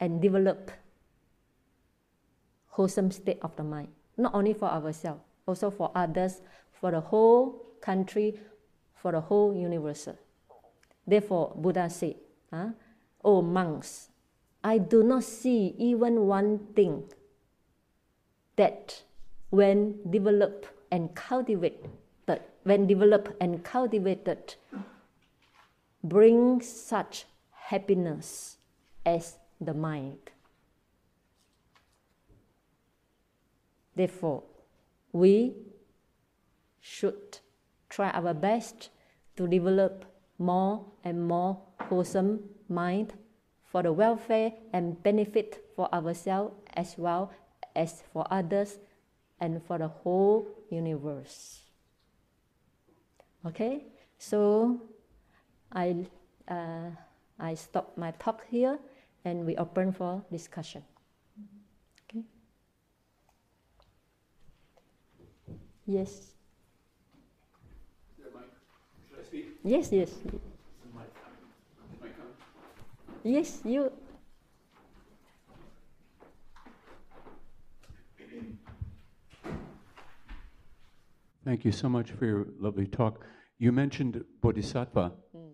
and 0.00 0.20
develop 0.20 0.70
wholesome 2.68 3.10
state 3.10 3.38
of 3.42 3.54
the 3.56 3.62
mind, 3.62 3.88
not 4.16 4.34
only 4.34 4.54
for 4.54 4.66
ourselves, 4.66 5.20
also 5.46 5.70
for 5.70 5.90
others, 5.94 6.40
for 6.82 6.90
the 6.90 7.00
whole 7.00 7.62
country, 7.80 8.40
for 8.96 9.12
the 9.12 9.20
whole 9.20 9.54
universe. 9.54 10.08
Therefore, 11.06 11.52
Buddha 11.54 11.88
said, 11.88 12.16
huh? 12.52 12.70
O 13.24 13.40
monks, 13.40 14.08
I 14.64 14.78
do 14.78 15.04
not 15.04 15.22
see 15.22 15.76
even 15.78 16.26
one 16.26 16.58
thing 16.74 17.04
that 18.56 19.04
when 19.50 20.10
developed 20.10 20.70
and 20.90 21.14
cultivated, 21.14 21.88
when 22.64 22.88
developed 22.88 23.30
and 23.40 23.62
cultivated, 23.62 24.56
brings 26.02 26.68
such 26.68 27.26
happiness 27.52 28.56
as 29.06 29.36
the 29.60 29.72
mind. 29.72 30.18
Therefore, 33.94 34.42
we 35.12 35.54
should 36.82 37.38
try 37.88 38.10
our 38.10 38.34
best 38.34 38.90
to 39.36 39.46
develop 39.46 40.04
more 40.36 40.84
and 41.04 41.26
more 41.26 41.56
wholesome 41.80 42.40
mind 42.68 43.14
for 43.64 43.82
the 43.82 43.92
welfare 43.92 44.52
and 44.72 45.00
benefit 45.02 45.64
for 45.76 45.88
ourselves 45.94 46.52
as 46.74 46.98
well 46.98 47.32
as 47.74 48.02
for 48.12 48.26
others 48.30 48.78
and 49.40 49.62
for 49.62 49.78
the 49.78 49.88
whole 49.88 50.46
universe. 50.70 51.60
Okay, 53.46 53.84
so 54.18 54.82
I, 55.72 56.04
uh, 56.48 56.90
I 57.38 57.54
stop 57.54 57.96
my 57.96 58.10
talk 58.18 58.44
here 58.50 58.78
and 59.24 59.46
we 59.46 59.56
open 59.56 59.92
for 59.92 60.22
discussion. 60.30 60.82
Okay. 62.10 62.24
Yes. 65.86 66.34
Yes, 69.64 69.92
yes. 69.92 70.10
Yes, 73.22 73.60
you. 73.64 73.92
Thank 81.44 81.64
you 81.64 81.70
so 81.70 81.88
much 81.88 82.10
for 82.10 82.26
your 82.26 82.46
lovely 82.58 82.86
talk. 82.86 83.24
You 83.58 83.70
mentioned 83.70 84.24
Bodhisattva, 84.40 85.12
mm. 85.36 85.50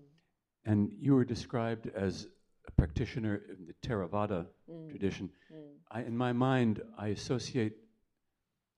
and 0.64 0.90
you 0.98 1.14
were 1.14 1.24
described 1.24 1.90
as 1.94 2.28
a 2.66 2.70
practitioner 2.70 3.42
in 3.50 3.66
the 3.66 3.74
Theravada 3.86 4.46
mm. 4.70 4.88
tradition. 4.90 5.28
Mm. 5.52 5.58
I, 5.90 6.00
in 6.02 6.16
my 6.16 6.32
mind, 6.32 6.80
I 6.98 7.08
associate, 7.08 7.76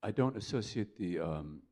I 0.03 0.11
don't 0.11 0.37
associate 0.37 0.97
the 0.97 1.21
um, 1.21 1.63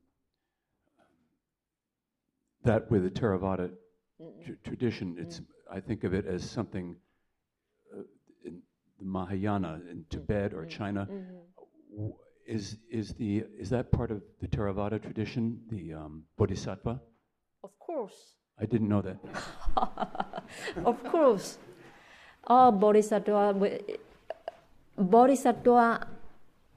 that 2.64 2.90
with 2.90 3.04
the 3.04 3.10
Theravada 3.10 3.70
tr- 4.44 4.52
tradition. 4.64 5.16
It's, 5.18 5.40
I 5.70 5.80
think 5.80 6.04
of 6.04 6.14
it 6.14 6.26
as 6.26 6.48
something 6.48 6.96
in 8.44 8.60
the 8.98 9.04
Mahayana 9.04 9.80
in 9.90 10.04
Tibet 10.10 10.54
or 10.54 10.66
China. 10.66 11.08
Mm-hmm. 11.10 12.08
Is, 12.46 12.78
is, 12.90 13.12
the, 13.14 13.44
is 13.58 13.68
that 13.70 13.92
part 13.92 14.10
of 14.10 14.22
the 14.40 14.48
Theravada 14.48 15.02
tradition, 15.02 15.60
the 15.70 15.92
um, 15.92 16.22
Bodhisattva? 16.38 17.00
Of 17.62 17.78
course. 17.78 18.34
I 18.60 18.64
didn't 18.64 18.88
know 18.88 19.02
that. 19.02 19.18
of 20.84 21.02
course. 21.04 21.58
All 22.46 22.72
Bodhisattva, 22.72 23.54
Bodhisattva 24.96 26.06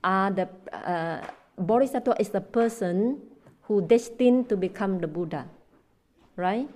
are 0.03 0.31
the, 0.31 0.49
uh, 0.73 1.25
Bodhisattva 1.57 2.15
is 2.19 2.29
the 2.29 2.41
person 2.41 3.21
who 3.63 3.81
destined 3.81 4.49
to 4.49 4.57
become 4.57 4.99
the 4.99 5.07
Buddha, 5.07 5.47
right? 6.35 6.69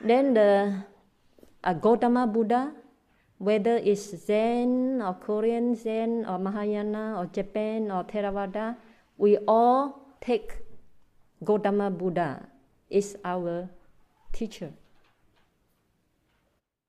Then 0.00 0.34
the 0.34 0.84
uh, 1.64 1.72
Gautama 1.74 2.26
Buddha 2.26 2.72
whether 3.42 3.76
it's 3.78 4.16
Zen 4.24 5.02
or 5.02 5.14
Korean 5.14 5.74
Zen 5.74 6.24
or 6.28 6.38
Mahayana 6.38 7.18
or 7.18 7.26
Japan 7.26 7.90
or 7.90 8.04
Theravada, 8.04 8.76
we 9.18 9.36
all 9.48 10.14
take 10.20 10.58
Gautama 11.42 11.90
Buddha 11.90 12.46
is 12.88 13.16
our 13.24 13.68
teacher. 14.32 14.72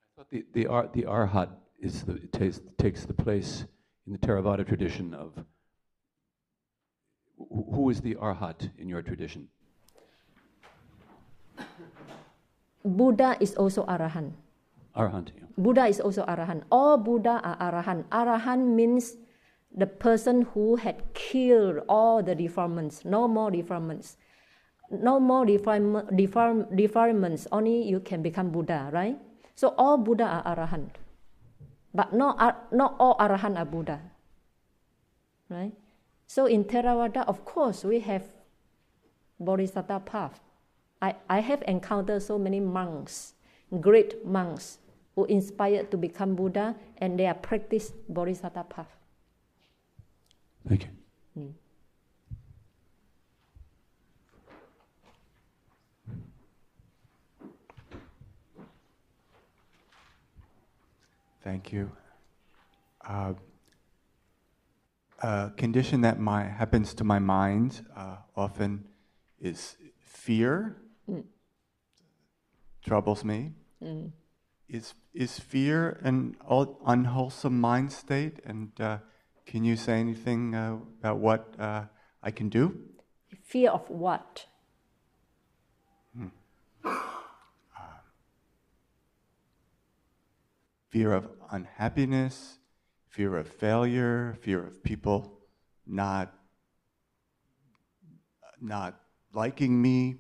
I 0.06 0.16
thought 0.16 0.30
the, 0.30 0.46
the, 0.54 0.68
Ar, 0.68 0.90
the 0.94 1.06
Arhat 1.06 1.50
is 1.80 2.04
the, 2.04 2.20
takes, 2.32 2.62
takes 2.78 3.06
the 3.06 3.16
place 3.16 3.66
in 4.06 4.14
the 4.14 4.20
Theravada 4.20 4.68
tradition 4.68 5.16
of 5.16 5.34
who 7.50 7.90
is 7.90 8.00
the 8.00 8.14
Arhat 8.14 8.70
in 8.78 8.88
your 8.88 9.02
tradition? 9.02 9.48
Buddha 12.86 13.38
is 13.40 13.56
also 13.56 13.86
Arahant. 13.86 14.34
Arahant. 14.96 15.32
Yeah. 15.36 15.48
Buddha 15.58 15.86
is 15.88 16.00
also 16.00 16.26
Arahant. 16.26 16.64
All 16.72 16.98
Buddha 16.98 17.42
are 17.44 17.58
Arahant. 17.58 18.06
Arahant 18.12 18.76
means 18.76 19.16
the 19.76 19.88
person 19.88 20.44
who 20.54 20.76
had 20.76 21.02
killed 21.14 21.82
all 21.90 22.22
the 22.22 22.36
deformants, 22.36 23.04
no 23.06 23.28
more 23.28 23.50
deformants. 23.50 24.18
no 25.02 25.20
more 25.20 25.46
defilement, 25.46 26.16
deform, 26.16 26.68
defilements, 26.76 27.48
only 27.52 27.82
you 27.82 28.00
can 28.00 28.22
become 28.22 28.52
Buddha, 28.52 28.90
right? 28.94 29.18
So 29.56 29.74
all 29.78 29.98
Buddha 29.98 30.26
are 30.26 30.56
arahant. 30.56 30.90
But 31.94 32.14
not, 32.14 32.72
not 32.72 32.96
all 33.00 33.16
arahant 33.18 33.58
are 33.58 33.66
Buddha. 33.66 34.02
Right? 35.50 35.74
So 36.28 36.46
in 36.46 36.66
Theravada, 36.66 37.26
of 37.28 37.46
course, 37.46 37.84
we 37.84 38.00
have 38.02 38.24
Bodhisattva 39.40 40.02
path. 40.02 40.40
I, 41.04 41.16
I 41.30 41.40
have 41.42 41.62
encountered 41.68 42.24
so 42.24 42.40
many 42.40 42.62
monks, 42.62 43.34
great 43.82 44.26
monks, 44.26 44.78
who 45.16 45.26
inspired 45.26 45.92
to 45.92 45.98
become 45.98 46.34
Buddha 46.34 46.78
and 46.98 47.20
they 47.20 47.28
are 47.28 47.34
practice 47.34 47.92
Bodhisattva 48.08 48.64
path. 48.64 48.88
Thank 50.66 50.84
you. 50.86 50.90
Thank 61.44 61.74
you. 61.74 61.92
Uh, 63.06 63.34
a 65.20 65.52
condition 65.58 66.00
that 66.00 66.18
my, 66.18 66.46
happens 66.46 66.94
to 66.94 67.04
my 67.04 67.20
mind 67.20 67.86
uh, 67.94 68.16
often 68.38 68.86
is 69.42 69.76
fear. 70.00 70.78
Troubles 72.84 73.24
me. 73.24 73.52
Is 74.68 74.94
is 75.14 75.40
fear 75.40 76.00
an 76.04 76.36
unwholesome 76.86 77.60
mind 77.60 77.92
state? 77.92 78.40
And 78.46 78.72
uh, 78.80 78.98
can 79.46 79.64
you 79.64 79.76
say 79.76 80.00
anything 80.00 80.56
uh, 80.56 80.78
about 81.00 81.18
what 81.18 81.56
uh, 81.60 81.86
I 82.22 82.32
can 82.32 82.50
do? 82.50 82.78
Fear 83.44 83.72
of 83.72 83.90
what? 83.90 84.48
Fear 90.90 91.14
of 91.14 91.28
unhappiness, 91.52 92.60
fear 93.08 93.36
of 93.38 93.48
failure, 93.48 94.38
fear 94.42 94.64
of 94.64 94.84
people 94.84 95.40
not 95.88 96.32
not 98.62 99.00
liking 99.34 99.82
me. 99.82 100.18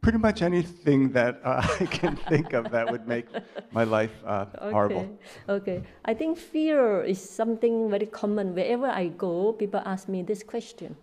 Pretty 0.00 0.18
much 0.18 0.42
anything 0.42 1.12
that 1.12 1.40
uh, 1.44 1.62
I 1.80 1.86
can 1.86 2.16
think 2.16 2.52
of 2.52 2.70
that 2.70 2.90
would 2.90 3.06
make 3.06 3.26
my 3.72 3.84
life 3.84 4.12
uh, 4.26 4.46
horrible. 4.70 5.18
Okay. 5.48 5.78
Okay. 5.78 5.86
I 6.04 6.14
think 6.14 6.38
fear 6.38 7.02
is 7.02 7.20
something 7.20 7.90
very 7.90 8.06
common. 8.06 8.54
Wherever 8.54 8.86
I 8.86 9.08
go, 9.08 9.52
people 9.52 9.82
ask 9.84 10.08
me 10.08 10.22
this 10.22 10.42
question. 10.42 10.96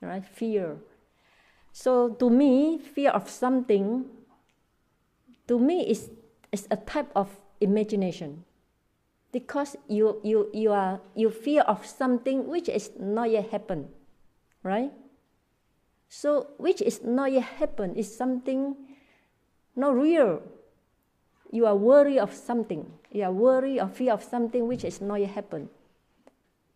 Right? 0.00 0.24
Fear. 0.24 0.78
So 1.72 2.10
to 2.20 2.30
me, 2.30 2.78
fear 2.78 3.10
of 3.10 3.28
something, 3.28 4.04
to 5.48 5.58
me, 5.58 5.88
is, 5.88 6.10
is 6.52 6.68
a 6.70 6.76
type 6.76 7.10
of 7.16 7.30
imagination. 7.60 8.44
Because 9.32 9.76
you, 9.88 10.20
you, 10.22 10.50
you, 10.52 10.70
are, 10.72 11.00
you 11.14 11.30
fear 11.30 11.62
of 11.62 11.86
something 11.86 12.46
which 12.46 12.68
is 12.68 12.90
not 13.00 13.30
yet 13.30 13.50
happened. 13.50 13.88
Right? 14.62 14.92
So 16.12 16.52
which 16.58 16.82
is 16.82 17.00
not 17.02 17.32
yet 17.32 17.56
happened 17.56 17.96
is 17.96 18.14
something 18.14 18.76
not 19.74 19.96
real. 19.96 20.42
You 21.50 21.64
are 21.64 21.74
worried 21.74 22.18
of 22.18 22.34
something. 22.34 22.92
You 23.10 23.24
are 23.24 23.32
worried 23.32 23.80
or 23.80 23.88
fear 23.88 24.12
of 24.12 24.22
something 24.22 24.68
which 24.68 24.84
is 24.84 25.00
not 25.00 25.20
yet 25.20 25.30
happened. 25.30 25.70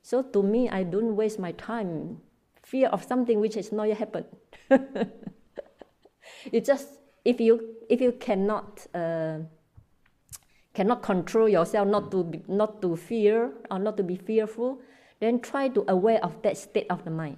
So 0.01 0.23
to 0.23 0.43
me, 0.43 0.71
I 0.71 0.85
don't 0.85 1.17
waste 1.17 1.39
my 1.39 1.53
time 1.53 2.23
fear 2.63 2.89
of 2.89 3.05
something 3.05 3.39
which 3.39 3.59
is 3.59 3.73
not 3.73 3.89
yet 3.89 3.99
happened. 3.99 4.25
you 6.51 6.63
just 6.63 6.89
if 7.23 7.39
you 7.39 7.77
if 7.91 8.01
you 8.01 8.13
cannot 8.13 8.87
uh, 8.95 9.41
cannot 10.73 11.03
control 11.03 11.47
yourself 11.47 11.87
not 11.87 12.11
to 12.11 12.25
be, 12.25 12.43
not 12.49 12.81
to 12.81 12.97
fear 12.97 13.53
or 13.71 13.79
not 13.79 13.99
to 13.99 14.03
be 14.03 14.17
fearful, 14.17 14.81
then 15.21 15.41
try 15.41 15.69
to 15.69 15.85
aware 15.89 16.25
of 16.25 16.41
that 16.41 16.57
state 16.57 16.87
of 16.89 17.05
the 17.05 17.11
mind. 17.11 17.37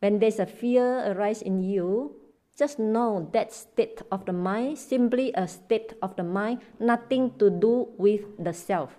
When 0.00 0.18
there's 0.18 0.38
a 0.38 0.46
fear 0.46 1.12
arise 1.12 1.42
in 1.42 1.62
you, 1.62 2.16
just 2.56 2.78
know 2.78 3.28
that 3.32 3.52
state 3.52 4.00
of 4.10 4.24
the 4.24 4.32
mind 4.32 4.78
simply 4.78 5.32
a 5.34 5.46
state 5.46 5.92
of 6.00 6.16
the 6.16 6.24
mind, 6.24 6.60
nothing 6.80 7.36
to 7.38 7.50
do 7.50 7.88
with 7.98 8.22
the 8.38 8.52
self, 8.52 8.96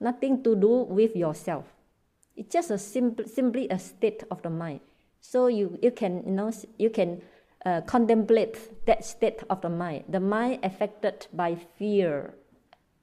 nothing 0.00 0.42
to 0.44 0.54
do 0.54 0.86
with 0.86 1.16
yourself. 1.16 1.66
It's 2.36 2.52
just 2.52 2.70
a 2.70 2.78
simple, 2.78 3.26
simply 3.26 3.68
a 3.68 3.78
state 3.78 4.22
of 4.30 4.42
the 4.42 4.50
mind. 4.50 4.80
So 5.20 5.46
you, 5.46 5.78
you 5.82 5.90
can 5.90 6.22
you 6.26 6.32
know 6.32 6.50
you 6.78 6.90
can 6.90 7.22
uh, 7.66 7.82
contemplate 7.82 8.86
that 8.86 9.04
state 9.04 9.42
of 9.50 9.60
the 9.60 9.68
mind. 9.68 10.04
The 10.08 10.20
mind 10.20 10.64
affected 10.64 11.26
by 11.32 11.56
fear, 11.78 12.34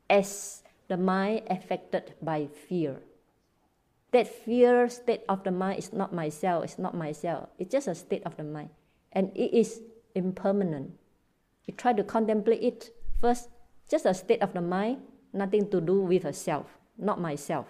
as 0.10 0.64
the 0.88 0.98
mind 0.98 1.44
affected 1.50 2.14
by 2.22 2.48
fear. 2.48 3.00
That 4.12 4.28
fear 4.28 4.90
state 4.90 5.22
of 5.30 5.44
the 5.44 5.52
mind 5.52 5.80
is 5.80 5.94
not 5.94 6.14
myself, 6.14 6.64
it's 6.64 6.80
not 6.80 6.96
myself. 6.96 7.50
It's 7.60 7.72
just 7.72 7.88
a 7.88 7.96
state 7.96 8.24
of 8.26 8.38
the 8.38 8.44
mind. 8.44 8.70
And 9.12 9.32
it 9.36 9.54
is 9.54 9.82
impermanent. 10.16 10.98
You 11.66 11.74
try 11.76 11.94
to 11.94 12.04
contemplate 12.04 12.64
it 12.64 12.90
first, 13.22 13.50
just 13.90 14.06
a 14.06 14.14
state 14.14 14.42
of 14.42 14.54
the 14.54 14.62
mind, 14.62 15.02
nothing 15.34 15.70
to 15.70 15.82
do 15.82 16.02
with 16.02 16.26
a 16.26 16.34
self, 16.34 16.66
not 16.98 17.22
myself. 17.22 17.68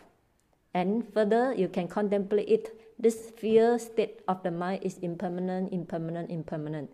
And 0.74 1.04
further, 1.14 1.54
you 1.54 1.68
can 1.68 1.88
contemplate 1.88 2.48
it. 2.48 2.80
This 2.98 3.32
fear 3.36 3.80
state 3.80 4.22
of 4.28 4.44
the 4.44 4.52
mind 4.52 4.84
is 4.84 4.98
impermanent, 5.00 5.74
impermanent, 5.74 6.30
impermanent. 6.30 6.92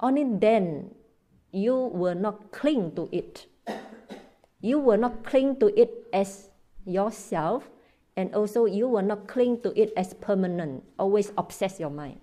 Only 0.00 0.24
then 0.24 0.94
you 1.52 1.74
will 1.74 2.14
not 2.14 2.50
cling 2.50 2.94
to 2.94 3.08
it. 3.12 3.46
You 4.60 4.78
will 4.78 4.98
not 4.98 5.24
cling 5.24 5.56
to 5.60 5.70
it 5.78 6.06
as 6.12 6.50
yourself, 6.84 7.68
and 8.18 8.34
also 8.34 8.64
you 8.66 8.88
will 8.88 9.06
not 9.06 9.28
cling 9.28 9.60
to 9.62 9.70
it 9.80 9.92
as 9.96 10.12
permanent, 10.14 10.82
always 10.98 11.30
obsess 11.38 11.78
your 11.78 11.88
mind. 11.88 12.18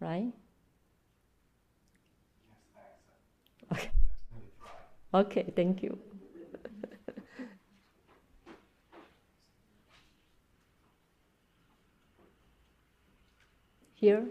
Right? 0.00 0.32
Okay. 3.70 3.90
Okay, 5.12 5.52
thank 5.54 5.82
you. 5.82 5.98
Here? 13.96 14.24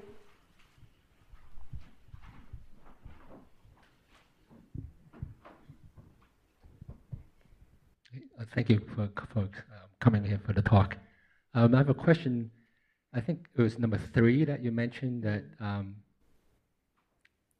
Thank 8.54 8.70
you 8.70 8.80
for, 8.96 9.10
for 9.34 9.50
coming 10.06 10.24
here 10.24 10.39
for 10.45 10.53
the 10.53 10.62
talk. 10.62 10.97
Um, 11.56 11.74
I 11.74 11.80
have 11.80 11.89
a 11.89 11.99
question. 12.08 12.51
I 13.12 13.22
think 13.22 13.47
it 13.58 13.62
was 13.62 13.80
number 13.80 13.97
three 13.97 14.45
that 14.45 14.64
you 14.64 14.72
mentioned 14.72 15.24
that 15.24 15.43
um, 15.60 15.95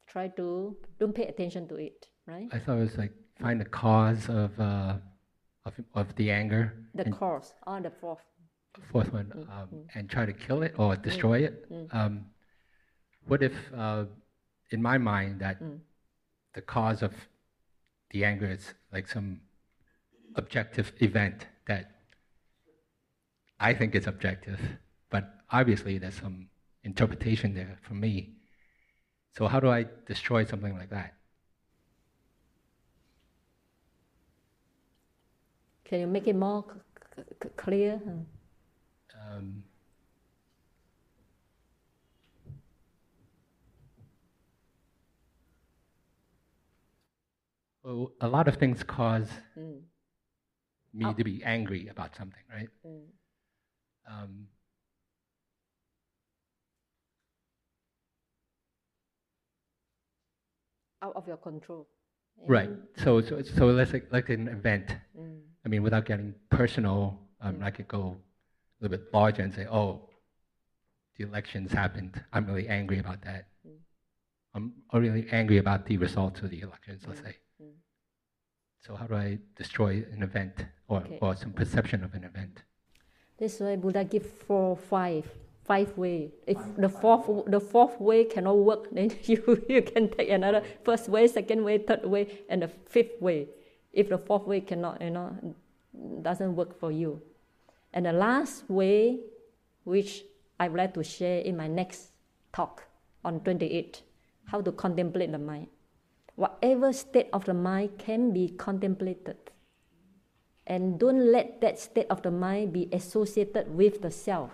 Try 0.08 0.28
to 0.40 0.78
don't 1.00 1.16
pay 1.16 1.26
attention 1.34 1.68
to 1.70 1.76
it, 1.76 2.06
right? 2.28 2.48
I 2.54 2.60
thought 2.60 2.78
it 2.78 2.86
was 2.90 2.98
like 2.98 3.14
find 3.42 3.60
the 3.60 3.72
cause 3.84 4.30
of 4.30 4.52
uh, 4.60 4.98
of, 5.66 5.74
of 5.96 6.16
the 6.16 6.30
anger. 6.30 6.64
The 6.94 7.10
cause 7.10 7.54
on 7.66 7.82
the 7.82 7.94
fourth. 8.02 8.26
fourth 8.92 9.12
one, 9.12 9.32
um, 9.52 9.70
and 9.96 10.08
try 10.08 10.26
to 10.28 10.34
kill 10.34 10.62
it 10.62 10.74
or 10.78 10.96
destroy 10.96 11.40
it. 11.48 11.66
Um, 11.92 12.26
what 13.28 13.42
if, 13.42 13.56
uh, 13.76 14.06
in 14.70 14.82
my 14.82 14.98
mind, 15.00 15.40
that 15.40 15.58
the 16.54 16.62
cause 16.62 17.02
of 17.02 17.14
the 18.12 18.24
anger 18.24 18.50
is 18.58 18.74
like 18.94 19.08
some 19.08 19.42
objective 20.36 20.94
event 21.00 21.48
that 21.68 21.95
I 23.60 23.74
think 23.74 23.96
it's 23.96 24.08
objective, 24.08 24.60
but 25.10 25.26
obviously 25.52 25.98
there's 25.98 26.16
some 26.16 26.50
interpretation 26.84 27.54
there 27.54 27.78
for 27.82 27.94
me. 27.94 28.36
So 29.38 29.48
how 29.48 29.60
do 29.60 29.70
I 29.70 29.86
destroy 30.08 30.46
something 30.46 30.78
like 30.78 30.90
that? 30.90 31.14
Can 35.86 36.00
you 36.02 36.08
make 36.08 36.28
it 36.28 36.36
more 36.36 36.66
c- 37.16 37.24
c- 37.44 37.50
clear? 37.56 38.02
Um, 39.30 39.64
well, 47.84 48.12
a 48.22 48.28
lot 48.28 48.48
of 48.48 48.58
things 48.58 48.84
cause 48.84 49.30
me 50.94 51.14
to 51.14 51.24
be 51.24 51.44
angry 51.44 51.88
about 51.88 52.16
something, 52.16 52.44
right? 52.52 52.70
Um, 54.08 54.48
Out 61.02 61.16
of 61.16 61.28
your 61.28 61.38
control. 61.38 61.88
right. 62.48 62.70
So, 62.98 63.22
so, 63.22 63.42
so 63.44 63.68
let's 63.68 63.94
like, 63.94 64.08
like 64.12 64.30
an 64.30 64.48
event. 64.48 64.96
Mm. 65.18 65.42
I 65.64 65.70
mean, 65.70 65.84
without 65.84 66.06
getting 66.06 66.34
personal, 66.50 67.20
um, 67.42 67.56
mm. 67.58 67.64
I 67.64 67.70
could 67.70 67.88
go 67.88 68.18
a 68.80 68.84
little 68.84 68.98
bit 68.98 69.14
larger 69.14 69.44
and 69.44 69.54
say, 69.54 69.68
oh, 69.68 70.10
the 71.18 71.26
elections 71.26 71.72
happened, 71.72 72.22
I'm 72.34 72.46
really 72.48 72.68
angry 72.68 73.00
about 73.00 73.22
that. 73.24 73.48
Mm. 73.68 73.78
I'm 74.56 74.74
really 74.94 75.28
angry 75.32 75.58
about 75.58 75.86
the 75.86 75.98
results 75.98 76.42
of 76.42 76.50
the 76.50 76.62
elections, 76.62 77.04
let's 77.08 77.22
say. 77.22 77.36
So 78.86 78.96
how 78.96 79.08
do 79.08 79.16
I 79.16 79.40
destroy 79.56 80.06
an 80.12 80.22
event 80.22 80.64
or, 80.88 81.00
Okay. 81.00 81.18
or 81.20 81.36
some 81.36 81.54
perception 81.54 82.04
of 82.04 82.14
an 82.14 82.24
event? 82.24 82.62
That's 83.38 83.60
why 83.60 83.76
Buddha 83.76 84.04
give 84.06 84.26
four, 84.26 84.78
five, 84.78 85.30
five 85.66 85.98
way. 85.98 86.32
If 86.48 86.58
the 86.78 86.90
fourth, 86.90 87.46
the 87.48 87.60
fourth 87.60 88.00
way 88.00 88.24
cannot 88.26 88.58
work, 88.58 88.90
then 88.92 89.12
you, 89.24 89.64
you 89.68 89.82
can 89.82 90.10
take 90.10 90.30
another 90.30 90.64
first 90.84 91.10
way, 91.10 91.28
second 91.28 91.64
way, 91.64 91.80
third 91.80 92.06
way, 92.06 92.46
and 92.50 92.62
the 92.62 92.68
fifth 92.68 93.22
way. 93.22 93.48
If 93.92 94.10
the 94.10 94.18
fourth 94.18 94.46
way 94.48 94.62
cannot, 94.62 95.02
you 95.02 95.10
know, 95.10 95.56
doesn't 96.22 96.56
work 96.56 96.80
for 96.80 96.92
you. 96.92 97.22
And 97.94 98.06
the 98.06 98.14
last 98.14 98.70
way, 98.70 99.20
which 99.84 100.24
I 100.60 100.68
would 100.68 100.78
like 100.78 100.94
to 100.96 101.04
share 101.04 101.40
in 101.40 101.58
my 101.58 101.68
next 101.68 102.12
talk 102.54 102.84
on 103.24 103.40
28, 103.42 104.02
how 104.46 104.62
to 104.62 104.72
contemplate 104.72 105.32
the 105.32 105.40
mind. 105.40 105.68
Whatever 106.36 106.92
state 106.92 107.30
of 107.32 107.46
the 107.46 107.54
mind 107.54 107.98
can 107.98 108.34
be 108.34 108.50
contemplated 108.50 109.38
and 110.68 111.00
don't 111.00 111.32
let 111.32 111.62
that 111.62 111.80
state 111.80 112.08
of 112.10 112.22
the 112.24 112.32
mind 112.32 112.74
be 112.74 112.90
associated 112.92 113.74
with 113.76 114.02
the 114.02 114.10
self, 114.10 114.52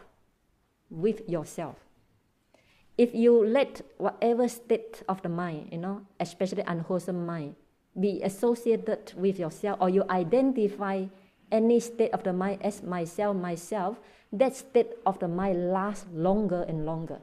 with 0.89 1.28
yourself. 1.30 1.78
If 2.97 3.16
you 3.16 3.45
let 3.45 3.82
whatever 3.97 4.47
state 4.47 5.03
of 5.07 5.22
the 5.22 5.30
mind, 5.30 5.70
you 5.72 5.78
know, 5.78 6.05
especially 6.20 6.64
unwholesome 6.68 7.26
mind, 7.26 7.55
be 7.99 8.22
associated 8.24 9.14
with 9.16 9.39
yourself, 9.39 9.78
or 9.82 9.89
you 9.89 10.03
identify 10.09 11.05
any 11.51 11.80
state 11.80 12.12
of 12.12 12.24
the 12.24 12.34
mind 12.34 12.59
as 12.62 12.84
myself, 12.84 13.36
myself, 13.36 13.99
that 14.34 14.55
state 14.55 14.91
of 15.05 15.20
the 15.20 15.28
mind 15.28 15.72
lasts 15.72 16.05
longer 16.14 16.64
and 16.68 16.86
longer. 16.86 17.20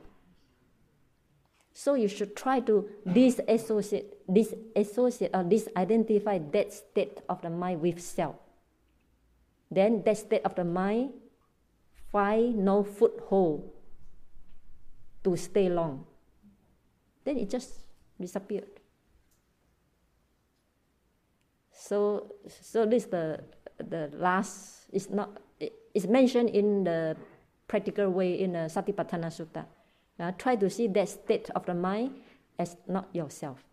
So 1.72 1.94
you 1.94 2.08
should 2.08 2.34
try 2.34 2.60
to 2.60 2.88
disassociate, 3.10 4.26
disassociate 4.26 5.30
or 5.32 5.44
disidentify 5.44 6.50
that 6.52 6.72
state 6.72 7.20
of 7.28 7.40
the 7.42 7.50
mind 7.50 7.80
with 7.80 8.00
self 8.00 8.36
then 9.78 10.02
that 10.04 10.18
state 10.18 10.42
of 10.44 10.54
the 10.54 10.64
mind 10.64 11.12
find 12.10 12.58
no 12.58 12.82
foothold 12.82 13.70
to 15.24 15.36
stay 15.36 15.68
long. 15.68 16.04
Then 17.24 17.38
it 17.38 17.50
just 17.50 17.70
disappeared. 18.20 18.68
So, 21.72 22.34
so 22.48 22.86
this 22.86 23.06
the 23.06 23.44
the 23.78 24.10
last 24.14 24.88
is 24.92 25.10
not 25.10 25.38
it- 25.60 25.74
it's 25.94 26.06
mentioned 26.06 26.50
in 26.50 26.84
the 26.84 27.16
practical 27.66 28.10
way 28.10 28.40
in 28.40 28.52
the 28.52 28.68
Satipatthana 28.70 29.30
Sutta. 29.30 29.66
Try 30.38 30.56
to 30.56 30.68
see 30.68 30.88
that 30.88 31.08
state 31.08 31.50
of 31.54 31.64
the 31.66 31.74
mind 31.74 32.14
as 32.58 32.76
not 32.88 33.08
yourself, 33.14 33.64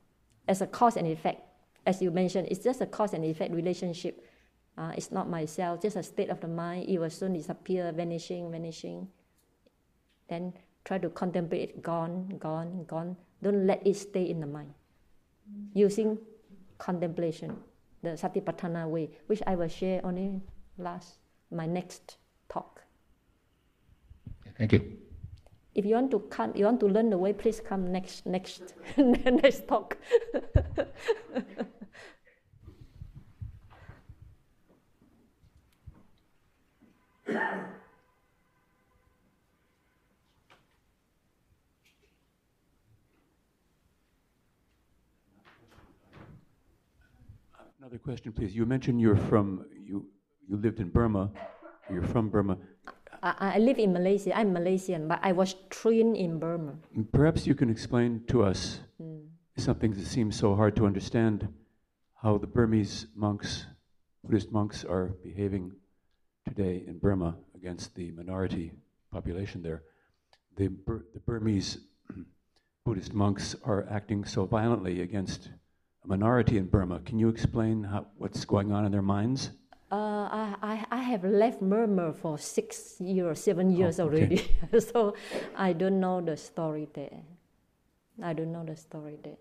as 0.47 0.61
a 0.61 0.67
cause 0.67 0.97
and 0.97 1.07
effect. 1.07 1.41
As 1.85 2.01
you 2.01 2.11
mentioned, 2.11 2.47
it's 2.51 2.63
just 2.63 2.81
a 2.81 2.85
cause 2.85 3.13
and 3.13 3.25
effect 3.25 3.53
relationship. 3.53 4.24
Uh, 4.77 4.91
it's 4.97 5.11
not 5.11 5.29
myself, 5.29 5.81
just 5.81 5.95
a 5.95 6.03
state 6.03 6.29
of 6.29 6.41
the 6.41 6.47
mind. 6.47 6.89
It 6.89 6.99
will 6.99 7.09
soon 7.09 7.33
disappear, 7.33 7.91
vanishing, 7.93 8.51
vanishing. 8.51 9.07
Then 10.27 10.53
try 10.83 10.97
to 10.97 11.09
contemplate 11.09 11.69
it, 11.69 11.81
gone, 11.81 12.35
gone, 12.39 12.83
gone. 12.85 13.15
Don't 13.41 13.65
let 13.65 13.85
it 13.85 13.95
stay 13.95 14.29
in 14.29 14.41
the 14.41 14.47
mind. 14.47 14.73
Using 15.73 16.17
contemplation, 16.77 17.55
the 18.01 18.09
Satipatthana 18.09 18.87
way, 18.87 19.09
which 19.27 19.41
I 19.47 19.55
will 19.55 19.67
share 19.67 20.01
only 20.03 20.41
last 20.77 21.19
my 21.51 21.65
next 21.65 22.17
talk. 22.49 22.81
Thank 24.57 24.73
you. 24.73 24.97
If 25.73 25.85
you 25.85 25.95
want 25.95 26.11
to 26.11 26.19
come, 26.19 26.53
you 26.55 26.65
want 26.65 26.79
to 26.79 26.87
learn 26.87 27.09
the 27.09 27.17
way, 27.17 27.33
please 27.33 27.59
come 27.59 27.91
next 27.91 28.25
next 28.25 28.73
next 28.97 29.67
talk. 29.67 29.97
Another 47.85 47.97
question, 48.03 48.31
please. 48.31 48.55
You 48.55 48.65
mentioned 48.65 48.99
you're 48.99 49.15
from, 49.15 49.65
you, 49.71 50.07
you 50.47 50.57
lived 50.57 50.79
in 50.79 50.89
Burma, 50.89 51.29
you're 51.89 52.01
from 52.03 52.29
Burma. 52.29 52.57
I, 53.21 53.55
I 53.55 53.57
live 53.59 53.77
in 53.77 53.93
Malaysia. 53.93 54.35
I'm 54.37 54.53
Malaysian, 54.53 55.07
but 55.07 55.19
I 55.21 55.31
was 55.31 55.55
trained 55.69 56.17
in 56.17 56.39
Burma. 56.39 56.73
Perhaps 57.11 57.45
you 57.45 57.55
can 57.55 57.69
explain 57.69 58.23
to 58.27 58.43
us 58.43 58.79
hmm. 58.97 59.19
something 59.57 59.91
that 59.91 60.05
seems 60.05 60.35
so 60.35 60.55
hard 60.55 60.75
to 60.77 60.85
understand 60.85 61.47
how 62.15 62.37
the 62.37 62.47
Burmese 62.47 63.07
monks, 63.15 63.67
Buddhist 64.23 64.51
monks, 64.51 64.83
are 64.83 65.13
behaving 65.23 65.71
today 66.47 66.83
in 66.87 66.99
Burma 66.99 67.35
against 67.55 67.95
the 67.95 68.11
minority 68.11 68.71
population 69.11 69.61
there. 69.61 69.83
The, 70.57 70.67
Bur- 70.67 71.05
the 71.13 71.19
Burmese 71.19 71.79
Buddhist 72.85 73.13
monks 73.13 73.55
are 73.63 73.87
acting 73.89 74.23
so 74.25 74.45
violently 74.45 75.01
against 75.01 75.49
a 76.03 76.07
minority 76.07 76.57
in 76.57 76.65
Burma. 76.65 76.99
Can 76.99 77.19
you 77.19 77.29
explain 77.29 77.83
how, 77.83 78.05
what's 78.17 78.45
going 78.45 78.71
on 78.71 78.85
in 78.85 78.91
their 78.91 79.01
minds? 79.01 79.49
Uh, 79.91 79.95
I, 79.95 80.55
I, 80.61 80.85
I 80.91 81.01
have 81.03 81.23
left 81.23 81.61
Burma 81.61 82.13
for 82.13 82.37
six 82.37 82.99
years, 82.99 83.39
seven 83.39 83.69
years 83.69 83.99
okay. 83.99 84.17
already. 84.17 84.51
so 84.79 85.15
I 85.55 85.73
don't 85.73 85.99
know 85.99 86.21
the 86.21 86.37
story 86.37 86.87
there. 86.93 87.21
I 88.23 88.33
don't 88.33 88.51
know 88.51 88.63
the 88.63 88.75
story 88.75 89.17
there. 89.23 89.37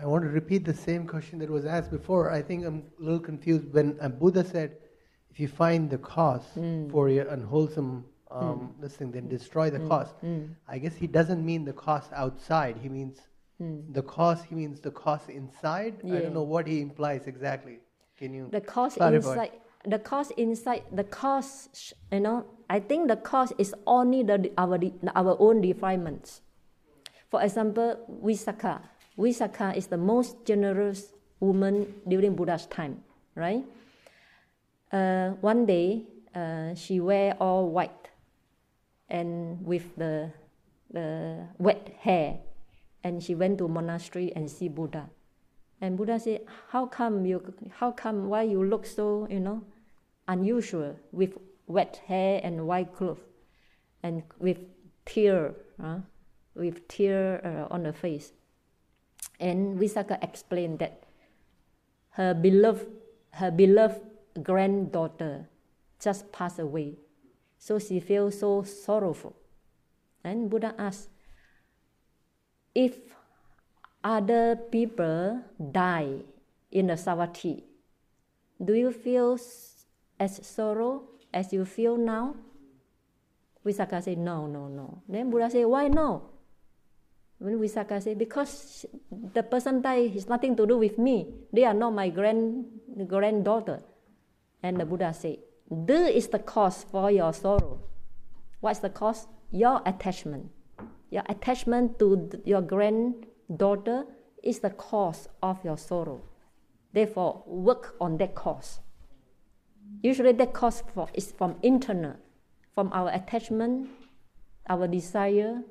I 0.00 0.06
want 0.06 0.24
to 0.24 0.30
repeat 0.30 0.64
the 0.64 0.74
same 0.74 1.06
question 1.06 1.38
that 1.38 1.50
was 1.50 1.64
asked 1.64 1.90
before. 1.90 2.30
I 2.30 2.42
think 2.42 2.64
I'm 2.64 2.82
a 3.00 3.02
little 3.02 3.20
confused 3.20 3.72
when 3.72 3.98
Buddha 4.18 4.44
said, 4.44 4.76
if 5.30 5.40
you 5.40 5.48
find 5.48 5.90
the 5.90 5.98
cause 5.98 6.44
hmm. 6.54 6.90
for 6.90 7.08
your 7.08 7.26
unwholesome 7.28 8.04
um, 8.30 8.72
hmm. 8.74 8.82
this 8.82 8.96
thing, 8.96 9.12
then 9.12 9.28
destroy 9.28 9.70
the 9.70 9.78
hmm. 9.78 9.88
cause. 9.88 10.08
I 10.68 10.78
guess 10.78 10.94
he 10.96 11.06
doesn't 11.06 11.44
mean 11.44 11.64
the 11.64 11.72
cause 11.72 12.08
outside. 12.12 12.76
He 12.82 12.88
means 12.88 13.18
the 13.58 14.02
cause. 14.02 14.42
He 14.42 14.54
means 14.54 14.80
the 14.80 14.90
cause 14.90 15.28
inside. 15.28 15.94
I 16.04 16.20
don't 16.20 16.34
know 16.34 16.42
what 16.42 16.66
he 16.66 16.80
implies 16.80 17.26
exactly. 17.26 17.78
Can 18.18 18.32
you? 18.32 18.48
The 18.50 18.60
cause 18.60 18.94
clarify? 18.94 19.30
inside, 19.30 19.52
the 19.84 19.98
cause 19.98 20.30
inside, 20.36 20.82
the 20.92 21.04
cause, 21.04 21.94
you 22.12 22.20
know, 22.20 22.46
I 22.70 22.80
think 22.80 23.08
the 23.08 23.16
cause 23.16 23.52
is 23.58 23.74
only 23.86 24.22
the, 24.22 24.50
our, 24.56 24.78
our 25.14 25.36
own 25.38 25.60
defilements. 25.60 26.42
For 27.30 27.42
example, 27.42 27.98
Visakha. 28.22 28.80
Visakha 29.18 29.76
is 29.76 29.86
the 29.86 29.96
most 29.96 30.44
generous 30.44 31.12
woman 31.40 31.94
during 32.08 32.34
Buddha's 32.34 32.66
time, 32.66 33.02
right? 33.34 33.64
Uh, 34.90 35.30
one 35.40 35.66
day, 35.66 36.02
uh, 36.34 36.74
she 36.74 37.00
wear 37.00 37.36
all 37.40 37.70
white 37.70 38.10
and 39.08 39.64
with 39.64 39.96
the, 39.96 40.32
the 40.90 41.46
wet 41.58 41.94
hair. 42.00 42.38
And 43.04 43.22
she 43.22 43.34
went 43.34 43.58
to 43.58 43.68
monastery 43.68 44.32
and 44.34 44.50
see 44.50 44.68
Buddha. 44.68 45.10
And 45.80 45.98
Buddha 45.98 46.18
said, 46.18 46.46
"How 46.70 46.86
come 46.86 47.26
you? 47.26 47.52
How 47.76 47.92
come? 47.92 48.28
Why 48.28 48.42
you 48.42 48.64
look 48.64 48.86
so, 48.86 49.28
you 49.28 49.40
know, 49.40 49.62
unusual 50.26 50.96
with 51.12 51.36
wet 51.66 52.00
hair 52.06 52.40
and 52.42 52.66
white 52.66 52.94
clothes, 52.94 53.20
and 54.02 54.22
with 54.38 54.58
tear, 55.04 55.54
uh, 55.82 55.98
with 56.54 56.88
tear 56.88 57.44
uh, 57.44 57.74
on 57.74 57.82
the 57.82 57.92
face?" 57.92 58.32
And 59.40 59.78
Visakha 59.78 60.22
explained 60.22 60.78
that 60.78 61.02
her 62.10 62.34
beloved, 62.34 62.86
her 63.32 63.50
beloved 63.50 64.00
granddaughter 64.42 65.48
just 66.00 66.30
passed 66.30 66.58
away, 66.58 66.94
so 67.58 67.78
she 67.78 67.98
feels 67.98 68.38
so 68.38 68.62
sorrowful. 68.62 69.34
And 70.22 70.48
Buddha 70.48 70.74
asked, 70.78 71.08
if 72.74 72.96
other 74.02 74.56
people 74.70 75.42
die 75.72 76.22
in 76.70 76.86
the 76.86 76.94
Savatthi, 76.94 77.62
do 78.62 78.74
you 78.74 78.92
feel 78.92 79.38
as 80.20 80.46
sorrow 80.46 81.02
as 81.32 81.52
you 81.52 81.64
feel 81.64 81.96
now? 81.96 82.36
Visakha 83.64 84.02
said, 84.02 84.18
no, 84.18 84.46
no, 84.46 84.68
no. 84.68 85.02
Then 85.08 85.30
Buddha 85.30 85.50
said, 85.50 85.66
why 85.66 85.88
no? 85.88 86.33
When 87.38 87.58
Visakha 87.58 88.02
said, 88.02 88.18
because 88.18 88.86
the 89.10 89.42
person 89.42 89.82
died 89.82 90.12
has 90.12 90.28
nothing 90.28 90.56
to 90.56 90.66
do 90.66 90.78
with 90.78 90.98
me. 90.98 91.34
They 91.52 91.64
are 91.64 91.74
not 91.74 91.92
my 91.92 92.08
grand, 92.08 92.66
granddaughter. 93.06 93.82
And 94.62 94.80
the 94.80 94.84
Buddha 94.84 95.12
said, 95.12 95.38
this 95.70 96.14
is 96.14 96.28
the 96.28 96.38
cause 96.38 96.84
for 96.90 97.10
your 97.10 97.32
sorrow. 97.32 97.80
What's 98.60 98.78
the 98.78 98.90
cause? 98.90 99.26
Your 99.50 99.82
attachment. 99.84 100.50
Your 101.10 101.22
attachment 101.28 101.98
to 101.98 102.30
your 102.44 102.62
granddaughter 102.62 104.06
is 104.42 104.60
the 104.60 104.70
cause 104.70 105.28
of 105.42 105.62
your 105.64 105.76
sorrow. 105.76 106.22
Therefore, 106.92 107.42
work 107.46 107.96
on 108.00 108.18
that 108.18 108.34
cause. 108.34 108.80
Usually, 110.02 110.32
that 110.32 110.52
cause 110.52 110.82
for, 110.94 111.08
is 111.12 111.32
from 111.32 111.56
internal, 111.62 112.16
from 112.74 112.90
our 112.92 113.10
attachment, 113.10 113.90
our 114.68 114.86
desire, 114.86 115.62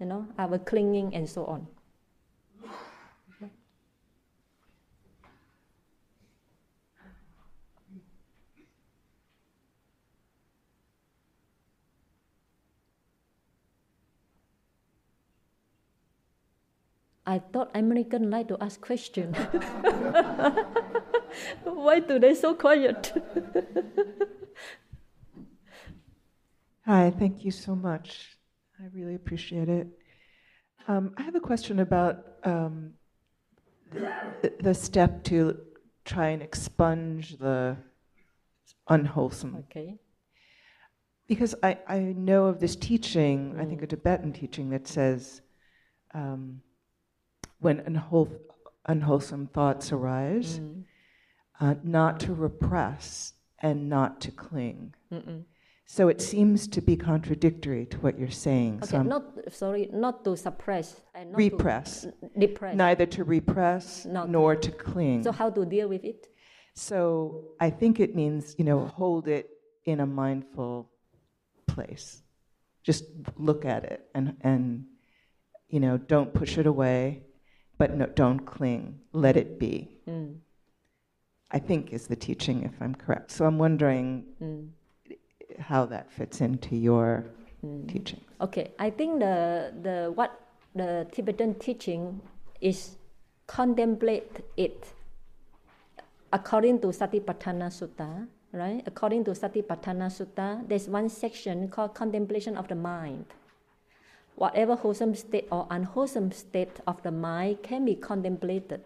you 0.00 0.06
know, 0.06 0.26
our 0.38 0.58
clinging, 0.58 1.14
and 1.14 1.28
so 1.28 1.44
on. 1.46 1.66
I 17.26 17.38
thought 17.38 17.70
American 17.74 18.30
like 18.30 18.48
to 18.48 18.58
ask 18.60 18.80
questions. 18.80 19.36
Why 21.64 22.00
do 22.00 22.18
they 22.18 22.34
so 22.34 22.54
quiet? 22.54 23.12
Hi, 26.84 27.10
thank 27.18 27.46
you 27.46 27.50
so 27.50 27.74
much. 27.74 28.36
I 28.80 28.86
really 28.92 29.14
appreciate 29.14 29.68
it. 29.68 29.86
Um, 30.88 31.14
I 31.16 31.22
have 31.22 31.34
a 31.34 31.40
question 31.40 31.78
about 31.80 32.24
um, 32.44 32.92
the, 33.92 34.52
the 34.60 34.74
step 34.74 35.22
to 35.24 35.58
try 36.04 36.28
and 36.28 36.42
expunge 36.42 37.38
the 37.38 37.76
unwholesome. 38.88 39.56
Okay. 39.70 39.96
Because 41.26 41.54
I, 41.62 41.78
I 41.88 41.98
know 41.98 42.46
of 42.46 42.60
this 42.60 42.76
teaching, 42.76 43.56
I 43.58 43.64
think 43.64 43.80
Mm. 43.80 43.84
a 43.84 43.86
Tibetan 43.86 44.32
teaching 44.32 44.68
that 44.70 44.86
says 44.86 45.40
um, 46.12 46.60
when 47.60 47.80
unwhole, 47.80 48.30
unwholesome 48.86 49.46
thoughts 49.46 49.90
arise, 49.92 50.58
Mm. 50.60 50.84
uh, 51.60 51.74
not 51.82 52.20
to 52.20 52.34
repress 52.34 53.32
and 53.60 53.88
not 53.88 54.20
to 54.20 54.30
cling. 54.30 54.94
Mm-mm. 55.10 55.44
So 55.86 56.08
it 56.08 56.20
seems 56.20 56.66
to 56.68 56.80
be 56.80 56.96
contradictory 56.96 57.86
to 57.86 57.98
what 57.98 58.18
you're 58.18 58.30
saying. 58.30 58.80
so 58.82 58.88
Okay, 58.88 58.96
I'm- 58.96 59.08
not 59.08 59.52
sorry, 59.52 59.88
not 59.92 60.24
to 60.24 60.36
suppress 60.36 61.00
and 61.14 61.32
not 61.32 61.38
repress, 61.38 62.02
to 62.02 62.12
depress. 62.38 62.74
neither 62.76 63.06
to 63.06 63.22
repress 63.24 64.06
Not- 64.06 64.30
nor 64.30 64.56
to 64.56 64.70
cling. 64.72 65.22
So 65.22 65.30
how 65.32 65.50
to 65.50 65.64
deal 65.66 65.88
with 65.88 66.04
it? 66.04 66.28
So 66.74 67.52
I 67.60 67.70
think 67.70 68.00
it 68.00 68.14
means, 68.16 68.54
you 68.58 68.64
know, 68.64 68.86
hold 68.86 69.28
it 69.28 69.50
in 69.84 70.00
a 70.00 70.06
mindful 70.06 70.90
place. 71.66 72.22
Just 72.82 73.04
look 73.36 73.64
at 73.64 73.84
it 73.84 74.08
and, 74.14 74.36
and 74.40 74.86
you 75.68 75.80
know, 75.80 75.96
don't 75.98 76.32
push 76.32 76.56
it 76.58 76.66
away, 76.66 77.24
but 77.78 77.94
no, 77.94 78.06
don't 78.06 78.40
cling. 78.40 79.00
Let 79.12 79.36
it 79.36 79.58
be. 79.58 80.00
Mm. 80.08 80.38
I 81.50 81.58
think 81.58 81.92
is 81.92 82.06
the 82.08 82.16
teaching, 82.16 82.62
if 82.62 82.80
I'm 82.80 82.94
correct. 82.94 83.30
So 83.30 83.44
I'm 83.44 83.58
wondering 83.58 84.24
Mm. 84.40 84.70
How 85.58 85.86
that 85.86 86.10
fits 86.10 86.40
into 86.40 86.76
your 86.76 87.24
Mm. 87.64 87.88
teaching. 87.88 88.20
Okay, 88.40 88.76
I 88.78 88.90
think 88.90 89.20
the 89.24 89.72
the 89.80 90.12
what 90.12 90.36
the 90.76 91.08
Tibetan 91.12 91.56
teaching 91.56 92.20
is 92.60 93.00
contemplate 93.46 94.44
it 94.56 94.92
according 96.32 96.80
to 96.80 96.88
Satipatthana 96.88 97.72
Sutta, 97.72 98.28
right? 98.52 98.82
According 98.84 99.24
to 99.24 99.32
Satipatthana 99.32 100.12
Sutta, 100.12 100.66
there's 100.68 100.88
one 100.88 101.08
section 101.08 101.68
called 101.68 101.94
contemplation 101.94 102.56
of 102.56 102.68
the 102.68 102.76
mind. 102.76 103.24
Whatever 104.36 104.74
wholesome 104.74 105.14
state 105.14 105.46
or 105.50 105.66
unwholesome 105.70 106.32
state 106.32 106.80
of 106.86 107.00
the 107.02 107.12
mind 107.12 107.62
can 107.62 107.84
be 107.86 107.94
contemplated, 107.94 108.82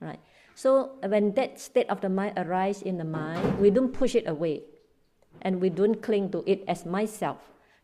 right? 0.00 0.20
So 0.54 0.96
when 1.02 1.34
that 1.34 1.58
state 1.58 1.90
of 1.90 2.00
the 2.00 2.08
mind 2.08 2.38
arises 2.38 2.82
in 2.82 2.96
the 2.96 3.04
mind, 3.04 3.58
we 3.58 3.70
don't 3.70 3.92
push 3.92 4.14
it 4.14 4.28
away 4.28 4.62
and 5.42 5.60
we 5.60 5.70
don't 5.70 6.02
cling 6.02 6.30
to 6.30 6.42
it 6.46 6.64
as 6.68 6.84
myself. 6.84 7.38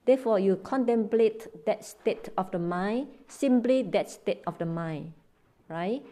Therefore, 0.04 0.38
you 0.38 0.56
contemplate 0.56 1.64
that 1.64 1.84
state 1.84 2.28
of 2.36 2.50
the 2.50 2.58
mind, 2.58 3.08
simply 3.28 3.82
that 3.82 4.10
state 4.10 4.42
of 4.46 4.58
the 4.58 4.66
mind, 4.66 5.12
right? 5.68 6.02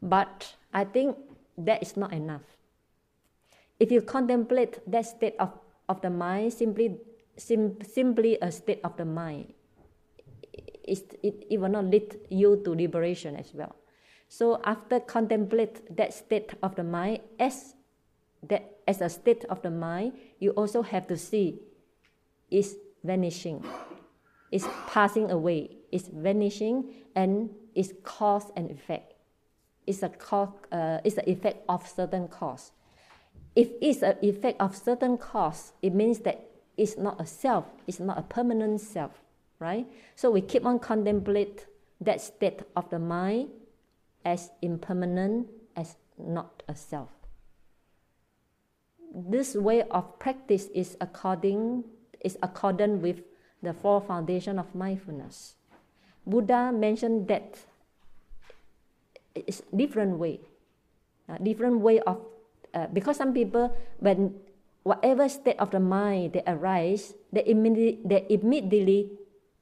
But 0.00 0.54
I 0.72 0.84
think 0.84 1.16
that 1.58 1.82
is 1.82 1.96
not 1.96 2.12
enough. 2.12 2.42
If 3.80 3.90
you 3.90 4.02
contemplate 4.02 4.78
that 4.86 5.06
state 5.06 5.34
of, 5.40 5.50
of 5.88 6.00
the 6.00 6.10
mind, 6.10 6.52
simply, 6.52 6.98
sim, 7.36 7.78
simply 7.82 8.38
a 8.40 8.52
state 8.52 8.80
of 8.84 8.96
the 8.96 9.04
mind, 9.04 9.52
it, 10.84 11.18
it, 11.22 11.46
it 11.50 11.60
will 11.60 11.70
not 11.70 11.86
lead 11.86 12.18
you 12.28 12.60
to 12.64 12.74
liberation 12.74 13.36
as 13.36 13.52
well. 13.54 13.74
So 14.28 14.60
after 14.64 15.00
contemplate 15.00 15.96
that 15.96 16.14
state 16.14 16.54
of 16.62 16.76
the 16.76 16.84
mind 16.84 17.20
as 17.38 17.74
that 18.48 18.78
as 18.86 19.00
a 19.00 19.08
state 19.08 19.44
of 19.46 19.62
the 19.62 19.70
mind, 19.70 20.12
you 20.38 20.50
also 20.52 20.82
have 20.82 21.06
to 21.08 21.16
see 21.16 21.60
is 22.50 22.76
vanishing, 23.04 23.64
is 24.50 24.66
passing 24.86 25.30
away, 25.30 25.76
is 25.92 26.08
vanishing, 26.08 26.84
and 27.14 27.50
is 27.74 27.94
cause 28.02 28.50
and 28.56 28.70
effect. 28.70 29.14
It's 29.86 30.02
a 30.02 30.08
cause, 30.08 30.48
uh, 30.72 30.98
it's 31.04 31.16
an 31.16 31.28
effect 31.28 31.64
of 31.68 31.86
certain 31.86 32.28
cause. 32.28 32.72
If 33.56 33.68
it's 33.80 34.02
an 34.02 34.16
effect 34.22 34.60
of 34.60 34.76
certain 34.76 35.18
cause, 35.18 35.72
it 35.82 35.94
means 35.94 36.20
that 36.20 36.48
it's 36.76 36.96
not 36.96 37.20
a 37.20 37.26
self, 37.26 37.66
it's 37.86 38.00
not 38.00 38.18
a 38.18 38.22
permanent 38.22 38.80
self, 38.80 39.22
right? 39.58 39.86
So 40.14 40.30
we 40.30 40.40
keep 40.40 40.64
on 40.64 40.78
contemplate 40.78 41.66
that 42.00 42.20
state 42.20 42.62
of 42.74 42.88
the 42.90 42.98
mind 42.98 43.50
as 44.24 44.50
impermanent, 44.62 45.48
as 45.76 45.96
not 46.18 46.62
a 46.68 46.74
self 46.74 47.19
this 49.10 49.54
way 49.54 49.82
of 49.90 50.18
practice 50.18 50.70
is 50.74 50.96
according 51.00 51.84
is 52.22 52.38
accordant 52.42 53.02
with 53.02 53.22
the 53.62 53.74
four 53.74 54.00
foundation 54.00 54.58
of 54.58 54.72
mindfulness. 54.74 55.54
Buddha 56.26 56.70
mentioned 56.72 57.28
that 57.28 57.58
it's 59.34 59.62
different 59.74 60.18
way, 60.18 60.40
uh, 61.28 61.38
different 61.42 61.80
way 61.80 62.00
of 62.00 62.22
uh, 62.74 62.86
because 62.92 63.16
some 63.16 63.34
people 63.34 63.74
when 63.98 64.38
whatever 64.82 65.28
state 65.28 65.58
of 65.58 65.70
the 65.70 65.80
mind 65.80 66.32
they 66.34 66.42
arise, 66.46 67.14
they 67.32 67.44
immediately 67.46 68.00
they 68.04 68.26
immediately 68.30 69.10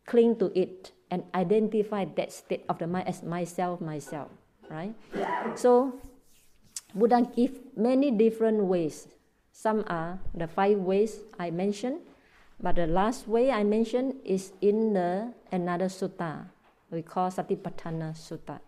cling 0.04 0.36
to 0.36 0.52
it 0.58 0.92
and 1.10 1.24
identify 1.34 2.04
that 2.04 2.32
state 2.32 2.64
of 2.68 2.78
the 2.78 2.86
mind 2.86 3.08
as 3.08 3.22
myself, 3.22 3.80
myself, 3.80 4.28
right? 4.68 4.92
So 5.56 5.96
Buddha 6.94 7.24
give 7.34 7.60
many 7.76 8.10
different 8.10 8.64
ways 8.64 9.08
some 9.58 9.82
are 9.90 10.22
the 10.30 10.46
five 10.46 10.78
ways 10.78 11.18
I 11.34 11.50
mentioned, 11.50 12.06
but 12.62 12.78
the 12.78 12.86
last 12.86 13.26
way 13.26 13.50
I 13.50 13.66
mentioned 13.66 14.22
is 14.22 14.54
in 14.62 14.94
the 14.94 15.34
another 15.50 15.90
sutta 15.90 16.54
we 16.90 17.02
call 17.02 17.30
Satipatthana 17.30 18.14
Sutta. 18.16 18.60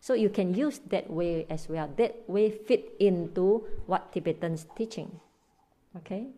So 0.00 0.14
you 0.14 0.30
can 0.30 0.54
use 0.54 0.80
that 0.88 1.10
way 1.10 1.46
as 1.50 1.68
well. 1.68 1.90
That 1.96 2.28
way 2.28 2.50
fit 2.50 2.94
into 3.00 3.66
what 3.86 4.12
Tibetans 4.12 4.66
teaching. 4.76 5.20
Okay? 5.96 6.28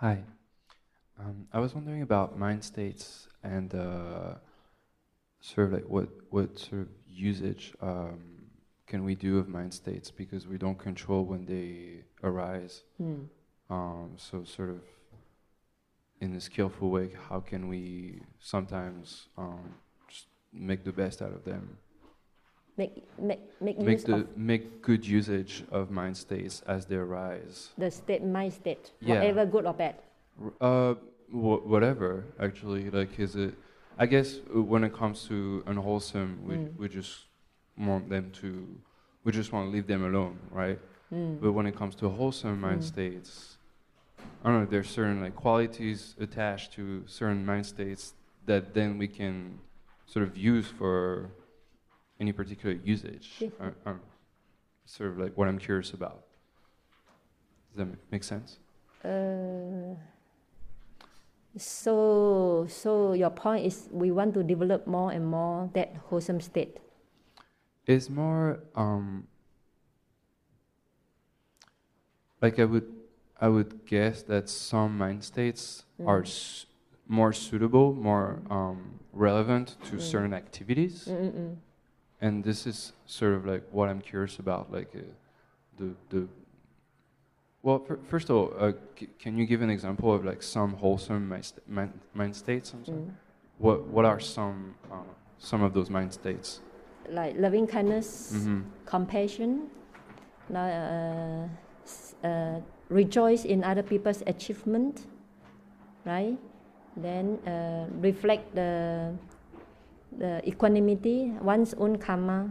Hi. 0.00 0.24
Um, 1.18 1.46
I 1.52 1.58
was 1.58 1.74
wondering 1.74 2.00
about 2.00 2.38
mind 2.38 2.64
states 2.64 3.28
and 3.42 3.74
uh, 3.74 4.36
sort 5.40 5.66
of 5.66 5.72
like 5.74 5.84
what, 5.90 6.08
what 6.30 6.58
sort 6.58 6.80
of 6.80 6.88
usage 7.06 7.74
um, 7.82 8.46
can 8.86 9.04
we 9.04 9.14
do 9.14 9.36
of 9.36 9.46
mind 9.46 9.74
states 9.74 10.10
because 10.10 10.46
we 10.46 10.56
don't 10.56 10.78
control 10.78 11.26
when 11.26 11.44
they 11.44 12.04
arise. 12.26 12.82
Mm. 12.98 13.26
Um, 13.68 14.12
so 14.16 14.42
sort 14.44 14.70
of 14.70 14.80
in 16.22 16.34
a 16.34 16.40
skillful 16.40 16.88
way, 16.88 17.10
how 17.28 17.40
can 17.40 17.68
we 17.68 18.22
sometimes 18.38 19.28
um, 19.36 19.74
just 20.08 20.28
make 20.50 20.82
the 20.82 20.92
best 20.92 21.20
out 21.20 21.34
of 21.34 21.44
them? 21.44 21.76
Make, 22.80 22.96
make, 23.18 23.40
make, 23.60 23.78
Make 23.78 23.98
use 23.98 24.04
the 24.04 24.26
make 24.36 24.80
good 24.80 25.06
usage 25.06 25.64
of 25.70 25.90
mind 25.90 26.16
states 26.16 26.62
as 26.66 26.86
they 26.86 26.96
arise. 26.96 27.56
the 27.76 27.90
state, 27.90 28.22
mind 28.24 28.52
state, 28.54 28.84
Yeah. 29.00 29.16
whatever 29.16 29.44
good 29.54 29.66
or 29.70 29.74
bad. 29.74 29.96
Uh, 30.68 30.94
wh- 31.44 31.62
whatever. 31.72 32.24
Actually, 32.46 32.84
like, 32.98 33.12
is 33.20 33.36
it? 33.36 33.52
I 33.98 34.06
guess 34.06 34.28
uh, 34.38 34.62
when 34.72 34.82
it 34.88 34.94
comes 34.94 35.28
to 35.28 35.36
unwholesome, 35.72 36.30
we 36.48 36.54
Mm. 36.54 36.78
we 36.80 36.86
just 36.88 37.12
want 37.88 38.08
them 38.14 38.24
to, 38.40 38.48
we 39.24 39.30
just 39.40 39.52
want 39.52 39.62
to 39.68 39.70
leave 39.76 39.86
them 39.94 40.02
alone, 40.10 40.36
right? 40.62 40.78
Mm. 41.12 41.38
But 41.42 41.50
when 41.56 41.66
it 41.70 41.74
comes 41.80 41.94
to 41.96 42.08
wholesome 42.08 42.56
mind 42.68 42.80
Mm. 42.82 42.92
states, 42.94 43.58
I 44.42 44.44
don't 44.48 44.58
know, 44.60 44.70
there's 44.74 44.88
certain 45.00 45.18
like 45.24 45.36
qualities 45.46 46.00
attached 46.26 46.68
to 46.76 46.82
certain 47.06 47.44
mind 47.44 47.66
states 47.74 48.14
that 48.46 48.62
then 48.72 48.90
we 49.02 49.08
can 49.20 49.34
sort 50.12 50.24
of 50.28 50.32
use 50.54 50.68
for 50.80 50.96
any 52.20 52.32
particular 52.32 52.78
usage. 52.84 53.36
Yeah. 53.40 53.48
Uh, 53.60 53.70
um, 53.86 54.00
sort 54.84 55.10
of 55.10 55.18
like 55.18 55.36
what 55.36 55.48
I'm 55.48 55.58
curious 55.58 55.92
about. 55.92 56.24
Does 57.74 57.86
that 57.86 58.12
make 58.12 58.22
sense? 58.24 58.58
Uh, 59.04 59.94
so, 61.56 62.66
so 62.68 63.12
your 63.14 63.30
point 63.30 63.66
is 63.66 63.88
we 63.90 64.10
want 64.10 64.34
to 64.34 64.42
develop 64.42 64.86
more 64.86 65.10
and 65.10 65.26
more 65.26 65.70
that 65.74 65.94
wholesome 66.08 66.40
state. 66.40 66.76
It's 67.86 68.08
more 68.10 68.60
um, 68.76 69.26
like 72.42 72.58
I 72.58 72.64
would 72.64 72.86
I 73.40 73.48
would 73.48 73.86
guess 73.86 74.22
that 74.24 74.48
some 74.50 74.98
mind 74.98 75.24
states 75.24 75.84
are 76.06 76.22
s- 76.22 76.66
more 77.08 77.32
suitable, 77.32 77.94
more 77.94 78.42
um, 78.50 79.00
relevant 79.12 79.76
to 79.88 79.98
certain 79.98 80.34
activities, 80.34 81.06
Mm-mm-mm. 81.08 81.56
And 82.20 82.44
this 82.44 82.66
is 82.66 82.92
sort 83.06 83.34
of 83.34 83.46
like 83.46 83.64
what 83.70 83.88
I'm 83.88 84.00
curious 84.00 84.38
about, 84.38 84.70
like 84.72 84.90
uh, 84.94 85.00
the 85.78 85.94
the. 86.10 86.28
Well, 87.62 87.78
fir- 87.78 87.98
first 88.08 88.30
of 88.30 88.36
all, 88.36 88.54
uh, 88.58 88.72
c- 88.98 89.08
can 89.18 89.36
you 89.36 89.44
give 89.46 89.60
an 89.60 89.68
example 89.70 90.12
of 90.14 90.24
like 90.24 90.42
some 90.42 90.72
wholesome 90.74 91.28
mind, 91.28 91.52
mind, 91.68 91.92
mind 92.14 92.34
states? 92.36 92.74
Mm. 92.88 93.10
What 93.58 93.86
what 93.86 94.04
are 94.04 94.20
some 94.20 94.74
uh, 94.90 94.96
some 95.38 95.62
of 95.62 95.74
those 95.74 95.90
mind 95.90 96.12
states? 96.12 96.60
Like 97.08 97.36
loving 97.36 97.66
kindness, 97.66 98.32
hmm 98.32 98.60
compassion, 98.86 99.68
uh, 100.54 101.46
uh, 102.24 102.60
rejoice 102.88 103.44
in 103.44 103.62
other 103.64 103.82
people's 103.82 104.22
achievement, 104.26 105.06
right? 106.04 106.36
Then 106.96 107.38
uh, 107.46 107.86
reflect 108.00 108.54
the 108.54 109.14
the 110.16 110.46
equanimity, 110.46 111.32
one's 111.40 111.74
own 111.74 111.98
karma. 111.98 112.50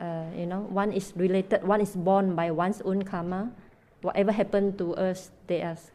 Uh, 0.00 0.26
you 0.36 0.46
know, 0.46 0.60
one 0.60 0.92
is 0.92 1.12
related, 1.16 1.62
one 1.64 1.80
is 1.80 1.96
born 1.96 2.34
by 2.34 2.50
one's 2.50 2.80
own 2.82 3.02
karma. 3.02 3.50
Whatever 4.02 4.32
happened 4.32 4.78
to 4.78 4.94
us, 4.96 5.30
there 5.46 5.72
is 5.72 5.90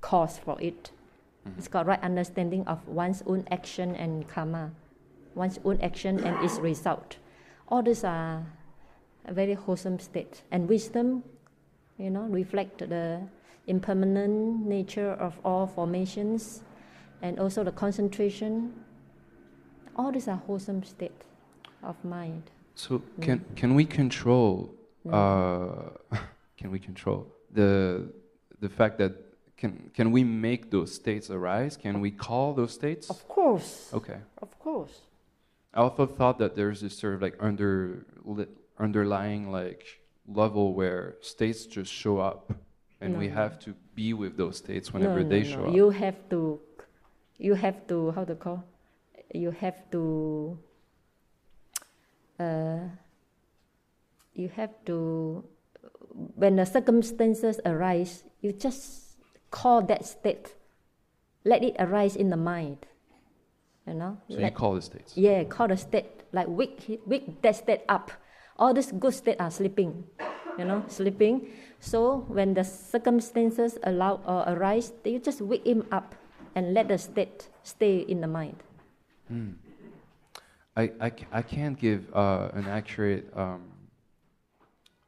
cause 0.00 0.38
for 0.38 0.60
it. 0.60 0.90
It's 1.58 1.68
got 1.68 1.86
right 1.86 2.02
understanding 2.02 2.66
of 2.66 2.86
one's 2.88 3.22
own 3.26 3.46
action 3.50 3.94
and 3.96 4.26
karma, 4.28 4.70
one's 5.34 5.58
own 5.64 5.78
action 5.82 6.18
and 6.24 6.42
its 6.44 6.58
result. 6.58 7.18
All 7.68 7.82
these 7.82 8.04
are 8.04 8.44
a 9.26 9.32
very 9.32 9.54
wholesome 9.54 9.98
state. 9.98 10.42
And 10.50 10.68
wisdom, 10.68 11.22
you 11.98 12.10
know, 12.10 12.22
reflect 12.22 12.78
the 12.78 13.20
impermanent 13.66 14.66
nature 14.66 15.12
of 15.12 15.38
all 15.44 15.66
formations 15.66 16.62
and 17.22 17.38
also 17.38 17.64
the 17.64 17.72
concentration. 17.72 18.72
All 19.96 20.10
these 20.12 20.28
are 20.28 20.36
wholesome 20.46 20.82
state 20.84 21.22
of 21.82 21.96
mind. 22.04 22.42
So 22.74 23.02
can 23.20 23.44
can 23.56 23.74
we 23.74 23.84
control? 23.84 24.74
Uh, 25.10 25.90
can 26.58 26.70
we 26.70 26.78
control 26.78 27.26
the 27.52 28.08
the 28.60 28.68
fact 28.68 28.98
that 28.98 29.12
can 29.56 29.90
can 29.94 30.10
we 30.10 30.24
make 30.24 30.70
those 30.70 30.92
states 30.94 31.30
arise? 31.30 31.76
Can 31.76 32.00
we 32.00 32.10
call 32.10 32.54
those 32.54 32.72
states? 32.72 33.10
Of 33.10 33.28
course, 33.28 33.90
Okay. 33.92 34.18
of 34.42 34.58
course. 34.58 35.00
I 35.74 35.80
also 35.80 36.06
thought 36.06 36.38
that 36.38 36.54
there's 36.54 36.80
this 36.80 36.96
sort 36.98 37.14
of 37.14 37.22
like 37.22 37.36
under 37.40 38.06
li- 38.24 38.48
underlying 38.78 39.50
like 39.52 39.84
level 40.26 40.72
where 40.74 41.14
states 41.20 41.66
just 41.66 41.92
show 41.92 42.18
up, 42.18 42.52
and 43.00 43.18
we 43.18 43.28
No. 43.28 43.34
have 43.34 43.58
to 43.60 43.74
be 43.94 44.12
with 44.14 44.36
those 44.36 44.56
states 44.56 44.92
whenever 44.92 45.22
no, 45.22 45.28
they 45.28 45.42
no, 45.42 45.48
show 45.50 45.60
no. 45.62 45.68
up. 45.68 45.74
You 45.74 45.90
have 45.90 46.16
to, 46.30 46.60
you 47.38 47.54
have 47.54 47.86
to, 47.88 48.10
how 48.12 48.24
to 48.24 48.34
call? 48.34 48.64
You 49.34 49.50
have 49.50 49.90
to, 49.90 50.56
uh, 52.38 52.86
you 54.32 54.48
have 54.54 54.70
to, 54.86 55.44
when 56.38 56.54
the 56.56 56.64
circumstances 56.64 57.58
arise, 57.66 58.22
you 58.40 58.52
just 58.52 59.18
call 59.50 59.82
that 59.82 60.06
state. 60.06 60.54
Let 61.44 61.64
it 61.64 61.74
arise 61.80 62.14
in 62.14 62.30
the 62.30 62.36
mind. 62.36 62.86
You 63.86 63.94
know? 63.94 64.18
so 64.30 64.38
you 64.38 64.50
call 64.50 64.74
the 64.74 64.82
states. 64.82 65.16
yeah, 65.16 65.44
call 65.44 65.68
the 65.68 65.76
state, 65.76 66.22
like 66.32 66.46
wake, 66.48 67.00
wake 67.04 67.42
that 67.42 67.56
state 67.56 67.82
up. 67.88 68.12
All 68.56 68.72
these 68.72 68.92
good 68.92 69.12
states 69.12 69.40
are 69.40 69.50
sleeping, 69.50 70.04
you 70.56 70.64
know, 70.64 70.84
sleeping. 70.86 71.50
So 71.80 72.24
when 72.28 72.54
the 72.54 72.64
circumstances 72.64 73.76
allow 73.82 74.22
or 74.24 74.44
arise, 74.46 74.92
you 75.04 75.18
just 75.18 75.42
wake 75.42 75.66
him 75.66 75.84
up 75.90 76.14
and 76.54 76.72
let 76.72 76.88
the 76.88 76.96
state 76.96 77.48
stay 77.62 77.98
in 77.98 78.20
the 78.20 78.28
mind. 78.28 78.62
I, 80.76 80.82
I, 81.00 81.12
I 81.32 81.42
can't 81.42 81.78
give 81.78 82.02
uh, 82.14 82.48
an 82.52 82.66
accurate. 82.66 83.24
Um, 83.34 83.62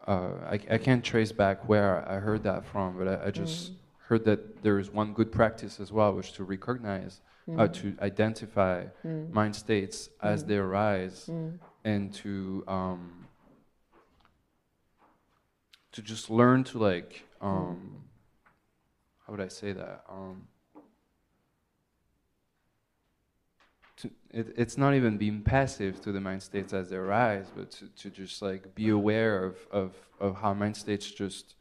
uh, 0.07 0.31
I, 0.55 0.61
I 0.71 0.79
can't 0.79 1.05
trace 1.05 1.33
back 1.33 1.69
where 1.69 2.09
I 2.09 2.17
heard 2.21 2.43
that 2.45 2.65
from, 2.65 2.97
but 2.99 3.09
I, 3.09 3.27
I 3.27 3.31
just 3.33 3.73
heard 4.09 4.25
that 4.25 4.63
there 4.63 4.79
is 4.79 4.91
one 4.91 5.13
good 5.13 5.31
practice 5.33 5.81
as 5.81 5.91
well, 5.91 6.13
which 6.15 6.33
to 6.35 6.45
recognize, 6.45 7.21
uh, 7.59 7.67
to 7.69 7.97
identify 8.01 8.85
mind 9.33 9.55
states 9.57 10.09
as 10.23 10.45
they 10.49 10.57
arise, 10.57 11.29
and 11.85 12.13
to 12.15 12.63
um, 12.69 13.27
to 15.93 16.03
just 16.03 16.31
learn 16.31 16.63
to 16.65 16.79
like 16.79 17.25
um, 17.41 18.05
how 19.27 19.33
would 19.33 19.41
I 19.41 19.49
say 19.49 19.73
that? 19.73 20.05
Um, 20.09 20.47
to, 23.99 24.11
it, 24.31 24.53
it's 24.57 24.77
not 24.77 24.95
even 24.95 25.17
being 25.17 25.43
passive 25.43 26.01
to 26.03 26.13
the 26.13 26.21
mind 26.21 26.43
states 26.43 26.73
as 26.73 26.91
they 26.91 26.97
arise, 26.97 27.47
but 27.57 27.71
to, 27.73 27.89
to 27.89 28.11
just 28.11 28.43
like 28.43 28.75
be 28.75 28.89
aware 28.91 29.45
of, 29.45 29.57
of, 29.71 29.95
of 30.21 30.37
how 30.37 30.53
mind 30.55 30.77
states 30.77 31.11
just 31.11 31.55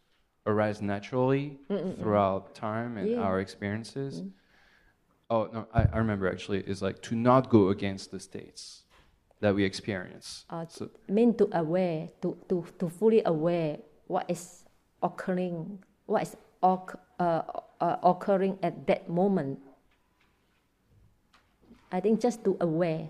arise 0.45 0.81
naturally 0.81 1.59
throughout 1.99 2.53
time 2.53 2.97
and 2.97 3.11
Yeah. 3.11 3.21
our 3.21 3.39
experiences. 3.39 4.21
Oh 5.29 5.49
no, 5.51 5.67
I, 5.73 5.87
I 5.93 5.97
remember 5.97 6.29
actually 6.29 6.59
is 6.59 6.81
like 6.81 7.01
to 7.03 7.15
not 7.15 7.49
go 7.49 7.69
against 7.69 8.11
the 8.11 8.19
states 8.19 8.83
that 9.39 9.55
we 9.55 9.63
experience. 9.63 10.45
Uh, 10.49 10.65
So- 10.67 10.89
mean 11.07 11.33
to 11.37 11.49
aware, 11.57 12.09
to, 12.21 12.37
to, 12.49 12.65
to 12.79 12.89
fully 12.89 13.21
aware 13.25 13.77
what 14.07 14.29
is 14.29 14.65
occurring, 15.01 15.79
what 16.05 16.21
is 16.23 16.37
oc- 16.61 16.99
uh, 17.19 17.41
uh, 17.81 17.97
occurring 18.03 18.59
at 18.61 18.85
that 18.87 19.09
moment. 19.09 19.59
I 21.91 21.99
think 21.99 22.19
just 22.21 22.43
to 22.43 22.57
aware. 22.59 23.09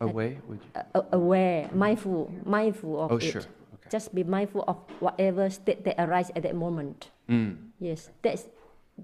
Aware, 0.00 0.42
would 0.48 0.58
you? 0.62 0.70
uh, 0.74 0.82
uh, 0.98 1.02
aware, 1.12 1.70
mindful, 1.72 2.32
mindful 2.44 3.00
of 3.00 3.12
Oh, 3.12 3.16
it. 3.16 3.22
sure. 3.22 3.42
Okay. 3.74 3.88
Just 3.90 4.14
be 4.14 4.24
mindful 4.24 4.64
of 4.66 4.76
whatever 4.98 5.48
state 5.50 5.84
that 5.84 5.94
arise 6.02 6.30
at 6.34 6.42
that 6.42 6.56
moment. 6.56 7.10
Mm, 7.28 7.70
Yes, 7.78 8.10
that's 8.22 8.48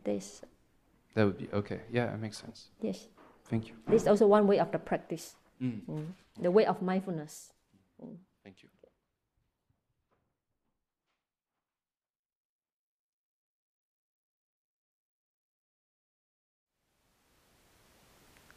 that's 0.04 0.42
that 1.14 1.24
would 1.24 1.38
be 1.38 1.48
okay. 1.52 1.80
Yeah, 1.92 2.06
that 2.06 2.18
makes 2.20 2.38
sense. 2.38 2.70
yes. 2.82 3.06
Thank 3.46 3.68
you. 3.68 3.74
This 3.86 4.02
is 4.02 4.08
also 4.08 4.26
one 4.26 4.46
way 4.46 4.58
of 4.58 4.70
the 4.72 4.78
practice, 4.78 5.36
Mm, 5.62 5.80
mm. 5.88 6.06
the 6.40 6.50
way 6.50 6.66
of 6.66 6.82
mindfulness. 6.82 7.52
thank 8.44 8.62
you. 8.62 8.68